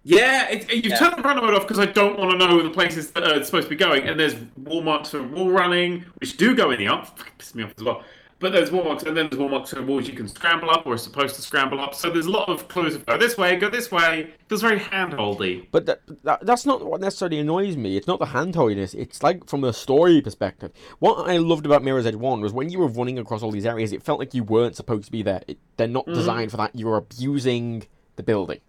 [0.05, 2.69] Yeah, it, it- you've turned the mode off because I don't want to know the
[2.69, 4.07] places that uh, are supposed to be going.
[4.07, 7.19] And there's wall marks for wall running, which do go in the up.
[7.39, 8.03] Piss me off as well.
[8.37, 10.85] But there's wall marks, and then there's wall marks for walls you can scramble up
[10.85, 11.95] or are supposed to scramble up.
[11.95, 14.19] So there's a lot of clues of go this way, go this way.
[14.21, 15.67] It feels very handholdy.
[15.71, 17.97] But that, that, that's not what necessarily annoys me.
[17.97, 18.93] It's not the handholdiness.
[18.93, 20.71] It's like from a story perspective.
[20.99, 23.65] What I loved about Mirror's Edge 1 was when you were running across all these
[23.65, 25.41] areas, it felt like you weren't supposed to be there.
[25.47, 26.13] It, they're not mm.
[26.13, 26.75] designed for that.
[26.75, 27.87] You're abusing
[28.17, 28.59] the building.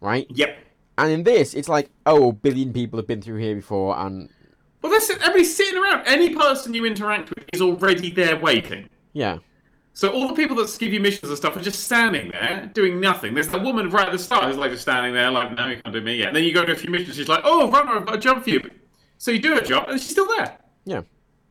[0.00, 0.26] Right?
[0.30, 0.56] Yep.
[0.98, 4.28] And in this, it's like, oh, a billion people have been through here before, and
[4.82, 5.18] Well, that's it.
[5.18, 6.06] Everybody's sitting around.
[6.06, 8.88] Any person you interact with is already there waiting.
[9.12, 9.38] yeah.
[9.92, 13.00] So all the people that give you missions and stuff are just standing there doing
[13.00, 13.34] nothing.
[13.34, 15.82] There's the woman right at the start who's like just standing there, like, no, you
[15.82, 16.28] can't do me yet.
[16.28, 18.18] And then you go to a few missions, she's like, oh, runner, I've got a
[18.18, 18.62] job for you.
[19.18, 20.56] So you do a job, and she's still there.
[20.84, 21.02] Yeah.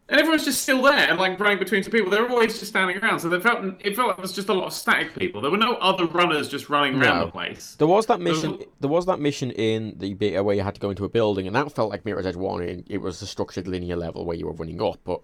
[0.09, 2.09] And everyone's just still there and like running between two people.
[2.09, 3.19] They're always just standing around.
[3.19, 5.39] So they felt it felt like it was just a lot of static people.
[5.39, 7.75] There were no other runners just running around the place.
[7.77, 8.57] There was that mission.
[8.57, 11.09] was- There was that mission in the beta where you had to go into a
[11.09, 12.63] building, and that felt like Mirror's Edge One.
[12.63, 15.21] and It was a structured linear level where you were running up, but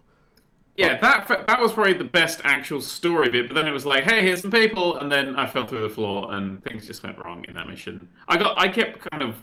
[0.78, 3.48] Yeah, that that was probably the best actual story bit.
[3.48, 5.90] But then it was like, hey, here's some people, and then I fell through the
[5.90, 8.07] floor, and things just went wrong in that mission.
[8.28, 9.36] I got, I kept kind of,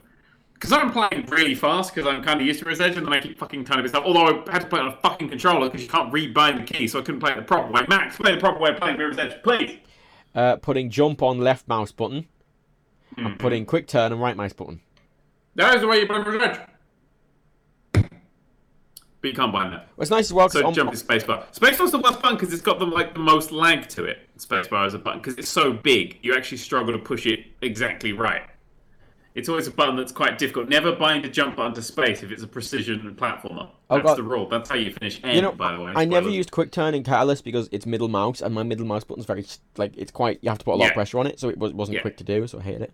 [0.62, 3.36] because I'm playing really fast, because I'm kind of used to Edge, and I keep
[3.36, 4.04] fucking turning this up.
[4.04, 6.72] Although I had to play it on a fucking controller because you can't rebind the
[6.72, 7.84] key, so I couldn't play it the proper way.
[7.88, 9.78] Max, play the proper way of playing Edge, please.
[10.36, 12.28] Uh, putting jump on left mouse button,
[13.16, 14.80] and putting quick turn on right mouse button.
[15.56, 16.60] That is the way you play Edge.
[17.92, 19.88] But you can't bind that.
[19.96, 20.48] Well, it's nice as well.
[20.48, 21.44] So on- jump is spacebar.
[21.52, 24.28] Spacebar's the worst button because it's got the like the most lag to it.
[24.38, 26.20] Spacebar is a button because it's so big.
[26.22, 28.42] You actually struggle to push it exactly right.
[29.34, 30.68] It's always a button that's quite difficult.
[30.68, 33.68] Never bind a jump button to space if it's a precision platformer.
[33.88, 34.18] That's God.
[34.18, 34.46] the rule.
[34.48, 35.36] That's how you finish end.
[35.36, 38.08] you know, by the way, I never used quick turn in Catalyst because it's middle
[38.08, 39.46] mouse, and my middle mouse button's very
[39.78, 40.38] like it's quite.
[40.42, 40.88] You have to put a lot Yeah.
[40.90, 42.02] of pressure on it, so it was, wasn't Yeah.
[42.02, 42.46] quick to do.
[42.46, 42.92] So I hated it.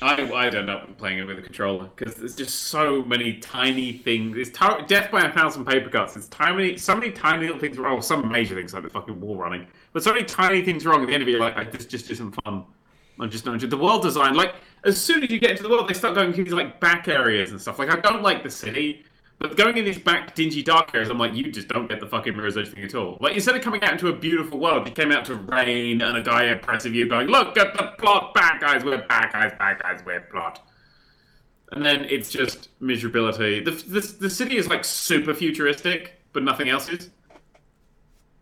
[0.00, 3.94] I, I'd end up playing it with a controller because there's just so many tiny
[3.94, 4.36] things.
[4.36, 6.16] It's ti death by a thousand paper cuts.
[6.16, 8.00] It's tiny, so many tiny little things wrong.
[8.00, 11.00] Some major things like the fucking wall running, but so many tiny things wrong.
[11.02, 12.64] At the end of it, you're like, this just isn't fun.
[13.20, 14.34] I'm just not the world design.
[14.34, 14.54] Like
[14.84, 17.08] as soon as you get into the world, they start going to these like back
[17.08, 17.78] areas and stuff.
[17.78, 19.04] Like I don't like the city.
[19.40, 22.08] But going in these back dingy dark areas, I'm like, you just don't get the
[22.08, 23.18] fucking Mirror's Edge thing at all.
[23.20, 26.16] Like instead of coming out into a beautiful world, you came out to rain and
[26.16, 29.80] a guy impressive you going, look at the plot, bad guys, we're bad guys, bad
[29.80, 30.68] guys, we're plot.
[31.70, 33.64] And then it's just miserability.
[33.64, 37.10] The, the, the city is like super futuristic, but nothing else is.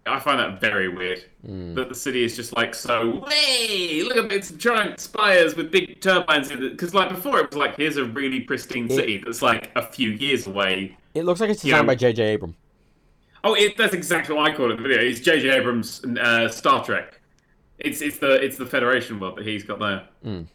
[0.07, 1.25] I find that very weird.
[1.43, 3.25] That the city is just like so.
[3.29, 6.71] Hey, look at it, its giant spires with big turbines in it.
[6.71, 10.11] Because like before, it was like here's a really pristine city that's like a few
[10.11, 10.97] years away.
[11.15, 11.87] It looks like it's designed Yeah.
[11.87, 12.23] by J.J.
[12.23, 12.55] Abrams.
[13.45, 15.01] Oh, it, that's exactly what I call it in the video.
[15.03, 15.51] It's J.J.
[15.51, 17.21] Abrams' uh, Star Trek.
[17.79, 20.47] It's it's the it's the Federation world that he's got there.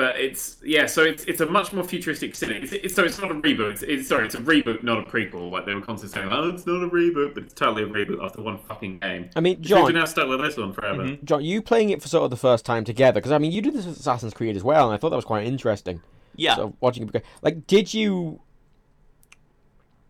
[0.00, 2.54] But it's yeah, so it's it's a much more futuristic city.
[2.54, 3.72] It's, it's, so it's not a reboot.
[3.72, 5.50] It's, it's sorry, it's a reboot, not a prequel.
[5.50, 8.24] Like they were constantly saying, oh, it's not a reboot, but it's totally a reboot
[8.24, 9.28] after one fucking game.
[9.36, 11.02] I mean, Because John, we're now stuck with this one forever.
[11.02, 11.26] Mm-hmm.
[11.26, 13.20] John, you playing it for sort of the first time together?
[13.20, 15.16] Because I mean, you did this with Assassin's Creed as well, and I thought that
[15.16, 16.00] was quite interesting.
[16.34, 16.56] Yeah.
[16.56, 18.40] So watching it, like, did you?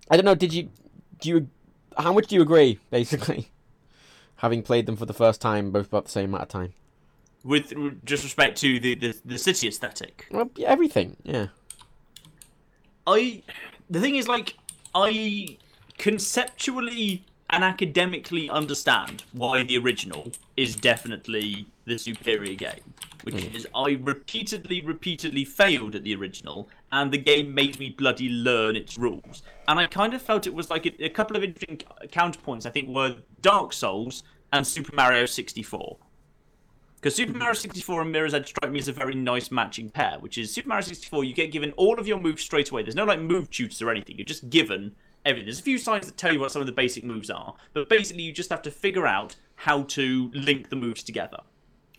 [0.08, 0.36] I don't know.
[0.36, 0.70] Did you?
[1.20, 1.48] Do you?
[1.98, 2.78] How much do you agree?
[2.90, 3.50] Basically,
[4.36, 6.74] having played them for the first time, both about the same amount of time.
[7.44, 10.26] With just respect to the, the, the city aesthetic.
[10.30, 11.16] Well, everything.
[11.22, 11.48] Yeah.
[13.06, 13.42] I
[13.88, 14.54] the thing is like
[14.94, 15.58] I
[15.98, 22.94] conceptually and academically understand why the original is definitely the superior game,
[23.24, 23.54] which mm.
[23.54, 28.76] is I repeatedly, repeatedly failed at the original, and the game made me bloody learn
[28.76, 29.42] its rules.
[29.66, 32.66] And I kind of felt it was like a, a couple of interesting counterpoints.
[32.66, 34.22] I think were Dark Souls
[34.52, 35.96] and Super Mario 64.
[37.00, 40.18] Because Super Mario 64 and Mirror's Edge strike me as a very nice matching pair,
[40.20, 42.82] which is Super Mario 64, you get given all of your moves straight away.
[42.82, 44.18] There's no like move tutors or anything.
[44.18, 44.94] You're just given
[45.24, 45.46] everything.
[45.46, 47.88] There's a few signs that tell you what some of the basic moves are, but
[47.88, 51.38] basically you just have to figure out how to link the moves together.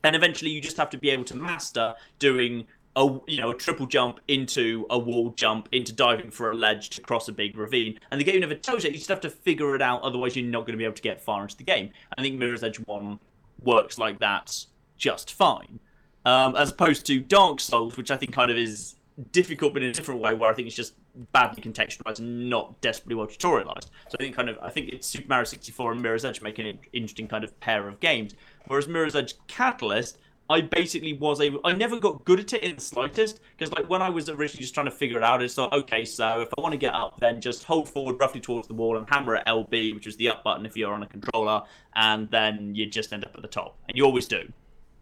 [0.04, 3.56] And eventually you just have to be able to master doing a you know a
[3.56, 7.58] triple jump into a wall jump into diving for a ledge to cross a big
[7.58, 8.00] ravine.
[8.12, 8.92] And the game never tells you.
[8.92, 10.04] You just have to figure it out.
[10.04, 11.90] Otherwise, you're not going to be able to get far into the game.
[12.16, 13.20] I think Mirror's Edge One
[13.64, 14.66] works like that
[15.02, 15.80] just fine,
[16.26, 18.96] um, as opposed to Dark Souls, which I think kind of is
[19.32, 20.94] difficult but in a different way, where I think it's just
[21.34, 23.90] badly contextualized and not desperately well tutorialized.
[24.08, 26.60] So I think kind of I think it's Super Mario 64 and Mirror's Edge make
[26.60, 28.36] an interesting kind of pair of games,
[28.68, 30.18] whereas Mirror's Edge Catalyst.
[30.50, 31.62] I basically was able.
[31.64, 34.64] I never got good at it in the slightest because, like, when I was originally
[34.64, 36.94] just trying to figure it out, it's like okay, so if I want to get
[36.94, 40.18] up, then just hold forward roughly towards the wall and hammer at LB, which is
[40.18, 41.62] the up button if you're on a controller,
[41.96, 44.52] and then you just end up at the top, and you always do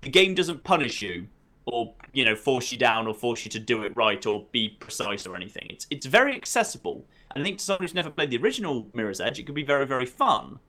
[0.01, 1.27] the game doesn't punish you
[1.65, 4.69] or you know force you down or force you to do it right or be
[4.79, 5.67] precise or anything.
[5.69, 7.05] It's it's very accessible.
[7.35, 9.63] And I think to someone who's never played the original Mirror's Edge, it could be
[9.63, 10.59] very very fun.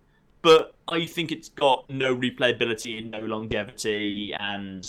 [0.43, 4.89] But I think it's got no replayability and no longevity and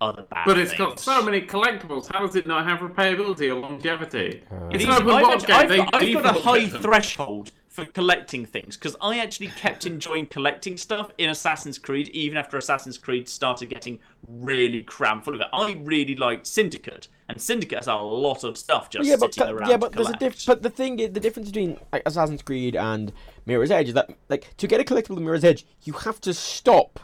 [0.00, 0.44] other bad.
[0.46, 0.78] But it's things.
[0.78, 2.10] got so many collectibles.
[2.10, 4.42] How does it not have replayability or longevity?
[4.50, 5.56] Uh, it's These- an open I've, world actu- game.
[5.56, 6.82] I've They got, I've got a high them.
[6.82, 7.52] threshold
[7.84, 12.56] for collecting things because I actually kept enjoying collecting stuff in Assassin's Creed even after
[12.56, 15.46] Assassin's Creed started getting really crammed full of it.
[15.52, 19.48] I really liked Syndicate, and Syndicate has a lot of stuff just yeah, but sitting
[19.48, 19.68] th- around.
[19.70, 20.36] yeah, to but there's a collect.
[20.38, 23.12] diff- But the thing, is, the difference between like, Assassin's Creed and
[23.46, 26.34] Mirror's Edge is that, like, to get a collectible in Mirror's Edge, you have to
[26.34, 26.98] stop.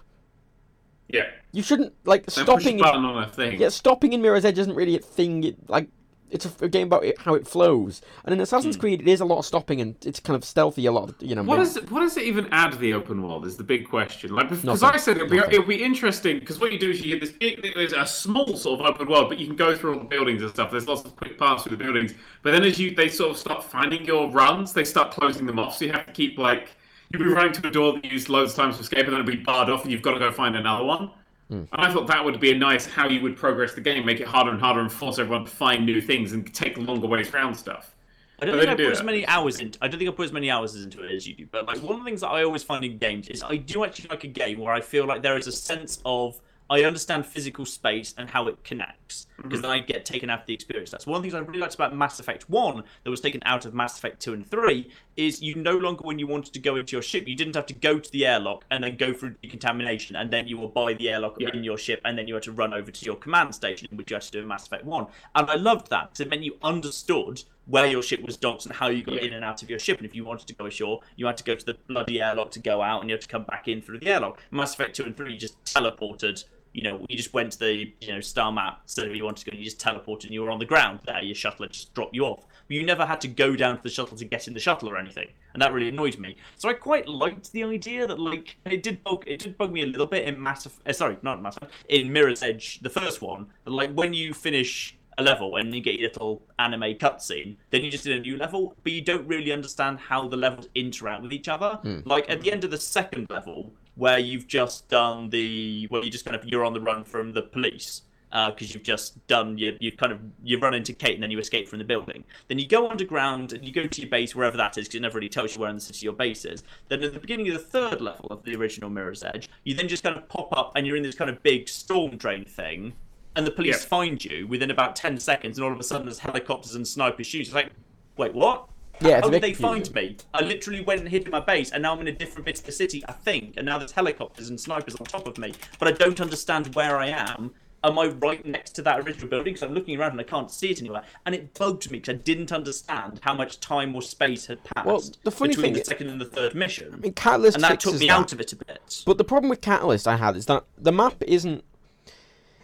[1.08, 1.26] Yeah.
[1.52, 2.78] You shouldn't like They push a stopping.
[2.78, 3.60] button on a thing.
[3.60, 5.44] Yeah, stopping in Mirror's Edge isn't really a thing.
[5.44, 5.88] It, like,
[6.30, 8.02] it's a, a game about it, how it flows.
[8.24, 8.40] And in.
[8.40, 8.80] Assassin's hmm.
[8.80, 10.86] Creed, it is a lot of stopping and it's kind of stealthy.
[10.86, 11.42] A lot, of, you know.
[11.42, 13.46] What does it, what does it even add to the open world?
[13.46, 14.34] Is the big question.
[14.34, 14.82] Like because.
[14.82, 17.36] I said it'll be, it'll be interesting because what you do is you get this
[17.36, 20.06] big, there's a small sort of open world, but you can go through all the
[20.06, 20.70] buildings and stuff.
[20.70, 22.14] There's lots of quick paths through the buildings.
[22.42, 25.58] But then as you they sort of start finding your runs, they start closing them
[25.58, 25.76] off.
[25.76, 26.70] So you have to keep like
[27.12, 29.12] you'd be running to a door that you used loads of times to escape, and
[29.12, 31.10] then it'd be barred off, and you've got to go find another one.
[31.58, 34.20] And I thought that would be a nice how you would progress the game, make
[34.20, 37.32] it harder and harder, and force everyone to find new things and take longer ways
[37.32, 37.94] around stuff.
[38.40, 39.78] I don't But think I do put as many hours into.
[39.80, 41.46] I don't think I put as many hours into it as you do.
[41.50, 43.84] But like one of the things that I always find in games is I do
[43.84, 47.26] actually like a game where I feel like there is a sense of I understand
[47.26, 49.03] physical space and how it connects
[49.42, 50.90] because then I get taken out of the experience.
[50.90, 53.40] That's one of the things I really liked about Mass Effect One that was taken
[53.44, 56.58] out of Mass Effect Two and Three is you no longer when you wanted to
[56.58, 59.12] go into your ship you didn't have to go to the airlock and then go
[59.12, 61.50] through decontamination and then you were by the airlock Yeah.
[61.54, 64.10] in your ship and then you had to run over to your command station which
[64.10, 66.42] you had to do in Mass Effect One and I loved that because it meant
[66.42, 69.22] you understood where your ship was docked and how you got Yeah.
[69.28, 69.96] in and out of your ship.
[69.96, 72.50] And if you wanted to go ashore, you had to go to the bloody airlock
[72.50, 74.38] to go out, and you had to come back in through the airlock.
[74.50, 76.44] Mass Effect two and three, you just teleported.
[76.74, 78.82] You know, you just went to the you know star map.
[78.84, 80.66] So if you wanted to go, and you just teleported, and you were on the
[80.66, 81.22] ground there.
[81.22, 82.44] Your shuttle had just dropped you off.
[82.66, 84.90] But you never had to go down to the shuttle to get in the shuttle
[84.90, 86.36] or anything, and that really annoyed me.
[86.56, 89.82] So I quite liked the idea that like it did bug it did bug me
[89.82, 90.66] a little bit in Mass.
[90.66, 91.56] Uh, sorry, not Mass
[91.88, 93.46] in Mirror's Edge, the first one.
[93.64, 97.90] Like when you finish a level and you get your little anime cutscene, then you
[97.90, 101.32] just did a new level, but you don't really understand how the levels interact with
[101.32, 101.78] each other.
[102.04, 106.10] Like at the end of the second level, where you've just done the well, you're
[106.10, 108.02] just kind of you're on the run from the police
[108.32, 111.30] uh, because you've just done you you kind of you run into Kate and then
[111.30, 112.24] you escape from the building.
[112.48, 115.02] Then you go underground and you go to your base wherever that is because it
[115.02, 116.64] never really tells you where in the city your base is.
[116.88, 119.86] Then at the beginning of the third level of the original Mirror's Edge, you then
[119.88, 122.94] just kind of pop up and you're in this kind of big storm drain thing
[123.36, 123.88] and the police Yeah.
[123.88, 127.26] find you within about 10 seconds, and all of a sudden there's helicopters and snipers
[127.26, 127.46] shooting.
[127.46, 127.72] It's like,
[128.16, 128.68] wait, what?
[129.00, 130.16] Yeah, it's How a did bit they find me?
[130.32, 132.58] I literally went and hid in my base, and now I'm in a different bit
[132.58, 135.52] of the city, I think, and now there's helicopters and snipers on top of me,
[135.78, 137.52] but I don't understand where I am.
[137.82, 139.52] Am I right next to that original building?
[139.52, 141.02] Because I'm looking around and I can't see it anywhere.
[141.26, 144.86] And it bugged me because I didn't understand how much time or space had passed
[144.86, 146.94] Well, the funny between thing the is- second and the third mission.
[146.94, 148.18] I mean, Catalyst and that took me that.
[148.18, 149.02] out of it a bit.
[149.04, 151.62] But the problem with Catalyst I had is that the map isn't.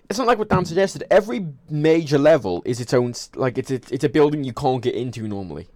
[0.09, 1.05] It's not like what Dan suggested.
[1.11, 3.13] Every major level is its own.
[3.35, 5.69] Like it's a, it's a building you can't get into normally,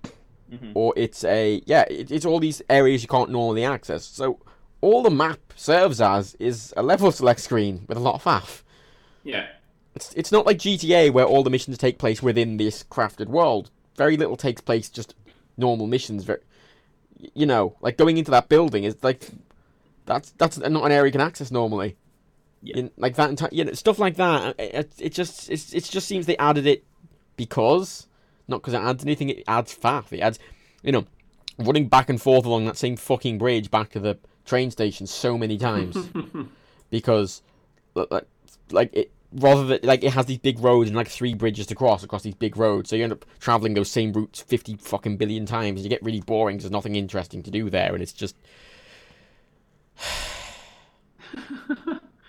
[0.53, 0.73] Mm-hmm.
[0.75, 1.85] or it's a yeah.
[1.91, 4.05] It, it's all these areas you can't normally access.
[4.05, 4.41] So
[4.81, 8.63] all the map serves as is a level select screen with a lot of faff.
[9.23, 9.47] Yeah.
[9.95, 13.71] It's it's not like GTA where all the missions take place within this crafted world.
[13.97, 15.15] Very little takes place just
[15.57, 16.25] normal missions.
[16.25, 16.41] Very,
[17.33, 19.31] you know, like going into that building is like
[20.05, 21.97] that's that's not an area you can access normally.
[22.61, 22.79] Yeah.
[22.79, 24.59] In- like that entire, you know, stuff like that.
[24.59, 26.85] It, it, it just it's, it just seems they added it
[27.37, 28.07] because
[28.49, 29.31] not because it adds anything.
[29.31, 30.13] It adds faff.
[30.13, 30.39] It adds,
[30.83, 31.07] you know,
[31.59, 35.39] running back and forth along that same fucking bridge back to the train station so
[35.39, 35.97] many times
[36.91, 37.43] because
[37.95, 38.27] like
[38.71, 41.75] like it rather than like it has these big roads and like three bridges to
[41.75, 45.17] cross across these big roads so you end up traveling those same routes 50 fucking
[45.17, 48.03] billion times and you get really boring 'cause there's nothing interesting to do there and
[48.03, 48.37] it's just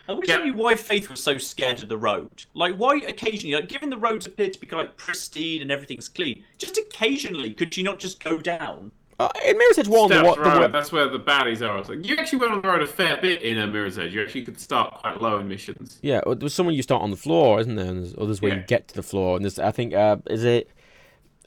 [0.07, 0.37] I wish Yeah.
[0.37, 2.45] I knew why Faith was so scared of the road.
[2.53, 6.43] Like, why occasionally, like, given the roads appear to be like pristine and everything's clean,
[6.57, 8.91] just occasionally could she not just go down?
[9.17, 11.77] uh, in Mirror's Edge 1 the, Steps what, the, Road, that's where the baddies are.
[11.79, 14.13] It's like, you actually went on the road a fair bit in a Mirror's Edge.
[14.13, 15.99] You actually could start quite low in missions.
[16.01, 18.51] yeah well, there's someone you start on the floor isn't there and there's others where
[18.51, 18.57] Yeah.
[18.59, 20.69] you get to the floor and there's I think uh, is it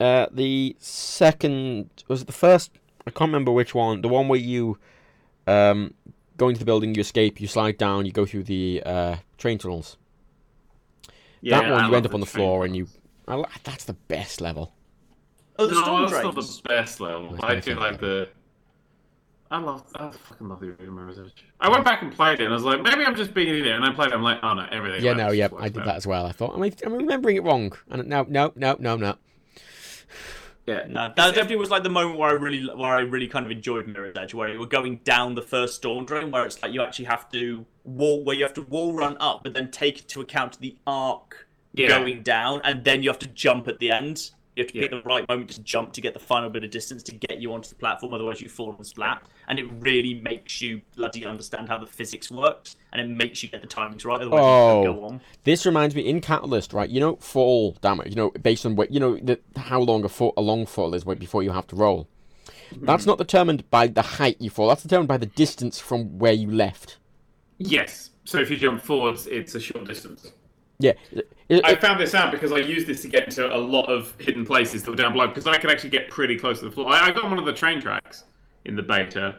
[0.00, 2.70] uh, the second was it the first
[3.06, 4.78] I can't remember which one the one where you
[5.46, 5.92] um,
[6.38, 9.58] go into the building you escape you slide down you go through the uh, train
[9.58, 9.98] tunnels
[11.42, 12.88] Yeah, that I one you end up on the train floor and you.
[13.26, 14.72] I, that's the best level
[15.60, 16.24] Oh, the No, storm that's drains.
[16.24, 17.30] not the best level.
[17.32, 17.90] That's I do favourite.
[17.90, 18.28] like the.
[19.50, 19.82] I love.
[19.96, 21.18] I fucking love the original Mirror's
[21.60, 23.56] I went back and played it, and I was like, maybe I'm just being an
[23.56, 23.74] idiot.
[23.74, 24.14] And I played it.
[24.14, 25.02] I'm like, oh no, everything.
[25.02, 25.86] Yeah, no, this yeah, I did better.
[25.86, 26.26] that as well.
[26.26, 27.72] I thought, am I, am I remembering it wrong?
[27.90, 29.16] And no, no, no, no, no.
[30.68, 33.46] Yeah, No, that definitely was like the moment where I really, where I really kind
[33.46, 36.60] of enjoyed Mirror's Edge, where you were going down the first storm drain, where it's
[36.62, 39.70] like you actually have to wall, where you have to wall run up, but then
[39.70, 41.88] take into account the arc Yeah.
[41.88, 44.30] going down, and then you have to jump at the end.
[44.58, 44.98] You have to pick Yeah.
[44.98, 47.52] the right moment to jump to get the final bit of distance to get you
[47.52, 49.22] onto the platform, otherwise you fall and splat.
[49.46, 53.48] And it really makes you bloody understand how the physics works, and it makes you
[53.48, 55.20] get the timings right, otherwise you don't go Oh, on.
[55.44, 56.90] this reminds me in Catalyst, right?
[56.90, 58.08] You know, fall damage.
[58.10, 60.92] You know, based on what you know, the, how long a fall, a long fall
[60.94, 62.08] is wait, before you have to roll.
[62.74, 62.84] Mm-hmm.
[62.84, 64.68] That's not determined by the height you fall.
[64.68, 66.98] That's determined by the distance from where you left.
[67.58, 68.10] Yes.
[68.24, 70.32] So if you jump forwards, it's a short distance.
[70.78, 73.56] Yeah, it- it- I found this out because I used this to get into a
[73.56, 76.58] lot of hidden places that were down below because I could actually get pretty close
[76.60, 76.90] to the floor.
[76.90, 78.24] I, I got on one of the train tracks
[78.64, 79.36] in the beta.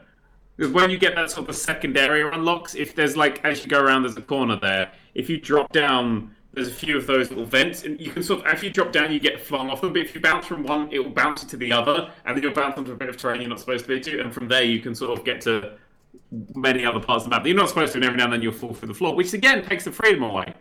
[0.57, 3.80] When you get that sort of second area unlocks, if there's like as you go
[3.80, 4.91] around, there's a corner there.
[5.16, 8.40] If you drop down There's a few of those little vents, and you can sort
[8.41, 9.94] of, as you drop down, you get flung off them.
[9.94, 12.56] But if you bounce from one, it will bounce to the other, and then you'll
[12.56, 14.64] bounce onto a bit of terrain you're not supposed to be to, and from there
[14.64, 15.74] you can sort of get to
[16.56, 17.99] many other parts of the map that you're not supposed to.
[17.99, 20.24] And every now and then you'll fall through the floor, which again takes the freedom
[20.24, 20.52] away.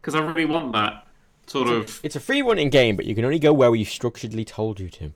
[0.00, 1.06] Because I really want that
[1.46, 2.00] sort of.
[2.02, 4.88] It's a free running game, but you can only go where we've structurally told you
[4.90, 5.12] to.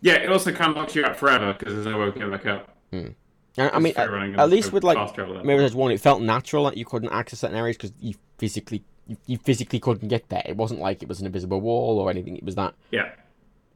[0.00, 2.46] Yeah, it also can lock you out forever because there's no way of getting back
[2.46, 2.76] up.
[2.92, 3.08] Hmm.
[3.56, 4.08] I, I mean, at,
[4.38, 5.46] at least with like fast travel then.
[5.46, 9.16] Mirror's One, it felt natural that you couldn't access certain areas because you physically you,
[9.26, 10.42] you physically couldn't get there.
[10.46, 12.36] It wasn't like it was an invisible wall or anything.
[12.36, 13.10] It was that, Yeah.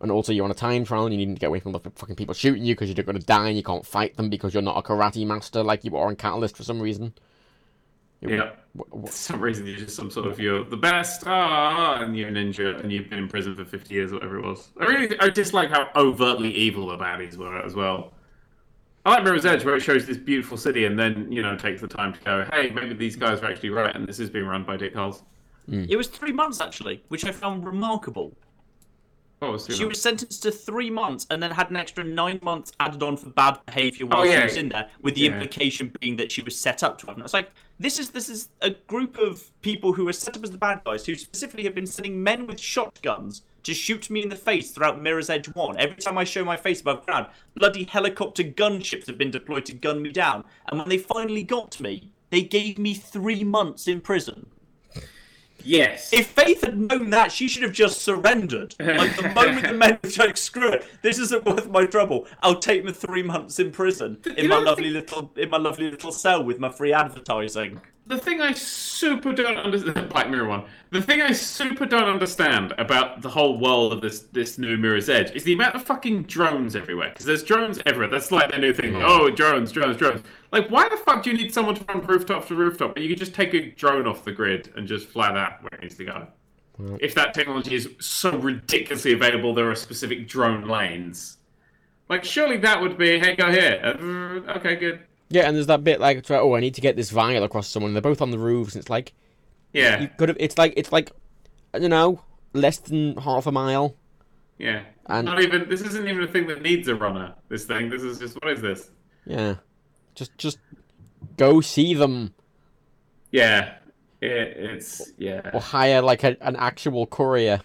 [0.01, 1.81] and also you're on a time trial and you need to get away from the
[1.81, 4.55] fucking people shooting you because you're going to die and you can't fight them because
[4.55, 7.15] you're not a karate master like you are on Catalyst for some reason.
[8.23, 8.51] Yeah.
[8.79, 12.17] Wh- wh- For some reason, you're just some sort of you're the best, ah, and
[12.17, 14.69] you're a ninja, and you've been in prison for fifty years, whatever it was.
[14.81, 18.13] I really, I just like how overtly evil the baddies were as well.
[19.05, 21.81] I like Mirror's Edge, where it shows this beautiful city, and then you know takes
[21.81, 24.47] the time to go, hey, maybe these guys are actually right, and this is being
[24.47, 25.23] run by Dick Hulse.
[25.69, 28.37] It was three months actually, which I found remarkable.
[29.41, 32.71] Oh, was She was sentenced to three months and then had an extra nine months
[32.79, 34.41] added on for bad behaviour while Oh, yeah.
[34.41, 35.33] she was in there, with the Yeah.
[35.33, 37.17] implication being that she was set up to have.
[37.17, 37.51] And it's like
[37.83, 40.83] this is this is a group of people who are set up as the bad
[40.85, 44.71] guys who specifically have been sending men with shotguns to shoot me in the face
[44.71, 45.77] throughout Mirror's Edge One.
[45.79, 47.27] Every time I show my face above ground,
[47.57, 50.45] bloody helicopter gunships have been deployed to gun me down.
[50.69, 54.47] And when they finally got me, they gave me three months in prison.
[55.65, 56.13] Yes.
[56.13, 58.75] If Faith had known that, she should have just surrendered.
[58.79, 62.27] Like the moment the men were like, "Screw it, this isn't worth my trouble.
[62.43, 66.13] I'll take my three months in prison in my lovely little in my lovely little
[66.13, 67.81] cell with my free advertising."
[68.13, 70.65] The thing I super don't understand, Black Mirror one.
[70.91, 75.09] The thing I super don't understand about the whole world of this this new Mirror's
[75.09, 77.11] Edge is the amount of fucking drones everywhere.
[77.11, 78.09] Because there's drones everywhere.
[78.09, 78.97] That's like the new thing.
[78.97, 80.23] Oh, drones, drones, drones.
[80.53, 82.99] Like, why the fuck do you need someone to run rooftop to rooftop?
[82.99, 85.83] You could just take a drone off the grid and just fly that where it
[85.83, 86.27] needs to go.
[87.01, 91.39] If that technology is so ridiculously available, there are specific drone lanes.
[92.09, 93.81] Like, surely that would be, hey, go here.
[93.83, 95.01] Uh, okay, good.
[95.33, 97.95] Yeah, and there's that bit like, oh, I need to get this vial across someone.
[97.95, 98.75] They're both on the roofs.
[98.75, 99.13] And it's like
[99.73, 100.37] Yeah, you could have.
[100.39, 101.11] It's like it's like
[101.75, 102.21] I don't know,
[102.53, 103.97] less than half a mile.
[104.59, 104.83] yeah.
[105.07, 105.69] And- Not even.
[105.69, 107.35] This isn't even a thing that needs a runner.
[107.49, 107.89] This thing.
[107.91, 108.35] This is just.
[108.43, 108.91] What is this?
[109.27, 109.55] Yeah,
[110.15, 110.59] just just
[111.37, 112.35] go see them
[113.31, 113.75] Yeah.
[114.21, 115.51] It, it's yeah.
[115.53, 117.61] or hire like a, an actual courier,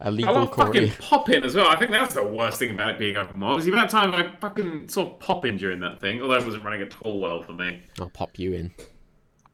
[0.00, 0.88] a I legal love courier.
[0.88, 1.68] fucking popping as well.
[1.68, 3.58] I think that's the worst thing about it being open world.
[3.60, 6.20] Is the amount of time I fucking saw popping during that thing.
[6.22, 7.82] Although it wasn't running at all well for me.
[8.00, 8.72] I'll pop you in.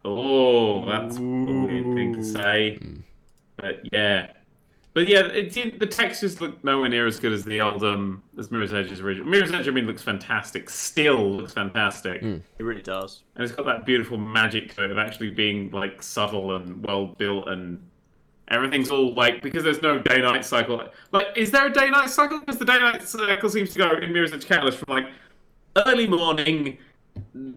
[0.04, 2.78] Oh, that's a weird thing to say.
[3.56, 4.32] But yeah.
[4.94, 8.22] But yeah, it, did- the textures look nowhere near as good as the old um
[8.38, 9.28] as Mirror's Edge's original.
[9.28, 10.70] Mirror's Edge, I mean, looks fantastic.
[10.70, 13.22] Still looks fantastic, and It really does.
[13.34, 17.06] And it's got that beautiful magic to it of actually being like subtle and well
[17.18, 17.86] built, and
[18.48, 20.82] everything's all like because there's no day night cycle.
[21.12, 22.40] Like, is there a day night cycle?
[22.40, 25.06] Because the day night cycle seems to go in Mirror's Edge Catalyst from like
[25.86, 26.78] early morning,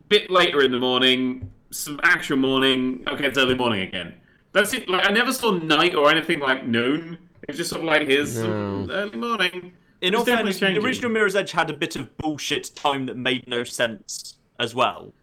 [0.07, 3.03] bit later in the morning, some actual morning.
[3.07, 4.13] Okay, it's early morning again.
[4.51, 4.89] That's it.
[4.89, 7.17] Like I never saw night or anything like noon.
[7.47, 8.93] It's just sort of like here's some No.
[8.93, 9.73] early morning.
[10.01, 13.47] In all fairness, the original Mirror's Edge had a bit of bullshit time that made
[13.47, 15.13] no sense as well.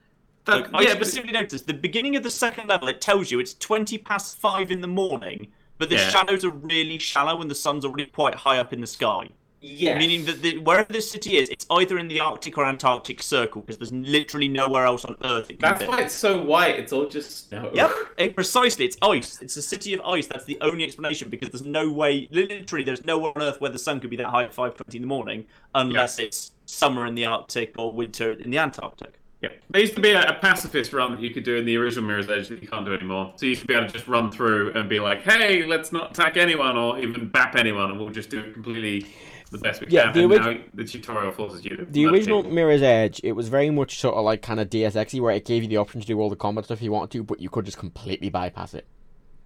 [0.47, 2.89] That- Like, I yeah, but specifically noticed the beginning of the second level.
[2.89, 5.48] It tells you it's twenty past five in the morning,
[5.78, 6.09] but the Yeah.
[6.09, 9.28] shadows are really shallow and the sun's already quite high up in the sky.
[9.62, 13.20] yeah, Meaning that the, wherever this city is, it's either in the Arctic or Antarctic
[13.20, 15.89] Circle because there's literally nowhere else on Earth it can that's be.
[15.89, 16.78] why it's so white.
[16.78, 17.70] It's all just snow.
[17.74, 18.85] Yep, it, precisely.
[18.85, 19.40] It's ice.
[19.43, 20.28] It's a city of ice.
[20.28, 23.78] That's the only explanation because there's no way, literally, there's nowhere on Earth where the
[23.78, 27.24] sun could be that high at 5:20 in the morning unless it's summer in the
[27.24, 29.14] Arctic or winter in the Antarctic.
[29.51, 29.56] Yeah.
[29.70, 32.05] There used to be a, a pacifist run that you could do in the original
[32.05, 33.32] Mirror's Edge that you can't do anymore.
[33.36, 36.12] So you should be able to just run through and be like, hey, let's not
[36.12, 39.06] attack anyone or even bap anyone, and we'll just do it completely
[39.51, 40.28] the best we Yeah, can.
[40.28, 41.85] the orig- now the tutorial forces you to.
[41.85, 42.55] The original people.
[42.55, 45.44] Mirror's Edge, it was very much sort of like kind of Deus Exy, where it
[45.44, 47.48] gave you the option to do all the combat stuff you wanted to, but you
[47.48, 48.86] could just completely bypass it.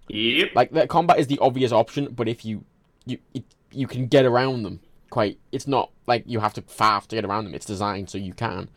[0.07, 0.49] Yep.
[0.55, 2.65] Like the combat is the obvious option, but if you
[3.05, 4.79] you it, you can get around them
[5.09, 5.37] quite.
[5.51, 7.53] It's not like you have to faff to get around them.
[7.53, 8.69] It's designed so you can.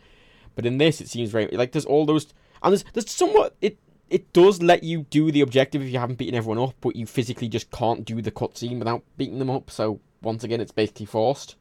[0.55, 2.27] But in this, it seems very like there's all those
[2.63, 3.77] and there's there's somewhat it
[4.09, 7.05] it does let you do the objective if you haven't beaten everyone up, but you
[7.05, 9.69] physically just can't do the cutscene without beating them up.
[9.71, 11.55] So once again, it's basically forced.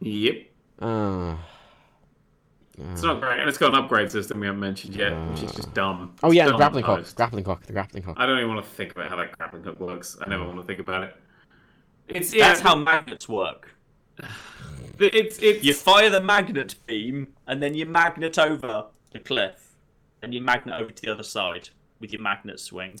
[0.00, 0.34] Yep.
[0.80, 1.36] Uh,
[2.92, 5.52] It's not great, and it's got an upgrade system we haven't mentioned yet, which is
[5.52, 6.14] just dumb.
[6.22, 8.16] oh yeah, It's the grappling at hook, grappling hook, the grappling hook.
[8.18, 10.16] I don't even want to think about how that grappling hook works.
[10.20, 11.16] I never want to think about it.
[12.06, 13.74] It's yeah, That's how magnets work.
[14.98, 19.74] It's it's You fire the magnet beam, and then you magnet over the cliff,
[20.22, 21.70] and you magnet over to the other side
[22.00, 22.98] with your magnet swing.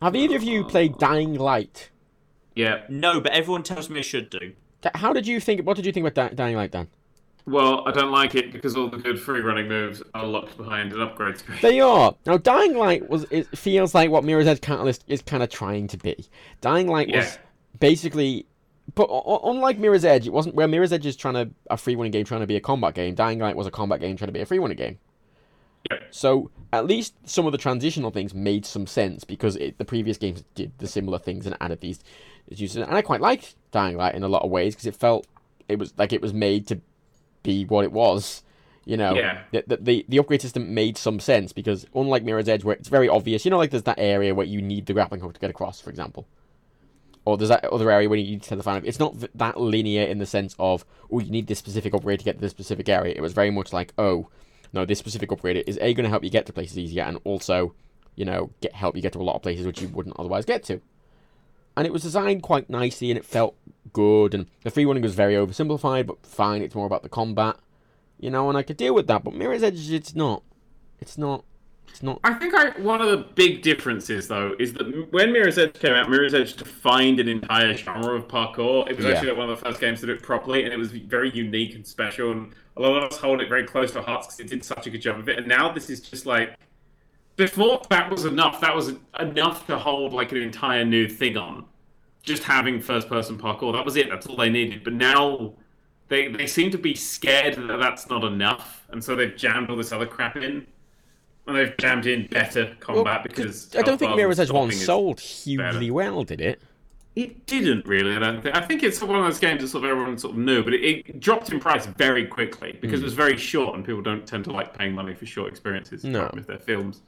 [0.00, 1.90] Have either of you played Dying Light?
[2.54, 2.82] Yeah.
[2.88, 4.52] No, but everyone tells me I should do.
[4.80, 5.64] D- How did you think?
[5.66, 6.88] What did you think about Dying Light, Dan?
[7.46, 10.92] Well, I don't like it because all the good free running moves are locked behind
[10.92, 11.58] an upgrade screen.
[11.60, 12.36] They are now.
[12.36, 13.26] Dying Light was.
[13.30, 16.26] It feels like what Mirror's Edge Catalyst is kind of trying to be.
[16.60, 17.38] Dying Light was
[17.80, 18.46] basically,
[18.94, 19.08] but
[19.44, 22.24] unlike Mirror's Edge, it wasn't where Mirror's Edge is trying to a free running game
[22.24, 23.14] trying to be a combat game.
[23.14, 24.98] Dying Light was a combat game trying to be a free running game.
[26.10, 30.16] So at least some of the transitional things made some sense because it, the previous
[30.16, 32.00] games did the similar things and added these
[32.48, 32.76] uses.
[32.76, 35.26] And I quite liked Dying Light in a lot of ways because it felt
[35.68, 36.80] it was like it was made to
[37.42, 38.42] be what it was.
[38.84, 39.42] You know, Yeah.
[39.52, 42.88] the, the, the, the upgrade system made some sense because unlike Mirror's Edge, where it's
[42.88, 45.40] very obvious, you know, like there's that area where you need the grappling hook to
[45.40, 46.26] get across, for example.
[47.24, 48.86] Or there's that other area where you need to tell the final.
[48.86, 52.24] It's not that linear in the sense of, oh, you need this specific upgrade to
[52.24, 53.14] get to this specific area.
[53.16, 54.28] It was very much like, oh,
[54.72, 57.20] no, this specific upgrade is A, going to help you get to places easier, and
[57.24, 57.74] also,
[58.16, 60.44] you know, get help you get to a lot of places which you wouldn't otherwise
[60.44, 60.80] get to.
[61.76, 63.54] And it was designed quite nicely, and it felt
[63.92, 67.56] good, and the free running was very oversimplified, but fine, it's more about the combat.
[68.18, 70.42] You know, and I could deal with that, but Mirror's Edge, it's not.
[71.00, 71.44] It's not.
[71.88, 72.20] It's not.
[72.24, 75.92] I think I, one of the big differences, though, is that when Mirror's Edge came
[75.92, 78.88] out, Mirror's Edge defined an entire genre of parkour.
[78.90, 79.12] It was Yeah.
[79.12, 81.30] actually like one of the first games to do it properly, and it was very
[81.30, 82.30] unique and special.
[82.32, 84.64] And a lot of us hold it very close to our hearts because it did
[84.64, 85.38] such a good job of it.
[85.38, 86.54] And now this is just like
[87.36, 88.60] before that was enough.
[88.60, 91.66] That was enough to hold like an entire new thing on.
[92.22, 94.08] Just having first-person parkour, that was it.
[94.08, 94.84] That's all they needed.
[94.84, 95.54] But now
[96.08, 99.76] they they seem to be scared that that's not enough, and so they've jammed all
[99.76, 100.66] this other crap in.
[101.46, 105.88] And they've jammed in better combat because I don't think Mirror's Edge 1 sold hugely
[105.90, 105.92] better.
[105.92, 106.60] well, did it?
[107.16, 108.14] It didn't really.
[108.16, 108.56] I don't think.
[108.56, 110.72] I think it's one of those games that sort of everyone sort of knew, but
[110.72, 113.04] it, it dropped in price very quickly because Hmm.
[113.04, 116.04] it was very short, and people don't tend to like paying money for short experiences.
[116.04, 116.30] No.
[116.32, 117.02] with their films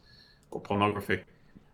[0.50, 1.22] or pornography.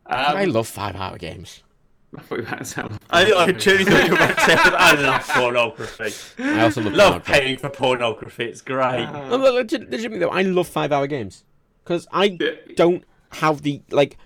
[0.06, 1.62] I Um, love five hour games.
[2.16, 4.44] I thought you were about to sound- I, I truly thought you were about to
[4.44, 4.54] say.
[4.56, 6.42] I love pornography.
[6.42, 7.32] I also love love pornography.
[7.32, 8.44] paying for pornography.
[8.44, 9.06] It's great.
[9.06, 11.42] No, but legit, legitimately though, I love five hour games
[11.84, 12.38] because I
[12.76, 14.16] don't have the like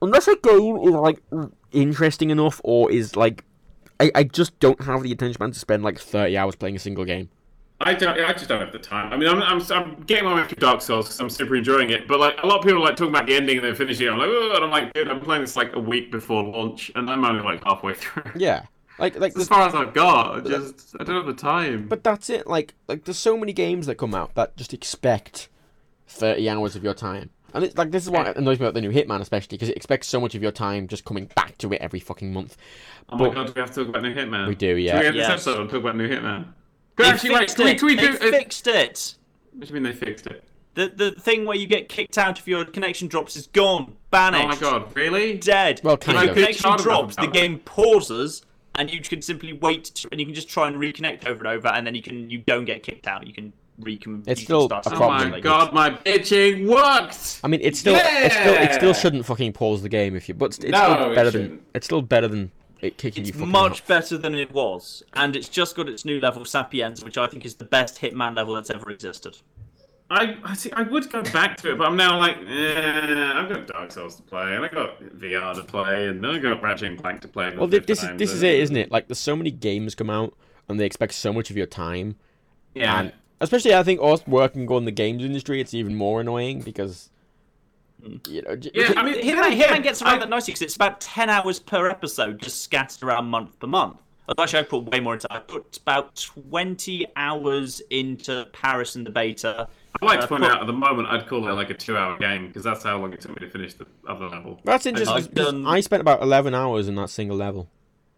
[0.00, 1.20] unless a game is like
[1.72, 3.44] interesting enough or is like
[4.00, 6.80] I, I just don't have the attention span to spend like thirty hours playing a
[6.80, 7.28] single game.
[7.80, 8.18] I don't.
[8.18, 9.12] I just don't have the time.
[9.12, 11.90] I mean, I'm, I'm, I'm getting my way through Dark Souls because I'm super enjoying
[11.90, 12.06] it.
[12.06, 14.06] But like a lot of people are, like talking about the ending and then finishing
[14.06, 14.10] it.
[14.10, 16.92] I'm like, oh, and I'm like, dude, I'm playing this like a week before launch,
[16.94, 18.22] and I'm only like halfway through.
[18.36, 18.66] Yeah,
[18.98, 21.88] like like as far as I've got, I just I don't have the time.
[21.88, 22.46] but that's it.
[22.46, 25.48] Like like there's so many games that come out that just expect
[26.06, 27.30] thirty hours of your time.
[27.52, 29.76] And it's like this is what annoys me about the new Hitman, especially because it
[29.76, 32.56] expects so much of your time just coming back to it every fucking month.
[33.08, 34.48] Oh my But- god, do we have to talk about New Hitman?
[34.48, 34.92] We do, yeah.
[34.94, 35.30] Should we end this Yes.
[35.30, 36.46] episode and talk about New Hitman?
[36.96, 37.78] They Actually, wait, fixed can we, it.
[37.78, 38.12] can we They do...
[38.14, 39.14] uh, fixed it.
[39.52, 40.42] what do you mean they fixed it?
[40.74, 44.42] The the thing where you get kicked out if your connection drops is gone, banished,
[44.44, 45.34] Oh my god, really?
[45.38, 45.80] dead.
[45.84, 48.42] Well, if your connection drops, the game pauses,
[48.74, 51.56] and you can simply wait, to, and you can just try and reconnect over and
[51.56, 53.24] over, and then you can you don't get kicked out.
[53.28, 54.22] You can recon.
[54.26, 55.30] It's you still can start a Oh problem.
[55.30, 55.42] my again.
[55.42, 57.40] god, my bitching worked!
[57.44, 60.34] I mean, it's still it still it still shouldn't fucking pause the game if you,
[60.34, 63.34] but it's No, still it better than it's still better than it kicking It's you
[63.40, 63.86] fucking much out.
[63.88, 67.44] better than it was, and it's just got its new level, Sapienza, which I think
[67.44, 69.38] is the best Hitman level that's ever existed.
[70.10, 70.70] I, I see.
[70.72, 74.16] I would go back to it, but I'm now like, eh, I've got Dark Souls
[74.16, 77.22] to play, and I got VR to play, and then I got Ratchet and Clank
[77.22, 77.56] to play.
[77.56, 78.90] Well, this fifth is this so- is it, isn't it?
[78.92, 80.34] Like, there's so many games come out,
[80.68, 82.16] and they expect so much of your time,
[82.74, 83.12] Yeah, and
[83.44, 87.10] especially I think us working on the games industry, it's even more annoying because
[88.28, 88.56] you know.
[88.56, 90.62] j- Yeah, j- I mean, Hitman, then again, Hitman gets around I- that nicely because
[90.62, 93.96] it's about 10 hours per episode, just scattered around month per month.
[94.38, 99.10] Actually, I put way more into I put about 20 hours into Paris and the
[99.10, 99.68] beta.
[100.02, 101.74] I'd like to Uh, point put- out at the moment I'd call it like a
[101.74, 104.60] two-hour game because that's how long it took me to finish the other level.
[104.64, 105.14] that's interesting.
[105.16, 107.68] I've 'cause done- I spent about eleven hours in that single level.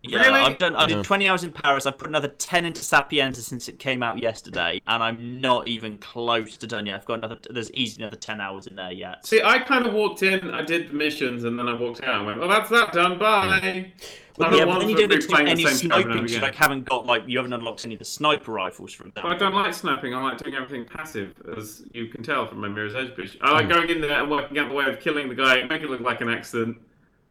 [0.08, 0.40] Yeah, Really?
[0.40, 0.76] I've done.
[0.76, 0.96] I Yeah.
[0.96, 1.86] did 20 hours in Paris.
[1.86, 5.98] I've put another 10 into Sapienza since it came out yesterday, and I'm not even
[5.98, 6.96] close to done yet.
[6.96, 7.38] I've got another.
[7.48, 9.26] There's easily another 10 hours in there yet.
[9.26, 12.16] See, I kind of walked in, I did the missions, and then I walked out
[12.16, 13.18] and went, "Well, that's that done.
[13.18, 13.92] Bye."
[14.38, 16.02] I'm yeah, but then you for don't get to do the any same shit over
[16.02, 16.28] sniping.
[16.28, 19.30] You like haven't got like you haven't unlocked any of the sniper rifles, from example.
[19.30, 20.14] But I don't like sniping.
[20.14, 23.36] I like doing everything passive, as you can tell from my Mirror's Edge bitch.
[23.40, 23.72] I like hmm.
[23.72, 26.00] going in there and working out the way of killing the guy, make it look
[26.00, 26.78] like an accident,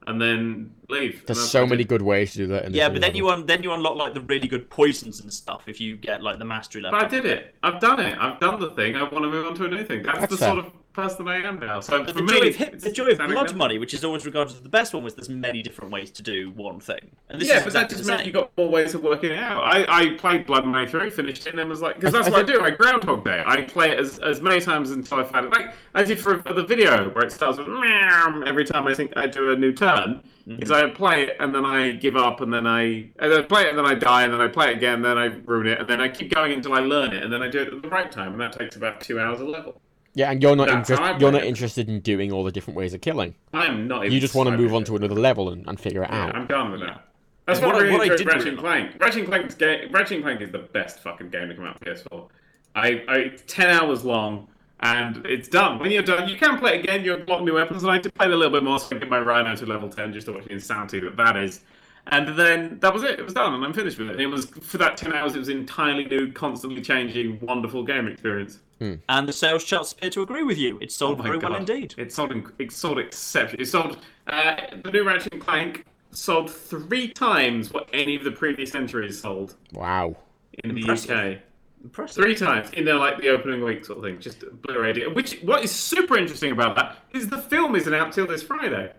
[0.07, 1.26] and then leave.
[1.26, 2.65] There's so many good ways to do that.
[2.65, 4.69] In this Yeah, new but then you un- then you unlock like the really good
[4.69, 6.99] poisons and stuff if you get like the mastery level.
[6.99, 7.56] But I did it.
[7.64, 8.18] I've done it.
[8.19, 8.95] I've done the thing.
[8.95, 10.03] I want to move on to a new thing.
[10.03, 10.53] That's, That's the fair.
[10.53, 11.81] sort of person I am now.
[11.81, 13.55] So But for the me, joy of, hip, the joy of blood example.
[13.57, 16.23] money, which is always regarded as the best one, was there's many different ways to
[16.23, 17.11] do one thing.
[17.30, 19.03] And this yeah, is but that exactly just the meant you got more ways of
[19.03, 19.63] working it out.
[19.63, 22.31] I, I played Blood Money through, finished it, and then was like, because that's I
[22.31, 22.65] what I think- do.
[22.65, 23.43] I Groundhog Day.
[23.45, 25.51] I play it as, as many times until I find it.
[25.51, 28.93] Like I did for, for the video, where it starts with meow every time I
[28.93, 30.22] think I do a new turn.
[30.47, 30.61] Mm-hmm.
[30.61, 33.41] Is I play it and then I give up, and then I and then I
[33.41, 35.26] play it and then I die, and then I play it again, and then I
[35.26, 37.61] ruin it, and then I keep going until I learn it, and then I do
[37.63, 39.81] it at the right time, and that takes about two hours a level.
[40.15, 41.21] Yeah, and you're not That's how I interested.
[41.21, 43.35] You're not interested in doing all the different ways of killing.
[43.53, 44.05] I'm not.
[44.05, 46.25] Even You just want to move on to another level and, and figure it Yeah,
[46.27, 46.35] out.
[46.35, 47.05] I'm done with that.
[47.45, 48.91] That's And what, what I- I what I really enjoyed did Ratchet and Clank.
[48.99, 49.91] Ratchet and Clank's game.
[49.91, 52.27] Ratchet and Clank is the best fucking game to come out for PS4.
[52.75, 54.47] I, I it's ten hours long
[54.79, 55.79] and it's done.
[55.79, 57.03] When you're done, you can play again.
[57.05, 59.09] You unlock new weapons, and I did play a little bit more, so I get
[59.09, 61.61] my Rhino to level ten just to watch the insanity that that is.
[62.07, 63.19] And then that was it.
[63.19, 64.19] It was done, and I'm finished with it.
[64.19, 65.36] It was for that ten hours.
[65.36, 68.60] It was entirely new, constantly changing, wonderful game experience.
[68.80, 70.77] And the sales charts appear to agree with you.
[70.82, 71.95] It sold Oh my very well indeed.
[71.98, 72.34] It sold.
[72.60, 73.64] It sold exceptionally.
[73.64, 73.98] It sold.
[74.27, 79.19] Uh, the new Ratchet and Clank sold three times what any of the previous entries
[79.22, 80.15] sold Wow.
[80.64, 81.10] in the Impressive.
[81.11, 81.38] UK.
[81.84, 82.23] Impressive.
[82.23, 84.19] Three times in their like the opening week sort of thing.
[84.19, 85.07] Just Blu-ray.
[85.07, 88.91] Which what is super interesting about that is the film isn't out till this Friday.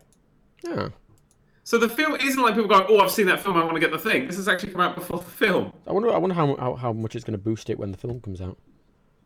[0.64, 0.88] Yeah.
[1.66, 3.56] So the film isn't like people going, "Oh, I've seen that film.
[3.56, 5.72] I want to get the thing." This has actually come out before the film.
[5.84, 6.12] I wonder.
[6.14, 8.40] I wonder how how, how much it's going to boost it when the film comes
[8.40, 8.56] out.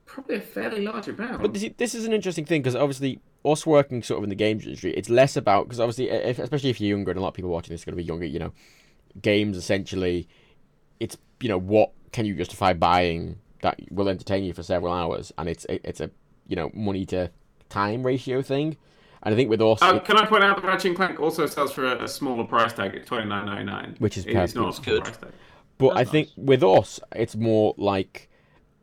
[0.06, 1.42] Probably a fairly large amount.
[1.42, 4.36] But this, this is an interesting thing because obviously us working sort of in the
[4.36, 7.28] games industry, it's less about because obviously, if, especially if you're younger, and a lot
[7.28, 8.24] of people watching this are going to be younger.
[8.24, 8.52] You know,
[9.20, 10.26] games essentially,
[10.98, 15.30] it's you know what can you justify buying that will entertain you for several hours,
[15.36, 16.10] and it's it, it's a
[16.48, 17.30] you know money to
[17.68, 18.78] time ratio thing.
[19.22, 21.20] And I think with us, it- um, can I point out that Ratchet and Clank
[21.20, 24.24] also sells for a, a smaller price tag at twenty nine ninety nine, Which is
[24.26, 25.04] it's not a small Good.
[25.04, 25.30] price tag.
[25.78, 28.28] But I That's think with us, it's more like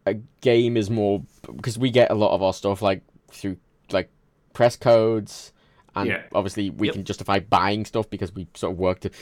[0.05, 1.23] a game is more
[1.55, 3.01] because we get a lot of our stuff like
[3.31, 3.57] through
[3.91, 4.09] like
[4.53, 5.53] press codes,
[5.95, 6.23] and Yeah.
[6.33, 6.93] obviously we Yep.
[6.95, 9.13] can justify buying stuff because we sort of worked it,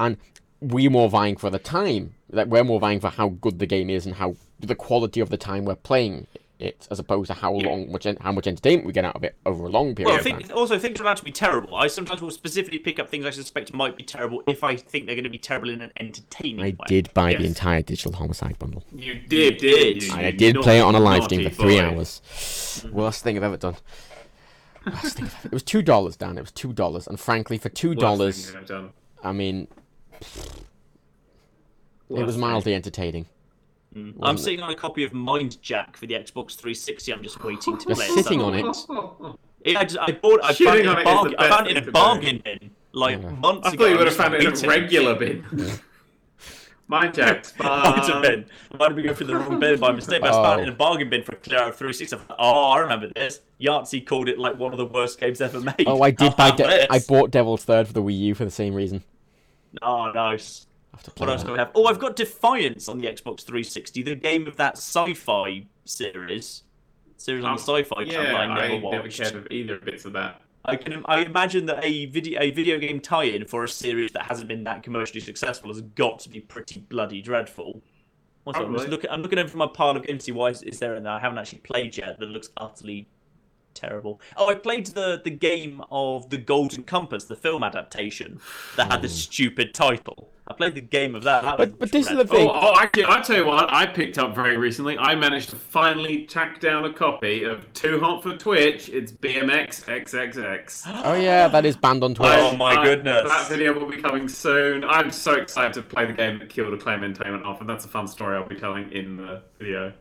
[0.00, 0.16] and
[0.60, 2.14] we're more vying for the time.
[2.30, 5.30] Like we're more vying for how good the game is and how the quality of
[5.30, 8.86] the time we're playing it, as opposed to how long much en- how much entertainment
[8.86, 10.56] we get out of it over a long period Well, I of think time.
[10.56, 11.74] also things are allowed to be terrible.
[11.74, 15.06] I sometimes will specifically pick up things I suspect might be terrible if I think
[15.06, 16.76] they're going to be terrible in an entertaining I way.
[16.86, 18.84] did buy the entire Digital Homicide bundle.
[18.94, 19.94] You did, did.
[19.94, 20.14] did you?
[20.14, 21.84] I did play it on a live stream for three boy.
[21.84, 22.22] hours.
[22.24, 22.92] Mm-hmm.
[22.96, 23.76] Worst thing I've ever done.
[24.86, 26.38] Worst thing I've ever- It was two dollars, Dan.
[26.38, 28.90] It was two dollars, and frankly, for two dollars, I've done.
[29.24, 29.66] I mean,
[30.20, 30.62] it
[32.08, 32.40] Worst was thing.
[32.40, 32.74] mildly
[33.94, 34.18] entertaining.
[34.22, 37.12] I'm sitting on a copy of Mind Jack for the Xbox 360.
[37.12, 38.24] I'm just waiting to You're play it.
[38.24, 38.66] sitting on it.
[39.66, 40.40] Yeah, I, just, I bought.
[40.44, 43.22] I found it in on a, bargain, I found it in a bargain bin like
[43.22, 43.30] Yeah.
[43.30, 43.84] months I ago.
[43.84, 45.42] thought you would have found it in a regular bin.
[46.86, 48.16] Mind Jack's Might have fun.
[48.16, 48.46] Um, been.
[48.72, 50.20] I might have been going through the wrong bin by mistake.
[50.20, 50.76] But I found it in a oh.
[50.76, 52.16] bargain bin for a clear out 360.
[52.16, 53.40] Like, Oh, I remember this.
[53.58, 55.84] Yahtzee called it like one of the worst games ever made.
[55.86, 56.48] Oh, I did buy.
[56.50, 59.02] I'll De- I bought Devil's Third for the Wii U for the same reason.
[59.80, 60.66] Oh, nice.
[60.94, 61.46] I have to play What else that.
[61.48, 61.70] do we have?
[61.74, 66.62] Oh, I've got Defiance on the Xbox 360, the game of that sci-fi series.
[67.16, 69.20] Series on the sci-fi Yeah, channel I never I never watched.
[69.20, 70.40] cared of either bits of that.
[70.64, 74.22] I can I imagine that a video a video game tie-in for a series that
[74.26, 77.82] hasn't been that commercially successful has got to be pretty bloody dreadful.
[78.44, 78.66] What's up?
[78.66, 79.10] I'm just looking.
[79.10, 81.12] I'm looking over my pile of games to see why is, is there in there
[81.12, 83.08] I haven't actually played yet that looks utterly
[83.74, 84.20] terrible.
[84.36, 88.40] Oh, I played the the game of the Golden Compass, the film adaptation
[88.76, 89.14] that had the hmm.
[89.14, 90.30] stupid title.
[90.46, 91.42] I played the game of that.
[91.42, 92.48] that But- but this is the thing.
[92.48, 94.98] Oh, oh, actually, I tell you what, I picked up very recently.
[94.98, 98.90] I managed to finally track down a copy of Too Hot for Twitch.
[98.90, 101.02] It's BMX XXX.
[101.04, 102.30] Oh yeah, that is banned on oh, Twitch.
[102.30, 103.26] Oh, my I- goodness.
[103.26, 104.84] That video will be coming soon.
[104.84, 107.88] I'm so excited to play the game that killed Acclaim Entertainment off, and that's a
[107.88, 109.94] fun story I'll be telling in the video.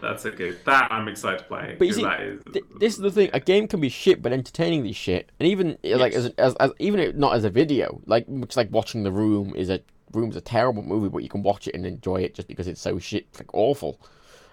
[0.00, 0.58] That's a good.
[0.66, 1.74] That I'm excited to play.
[1.74, 1.78] Mm.
[1.78, 3.30] But you 'cause see, that is, th- this is the thing.
[3.32, 6.72] A game can be shit, but entertainingly shit, and even uh, like as, as, as
[6.78, 9.80] even if not as a video, like much like watching The Room is a
[10.12, 12.80] Room's a terrible movie, but you can watch it and enjoy it just because it's
[12.80, 13.98] so shit, like awful.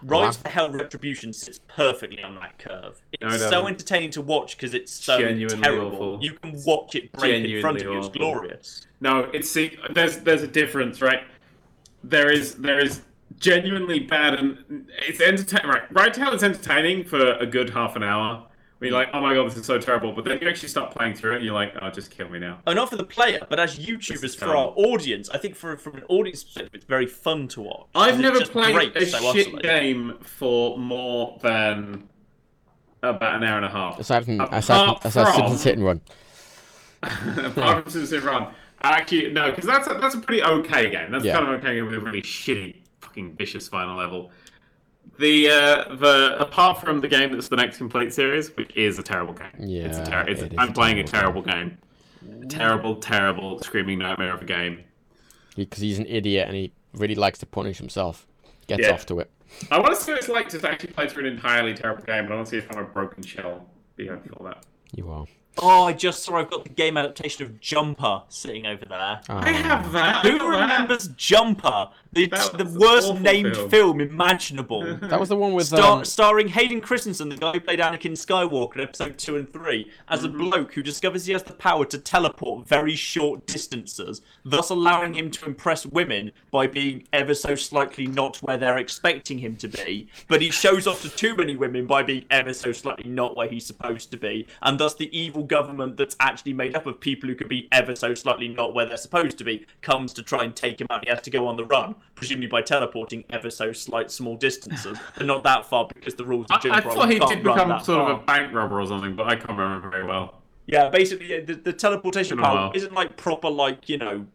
[0.03, 2.99] Ride to Hell Retribution sits perfectly on that curve.
[3.11, 5.91] It's so entertaining to watch because it's so Genuinely terrible.
[5.93, 6.23] awful.
[6.23, 7.97] You can watch it break in front of you.
[7.99, 8.19] It's awful.
[8.19, 8.87] glorious.
[8.99, 9.77] No, it's see.
[9.93, 11.23] There's there's a difference, right?
[12.03, 13.01] There is there is
[13.41, 15.67] genuinely bad and it's entertaining.
[15.69, 18.47] Right, Ride to Hell is entertaining for a good half an hour.
[18.77, 20.11] Where you're like, oh my god, this is so terrible.
[20.11, 22.39] But then you actually start playing through it, and you're like, oh, just kill me
[22.39, 22.61] now.
[22.65, 25.97] Oh, not for the player, but as YouTubers, for our audience, I think for from
[25.97, 27.87] an audience perspective, it's very fun to watch.
[27.93, 29.61] I've never played a so shit utterly.
[29.61, 32.09] game for more than
[33.03, 33.99] about an hour and a half.
[33.99, 36.01] Aside from Apart aside from, aside from- from sit and run.
[37.03, 38.47] Apart from Citizen Run.
[38.83, 41.11] Actually, no, because that's a, that's a pretty okay game.
[41.11, 41.37] That's Yeah.
[41.37, 42.77] kind of okay game with a really shitty,
[43.11, 44.31] fucking vicious final level.
[45.19, 49.03] The uh, the apart from the game that's the next complete series, which is a
[49.03, 49.47] terrible game.
[49.59, 51.77] it's a Yeah, ter- it's it is I'm a playing a terrible terrible game.
[52.43, 54.83] A terrible, terrible, screaming nightmare of a game.
[55.55, 58.27] Because he's an idiot and he really likes to punish himself.
[58.67, 58.91] Gets Yeah.
[58.93, 59.29] off to it.
[59.71, 62.25] I want to see what it's like to actually play through an entirely terrible game,
[62.27, 63.65] but I want to see if I'm a broken shell.
[63.97, 64.63] Be able to feel that.
[64.95, 65.25] You are.
[65.57, 69.19] Oh, I just saw I've got the game adaptation of Jumper sitting over there.
[69.27, 70.23] I have that.
[70.25, 70.61] Who got that.
[70.61, 71.89] remembers Jumper?
[72.13, 73.69] The, That the worst named film.
[73.69, 74.97] film, imaginable.
[75.01, 75.67] That was the one with.
[75.67, 79.51] Star- Um, starring Hayden Christensen, the guy who played Anakin Skywalker in episode 2 and
[79.53, 80.35] 3, as Mm-hmm.
[80.35, 85.13] a bloke who discovers he has the power to teleport very short distances, thus allowing
[85.13, 89.69] him to impress women by being ever so slightly not where they're expecting him to
[89.69, 90.07] be.
[90.27, 93.47] But he shows off to too many women by being ever so slightly not where
[93.47, 97.29] he's supposed to be, and thus the evil government that's actually made up of people
[97.29, 100.43] who could be ever so slightly not where they're supposed to be comes to try
[100.43, 101.05] and take him out.
[101.05, 104.97] He has to go on the run, presumably by teleporting ever so slight small distances,
[105.17, 108.09] but not that far because the rules of I, I thought he did become sort
[108.09, 110.41] of a bank robber or something, but I can't remember very well.
[110.67, 112.71] Yeah, basically, the, the teleportation power while.
[112.75, 114.25] isn't like proper, like you know,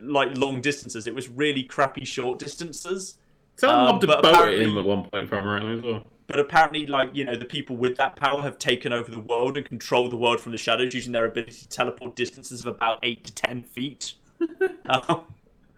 [0.00, 1.06] like long distances.
[1.06, 3.18] It was really crappy short distances.
[3.56, 6.02] Someone Um, lobbed a boat at him at one point, apparently, as well.
[6.26, 9.56] But apparently, like you know, the people with that power have taken over the world
[9.56, 12.98] and control the world from the shadows using their ability to teleport distances of about
[13.02, 14.14] eight to ten feet.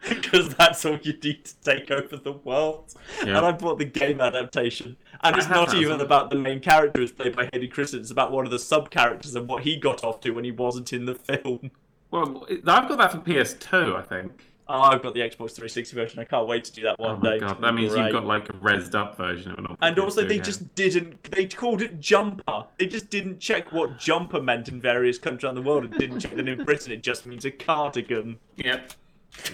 [0.09, 2.95] Because that's all you need to take over the world.
[3.25, 3.37] Yeah.
[3.39, 6.05] And I bought the game adaptation, and it's not even it?
[6.05, 8.01] about the main character who's played by Hayden Christensen.
[8.03, 10.53] It's about one of the sub characters and what he got off to when he
[10.53, 11.71] wasn't in the film.
[12.11, 14.45] Well, I've got that for PS2, I think.
[14.71, 16.21] Oh, I've got the Xbox 360 version.
[16.21, 17.39] I can't wait to do that one Oh my day.
[17.41, 18.05] god, that means great.
[18.05, 19.77] you've got like a rezzed up version of it.
[19.81, 21.23] And also, they just didn't.
[21.25, 22.67] They called it jumper.
[22.79, 26.21] They just didn't check what jumper meant in various countries around the world, and didn't
[26.21, 28.39] check that in Britain it just means a cardigan.
[28.57, 28.93] Yep,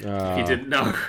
[0.04, 0.94] uh, you didn't know.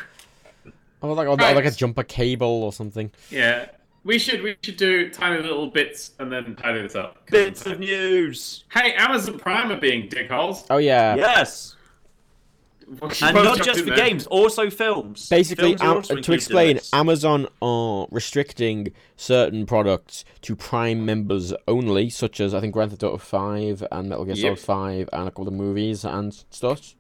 [1.02, 1.56] Oh, like, or, Right.
[1.56, 3.12] like a jumper cable or something.
[3.30, 3.68] yeah.
[4.04, 7.28] We should we should do tiny little bits and then tidy this up.
[7.30, 8.64] Bits of news.
[8.72, 10.66] Hey, Amazon Prime are being dickholes.
[10.70, 11.16] Oh yeah.
[11.16, 11.76] Yes,
[13.00, 13.96] What and not just for there.
[13.98, 15.28] games, also films.
[15.30, 16.92] Basically, Films Am- to explain, this.
[16.94, 23.04] Amazon are restricting certain products to Prime members only, such as I think Grand Theft
[23.04, 24.60] Auto 5 and Metal Gear Solid Yep.
[24.60, 26.96] 5 and a couple of movies and stuff.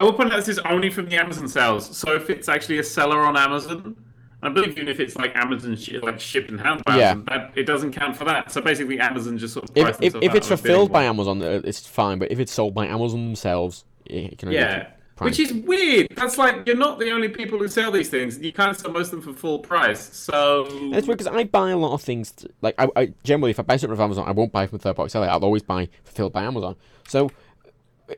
[0.00, 1.96] I will point out this is only from the Amazon sales.
[1.96, 3.96] So if it's actually a seller on Amazon,
[4.42, 7.10] I believe even if it's like Amazon shi like shipped and handed by Yeah.
[7.12, 8.50] Amazon, that, it doesn't count for that.
[8.50, 11.04] So basically, Amazon just sort of If, if, if it's of fulfilled by.
[11.04, 14.88] Amazon, it's fine, but if it's sold by Amazon themselves, it can only Yeah.
[15.18, 16.08] Which is weird.
[16.16, 18.40] That's like you're not the only people who sell these things.
[18.40, 20.00] You can't sell most of them for full price.
[20.16, 22.32] So And it's weird because I buy a lot of things.
[22.32, 24.76] t- like I, I generally, if I buy something from Amazon, I won't buy from
[24.76, 25.28] a third party seller.
[25.28, 26.74] I'll always buy fulfilled by Amazon.
[27.06, 27.30] So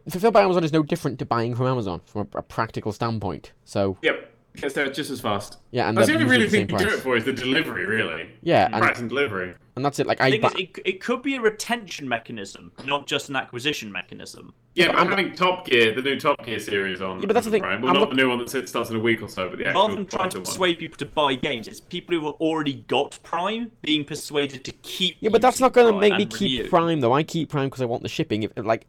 [0.08, 3.52] fulfilled by Amazon is no different to buying from Amazon from a, a practical standpoint.
[3.64, 4.30] So Yep.
[4.52, 5.58] Because they're just as fast.
[5.72, 7.32] Yeah, and that's the only really usually thing you same do it for is the
[7.32, 8.30] delivery, really.
[8.40, 9.52] Yeah, and- price and delivery.
[9.74, 10.06] and that's it.
[10.06, 13.34] Like The I thing buy, it, it could be a retention mechanism, not just an
[13.34, 14.54] acquisition mechanism.
[14.76, 17.18] Yeah, but but I'm- I'm having Top Gear, the new Top Gear series on.
[17.20, 17.80] Yeah, but that's the thing, Prime.
[17.82, 19.58] Well, I'm not look- the new one that starts in a week or so, but
[19.58, 20.44] the actual Rather than trying to proper one.
[20.44, 24.70] persuade people to buy games, it's people who have already got Prime being persuaded to
[24.82, 25.16] keep.
[25.18, 26.70] yeah, but that's not going to make me keep renew.
[26.70, 27.12] Prime though.
[27.12, 28.44] I keep Prime because I want the shipping.
[28.44, 28.86] If like,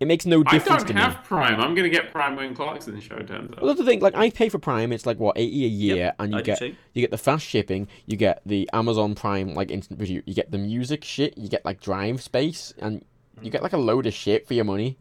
[0.00, 0.62] it makes no difference.
[0.62, 1.20] I difference don't to have me.
[1.24, 1.60] Prime.
[1.60, 3.60] I'm going to get Prime when Clarkson show turns up.
[3.60, 4.00] Well, that's the thing.
[4.00, 4.92] Like, I pay for Prime.
[4.92, 6.74] It's like what eighty a year, Yep, and you I get too.
[6.94, 7.88] you get the fast shipping.
[8.06, 10.22] You get the Amazon Prime like instant video.
[10.24, 11.36] You get the music shit.
[11.36, 13.04] You get like drive space, and
[13.42, 14.98] you get like a load of shit for your money.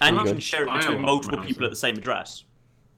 [0.00, 2.44] And you can share it between multiple people at the same address.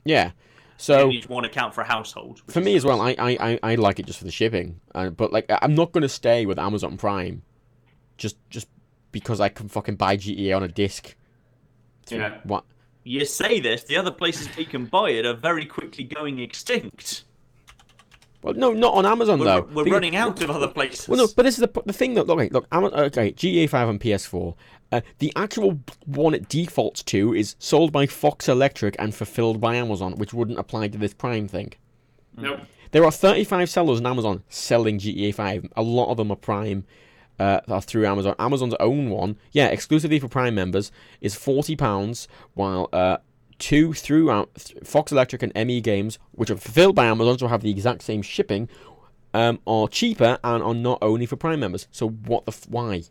[0.04, 0.32] Yeah.
[0.76, 2.40] So you need one account for a household.
[2.48, 3.00] for is me as well.
[3.00, 4.80] I, I, I, I like it just for the shipping.
[4.94, 7.42] Uh, but like, I'm not gonna stay with Amazon Prime,
[8.16, 8.68] just just
[9.10, 11.14] because I can fucking buy GTA on a disc.
[12.12, 12.38] Yeah.
[12.44, 12.64] What?
[13.04, 17.24] You say this, the other places we can buy it are very quickly going extinct.
[18.42, 19.68] Well, no, not on Amazon We're, though.
[19.72, 21.08] we're Thing- running out of other places.
[21.08, 23.68] Well, no, but this is the the thing that look, okay, look, Ama- okay, GTA
[23.68, 24.54] Five and PS4.
[24.92, 29.74] Uh, the actual one it defaults to is sold by Fox Electric and fulfilled by
[29.74, 31.72] Amazon, which wouldn't apply to this Prime thing.
[32.36, 32.60] Nope.
[32.92, 35.66] There are 35 sellers on Amazon selling GTA 5.
[35.76, 36.84] A lot of them are Prime.
[37.38, 38.34] Uh, through Amazon.
[38.40, 40.90] Amazon's own one, yeah, exclusively for Prime members,
[41.20, 43.18] is forty pounds, while uh,
[43.58, 44.46] two through
[44.82, 48.22] Fox Electric and ME Games, which are fulfilled by Amazon, so have the exact same
[48.22, 48.68] shipping,
[49.34, 51.86] um, are cheaper and are not only for Prime members.
[51.92, 53.02] So what the f- why?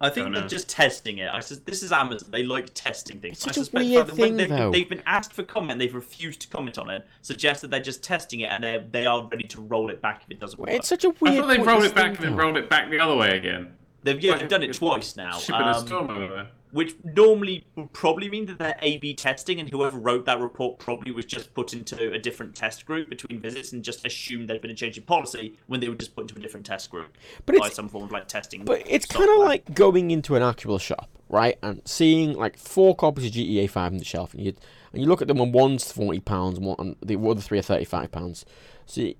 [0.00, 1.28] I think Don't they're just testing it.
[1.32, 2.28] I said this is Amazon.
[2.30, 3.32] They like testing things.
[3.38, 4.70] It's such I a suspect weird thing, they've, though.
[4.70, 7.04] they've been asked for comment, they've refused to comment on it.
[7.22, 10.22] Suggests that they're just testing it and they they are ready to roll it back
[10.24, 10.70] if it doesn't work.
[10.70, 11.36] It's such a weird.
[11.36, 13.74] I thought they rolled it back and then rolled it back the other way again.
[14.04, 15.36] they've yeah, they've done it twice now.
[15.38, 16.48] Shipping a Um, storm over there.
[16.70, 21.12] Which normally would probably mean that they're A/B testing, and whoever wrote that report probably
[21.12, 24.70] was just put into a different test group between visits and just assumed there'd been
[24.70, 27.16] a change in policy when they were just put into a different test group
[27.46, 28.64] But by it's- some form of like testing.
[28.64, 32.94] But it's kind of like going into an actual shop, right, and seeing like four
[32.94, 34.54] copies of GTA Five on the shelf, and you
[34.92, 37.58] and you look at them, and one's forty pounds, and one and the other three
[37.58, 38.44] are thirty five pounds.
[38.86, 39.12] So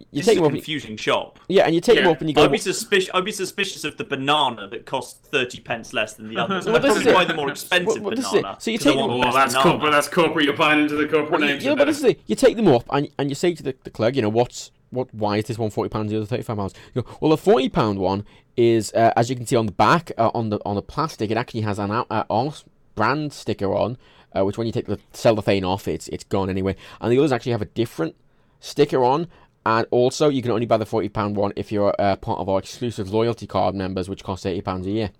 [0.00, 1.38] you, you This take is them a up, and- confusing shop.
[1.48, 2.44] yeah, and you take them off and you go.
[2.44, 3.10] I'd be suspicious.
[3.14, 6.66] I'd be suspicious of the banana that costs thirty pence less than the others.
[6.66, 8.52] Well, I'd this probably is buy the more expensive Well, well, banana.
[8.54, 8.62] it.
[8.62, 9.70] So you 'cause I take them- the Oh, that's banana.
[9.70, 9.92] corporate.
[9.92, 10.44] That's corporate.
[10.44, 11.64] You're buying into the corporate Well, you, names.
[11.64, 11.86] you but it.
[11.86, 12.20] this is it.
[12.26, 14.70] You take them off and and you say to the, the clerk, you know, what's
[14.90, 15.12] what?
[15.14, 16.74] Why is this one forty pounds, the other thirty five pounds?
[16.94, 18.24] You go, well, the forty pound one
[18.56, 21.30] is, uh, as you can see on the back, uh, on the on the plastic,
[21.30, 22.64] it actually has an out- uh, Arse
[22.96, 23.96] brand sticker on,
[24.36, 26.74] uh, which when you take the cellophane off, it's it's gone anyway.
[27.00, 28.16] And the others actually have a different
[28.58, 29.28] sticker on.
[29.66, 32.48] And also, you can only buy the forty pound one if you're uh, part of
[32.48, 35.10] our exclusive loyalty card members, which cost eighty pounds a year.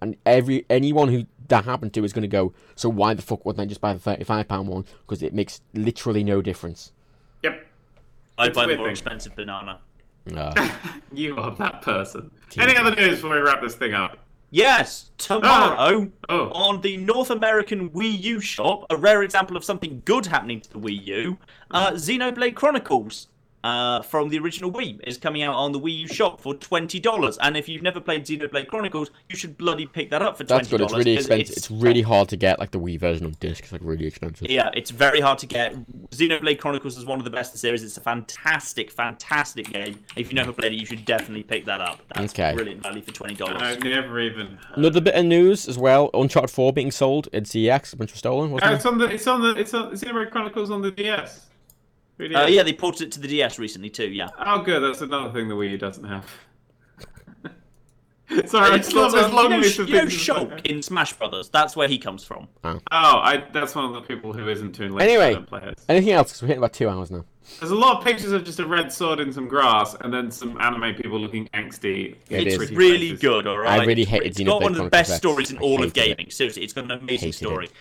[0.00, 2.54] And every anyone who that happened to is going to go.
[2.74, 4.84] So why the fuck wouldn't I just buy the thirty-five pound one?
[5.06, 6.92] Because it makes literally no difference.
[7.42, 7.66] Yep.
[8.38, 8.92] I'd It's a buy the more thing.
[8.92, 9.78] expensive banana.
[10.34, 10.68] Uh,
[11.12, 12.30] You are that person.
[12.58, 14.16] Any other news before we wrap this thing up?
[14.50, 16.50] Yes, tomorrow Oh.
[16.50, 20.70] on the North American Wii U shop, a rare example of something good happening to
[20.72, 21.38] the Wii U,
[21.70, 23.28] uh, Xenoblade Chronicles
[23.64, 26.98] uh, from the original Wii is coming out on the Wii U shop for twenty
[26.98, 27.38] dollars.
[27.38, 30.60] And if you've never played Xenoblade Chronicles, you should bloody pick that up for twenty
[30.60, 30.78] that's good.
[30.78, 30.92] dollars.
[30.92, 31.12] It's really
[31.42, 31.56] expensive.
[31.56, 33.62] It's, really hard to get like the Wii version on disc.
[33.64, 34.50] It's like really expensive.
[34.50, 35.74] Yeah, it's very hard to get.
[36.10, 37.82] Xenoblade Chronicles is one of the best in the series.
[37.82, 39.98] It's a fantastic, fantastic game.
[40.16, 42.00] If you've never played it, you should definitely pick that up.
[42.14, 42.54] That's Okay.
[42.54, 43.62] brilliant value for twenty dollars.
[43.62, 44.58] I never even.
[44.74, 48.18] Another bit of news as well: Uncharted Four being sold in CEX, a bunch of
[48.18, 48.50] stolen.
[48.50, 48.88] Uh, Wasn't it's it?
[48.88, 49.06] on the.
[49.06, 49.54] It's on the.
[49.60, 51.46] It's on Xenoblade Chronicles on the DS.
[52.30, 52.44] 3DS.
[52.44, 54.08] Uh, yeah, they ported it to the DS recently too.
[54.10, 54.28] Yeah.
[54.38, 54.80] Oh, good.
[54.80, 56.24] That's another thing the Wii U doesn't have.
[58.46, 60.12] Sorry, I It's just love got, this long you know, list of you know things.
[60.14, 61.50] Shulk in Smash Brothers.
[61.50, 62.48] That's where he comes from.
[62.64, 65.02] Oh, I, that's one of the people who isn't Toon Link.
[65.02, 65.30] Anyway.
[65.30, 65.78] I don't play it.
[65.88, 66.32] Anything else?
[66.32, 67.24] 'Cause we're hitting about two hours now.
[67.58, 70.30] There's a lot of pictures of just a red sword in some grass, and then
[70.30, 72.16] some anime people looking angsty.
[72.30, 72.70] It it's is.
[72.70, 73.46] really good.
[73.46, 73.80] All right.
[73.80, 75.18] I really hated It's got one of the best X.
[75.18, 76.16] stories in all of hated it.
[76.16, 76.30] gaming.
[76.30, 77.66] Seriously, it's got an amazing Hated story.
[77.66, 77.72] it.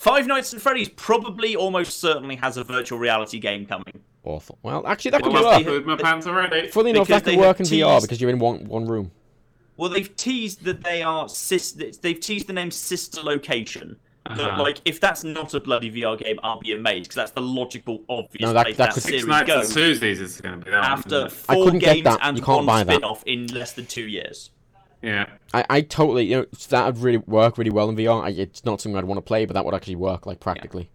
[0.00, 4.00] Five Nights at Freddy's probably almost certainly has a virtual reality game coming.
[4.24, 4.58] Awful.
[4.62, 5.84] Well, actually, that could Well, be work.
[5.84, 6.68] put my pants already.
[6.68, 8.86] Funny enough, because that they could have work in VR because you're in one one
[8.86, 9.10] room.
[9.76, 13.96] Well, they've teased that they are sis- They've teased the name Sister Location.
[14.26, 14.62] Uh-huh.
[14.62, 18.02] like, if that's not a bloody VR game, I'll be amazed because that's the logical,
[18.08, 19.72] obvious No, that- place that that, could- series goes.
[19.72, 21.44] Susie's is going to be that After isn't?
[21.48, 22.18] I four get games that.
[22.22, 24.50] and You can't one buy spin-off in less than two years.
[25.02, 25.26] Yeah.
[25.54, 28.22] I, I totally, you know, that would really work really well in VR.
[28.22, 30.90] I, it's not something I'd want to play, but that would actually work like practically.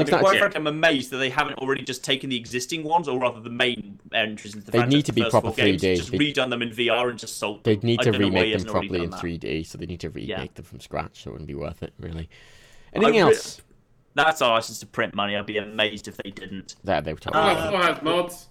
[0.00, 3.08] I mean, quite frankly, I'm amazed that they haven't already just taken the existing ones,
[3.08, 5.96] or rather the main entries into the They franchise, need to the be proper 3D.
[5.96, 7.64] Just They- redone them in VR and just sold.
[7.64, 9.20] They'd need to don't know why he remake them properly in that.
[9.20, 10.46] 3D, so they need to remake Yeah.
[10.54, 11.24] them from scratch.
[11.24, 12.28] So it wouldn't be worth it, really.
[12.92, 13.60] Anything I else?
[14.14, 15.34] That's our license to print money.
[15.36, 16.76] I'd be amazed if they didn't.
[16.84, 17.72] There, they were talking Uh, about.
[17.72, 18.47] Fallout 4 has mods.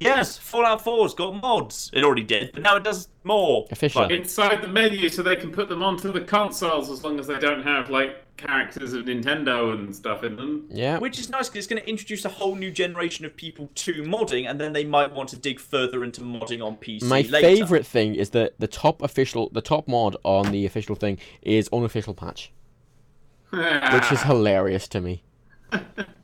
[0.00, 1.90] Yes, Fallout 4's got mods.
[1.92, 3.66] It already did, but now it does more.
[3.70, 4.02] Official.
[4.02, 7.26] Like, inside the menu so they can put them onto the consoles as long as
[7.26, 10.66] they don't have like characters of Nintendo and stuff in them.
[10.70, 10.98] Yeah.
[10.98, 14.02] Which is nice because it's going to introduce a whole new generation of people to
[14.04, 17.02] modding, and then they might want to dig further into modding on PC.
[17.02, 17.46] My later.
[17.46, 21.68] favorite thing is that the top official, the top mod on the official thing is
[21.72, 22.52] unofficial patch,
[23.50, 25.22] which is hilarious to me.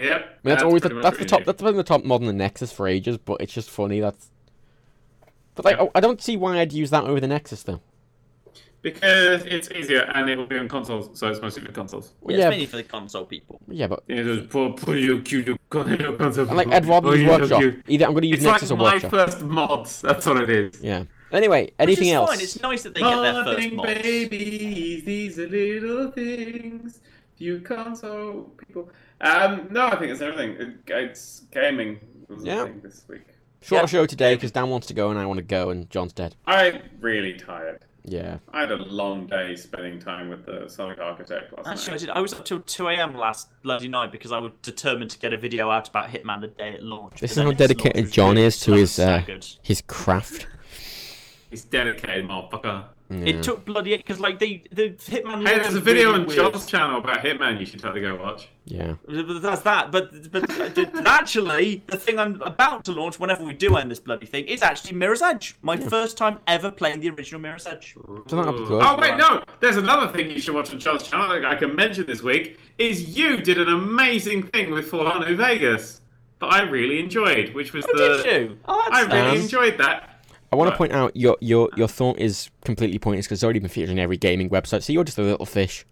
[0.00, 0.16] Yep.
[0.16, 1.44] I mean, that's, always the, pretty that's the top.
[1.44, 4.00] That's been the top mod on the Nexus for ages, but it's just funny.
[4.00, 4.30] That's.
[5.54, 5.84] But like, Yeah.
[5.84, 7.80] oh, I don't see why I'd use that over the Nexus though.
[8.82, 12.12] Because it's easier and it will be on consoles, so it's mostly for consoles.
[12.28, 12.44] Yeah, Yeah.
[12.44, 13.60] it's mainly for the console people.
[13.68, 15.96] Yeah, but Yeah, those poor, poor you cute you console.
[15.96, 16.40] People.
[16.40, 17.62] And like Ed Robbins Oh, you Workshop.
[17.88, 20.00] Either I'm going to use It's Nexus like or my first mods.
[20.02, 20.80] That's what it is.
[20.82, 21.04] Yeah.
[21.32, 22.30] Anyway, Which anything is else?
[22.30, 22.40] fine.
[22.40, 23.92] It's nice that they get their first Morning mods.
[24.02, 27.00] babies, these are little things.
[27.38, 28.90] You console people.
[29.20, 30.80] Um, no, I think it's everything.
[30.86, 31.98] It's gaming
[32.28, 32.64] was the Yeah.
[32.64, 33.22] thing this week.
[33.62, 33.86] Short Yeah.
[33.86, 36.36] show today because Dan wants to go and I want to go and John's dead.
[36.46, 37.82] I'm really tired.
[38.04, 38.38] Yeah.
[38.52, 42.00] I had a long day spending time with the Sonic Architect last Actually, I, night.
[42.00, 42.10] did.
[42.10, 43.16] I was up till 2 a.m.
[43.16, 46.46] last bloody night because I was determined to get a video out about Hitman the
[46.48, 47.20] day it launched.
[47.20, 49.22] This is then how dedicated John is to his uh,
[49.62, 50.46] his craft.
[51.50, 52.84] He's dedicated, motherfucker.
[53.08, 53.24] Yeah.
[53.26, 55.46] It took bloody because like they the Hitman.
[55.46, 56.36] Hey, launched there's a video really on weird.
[56.52, 58.48] John's channel about Hitman you should totally go watch.
[58.64, 58.94] yeah.
[59.08, 63.76] That's that, but but but actually, the thing I'm about to launch whenever we do
[63.76, 65.54] end this bloody thing is actually Mirror's Edge.
[65.62, 67.94] My first time ever playing the original Mirror's Edge.
[68.26, 68.82] So that'll be good.
[68.82, 69.44] Oh wait, no.
[69.60, 72.58] There's another thing you should watch on John's channel that I can mention this week.
[72.78, 76.00] Is you did an amazing thing with Fallout New Vegas
[76.40, 78.22] that I really enjoyed, which was Oh, the.
[78.24, 78.58] did you?
[78.66, 80.10] Oh, I that's really enjoyed that.
[80.56, 83.58] I want to point out your your your thought is completely pointless because it's already
[83.60, 84.82] been featured in every gaming website.
[84.82, 85.84] So you're just a little fish.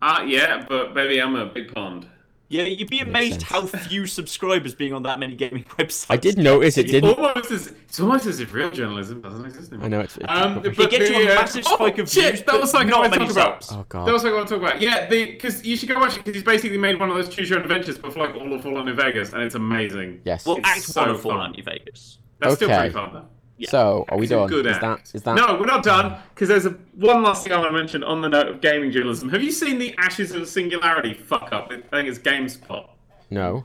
[0.00, 2.06] Ah, yeah, but baby, I'm a big pond.
[2.50, 6.06] Yeah, you'd be Makes amazed how few subscribers being on that many gaming websites.
[6.08, 7.10] I did notice it didn't.
[7.18, 9.84] almost as it's almost as if real journalism doesn't exist anymore.
[9.84, 10.16] I know it's.
[10.16, 10.76] it's Um, rubbish.
[10.78, 12.78] but gets you a the, uh, massive spike oh, of shit, views, That was but
[12.78, 13.66] something I not want to many talk about.
[13.72, 14.06] Oh, God.
[14.06, 14.80] That was something I want to talk about.
[14.80, 17.50] Yeah, because you should go watch it because he's basically made one of those choose
[17.50, 20.20] your own adventures, but for like all of Fallout New Vegas, and it's amazing.
[20.24, 20.46] yes.
[20.46, 21.52] Well, It's Act so One of Fallout fun.
[21.52, 22.18] New Vegas.
[22.38, 23.26] That's still pretty fun though.
[23.58, 23.70] Yeah.
[23.70, 24.48] So are we It's done?
[24.48, 25.34] good Is that is that?
[25.34, 28.20] No, we're not done because there's a one last thing I want to mention on
[28.22, 29.28] the note of gaming journalism.
[29.30, 31.70] Have you seen the Ashes of Singularity fuck up?
[31.72, 32.88] I think it's GameSpot.
[33.30, 33.64] No.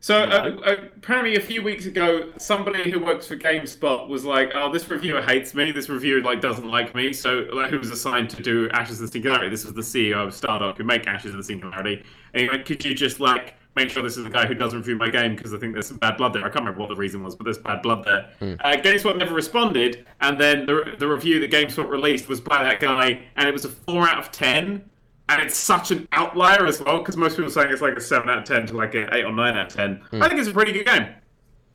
[0.00, 4.52] So uh, uh, apparently, a few weeks ago, somebody who works for GameSpot was like,
[4.54, 5.72] "Oh, this reviewer hates me.
[5.72, 9.06] This reviewer like doesn't like me." So, like, who was assigned to do Ashes of
[9.06, 9.48] the Singularity?
[9.48, 12.02] This was the CEO of Stardock who make Ashes of the Singularity.
[12.34, 14.78] And he went, "Could you just like make sure this is the guy who doesn't
[14.78, 16.88] review my game because I think there's some bad blood there." I can't remember what
[16.88, 18.28] the reason was, but there's bad blood there.
[18.40, 22.80] Uh, GameSpot never responded, and then the the review that GameSpot released was by that
[22.80, 24.88] guy, and it was a four out of ten.
[25.30, 28.00] And it's such an outlier as well, because most people are saying it's like a
[28.00, 30.02] 7 out of 10 to like an 8 or 9 out of 10.
[30.20, 31.06] I think it's a pretty good game.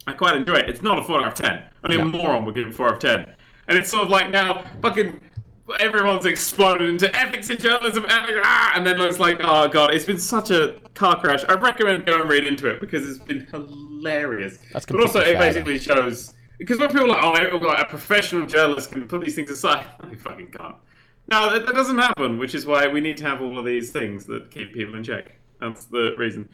[0.05, 0.69] I quite enjoy it.
[0.69, 1.63] It's not a 4 out of 10.
[1.83, 2.03] Only Yeah.
[2.03, 3.25] a moron would give it 4 out of 10.
[3.67, 5.19] And it's sort of like now, fucking,
[5.79, 10.05] everyone's exploded into ethics and journalism, ethics, ah, and then it's like, oh god, it's
[10.05, 11.43] been such a car crash.
[11.47, 14.59] I recommend go and read into it, because it's been hilarious.
[14.73, 18.45] That's but also, it basically shows, because when people are like, oh, like, a professional
[18.45, 20.75] journalist can put these things aside, they fucking can't.
[21.27, 23.91] No, that, that doesn't happen, which is why we need to have all of these
[23.91, 25.35] things that keep people in check.
[25.59, 26.49] That's the reason.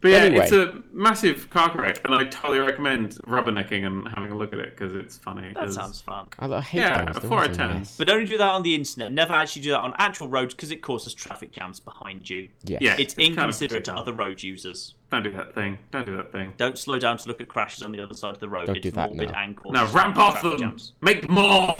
[0.00, 0.44] But yeah, Anyway.
[0.44, 4.60] it's a massive car crash, and I totally recommend rubbernecking and having a look at
[4.60, 5.48] it because it's funny.
[5.54, 6.28] That 'cause- sounds fun.
[6.38, 7.16] I, I hate Yeah, those.
[7.16, 7.68] a Those four out of ten.
[7.78, 7.96] mess.
[7.96, 9.10] But only do that on the internet.
[9.12, 12.48] Never actually do that on actual roads because it causes traffic jams behind you.
[12.64, 12.80] Yes.
[12.80, 12.92] Yeah.
[12.92, 14.94] It's It's kind of inconsiderate to other road users.
[15.10, 15.78] Don't do that thing.
[15.90, 16.52] Don't do that thing.
[16.58, 18.66] Don't slow down to look at crashes on the other side of the road.
[18.66, 19.38] Don't it's do that, morbid no.
[19.38, 20.58] and causes ramp off them.
[20.58, 20.92] jams.
[21.00, 21.74] Make more.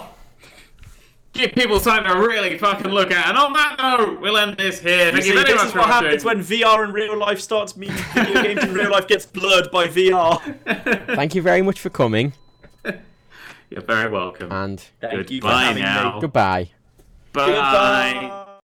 [1.34, 3.28] Give people something to really fucking look at.
[3.28, 5.12] And on that note, we'll end this here.
[5.12, 6.04] Thank See, you very this much is for what watching.
[6.06, 9.70] happens when VR and real life starts meeting video games in real life gets blurred
[9.70, 10.40] by VR.
[11.16, 12.32] Thank you very much for coming,
[13.70, 14.50] You're very welcome.
[14.50, 15.88] and Thank you for Goodbye having me.
[15.88, 16.18] now.
[16.20, 16.70] goodbye.
[17.32, 17.46] Bye.
[17.46, 18.44] Goodbye.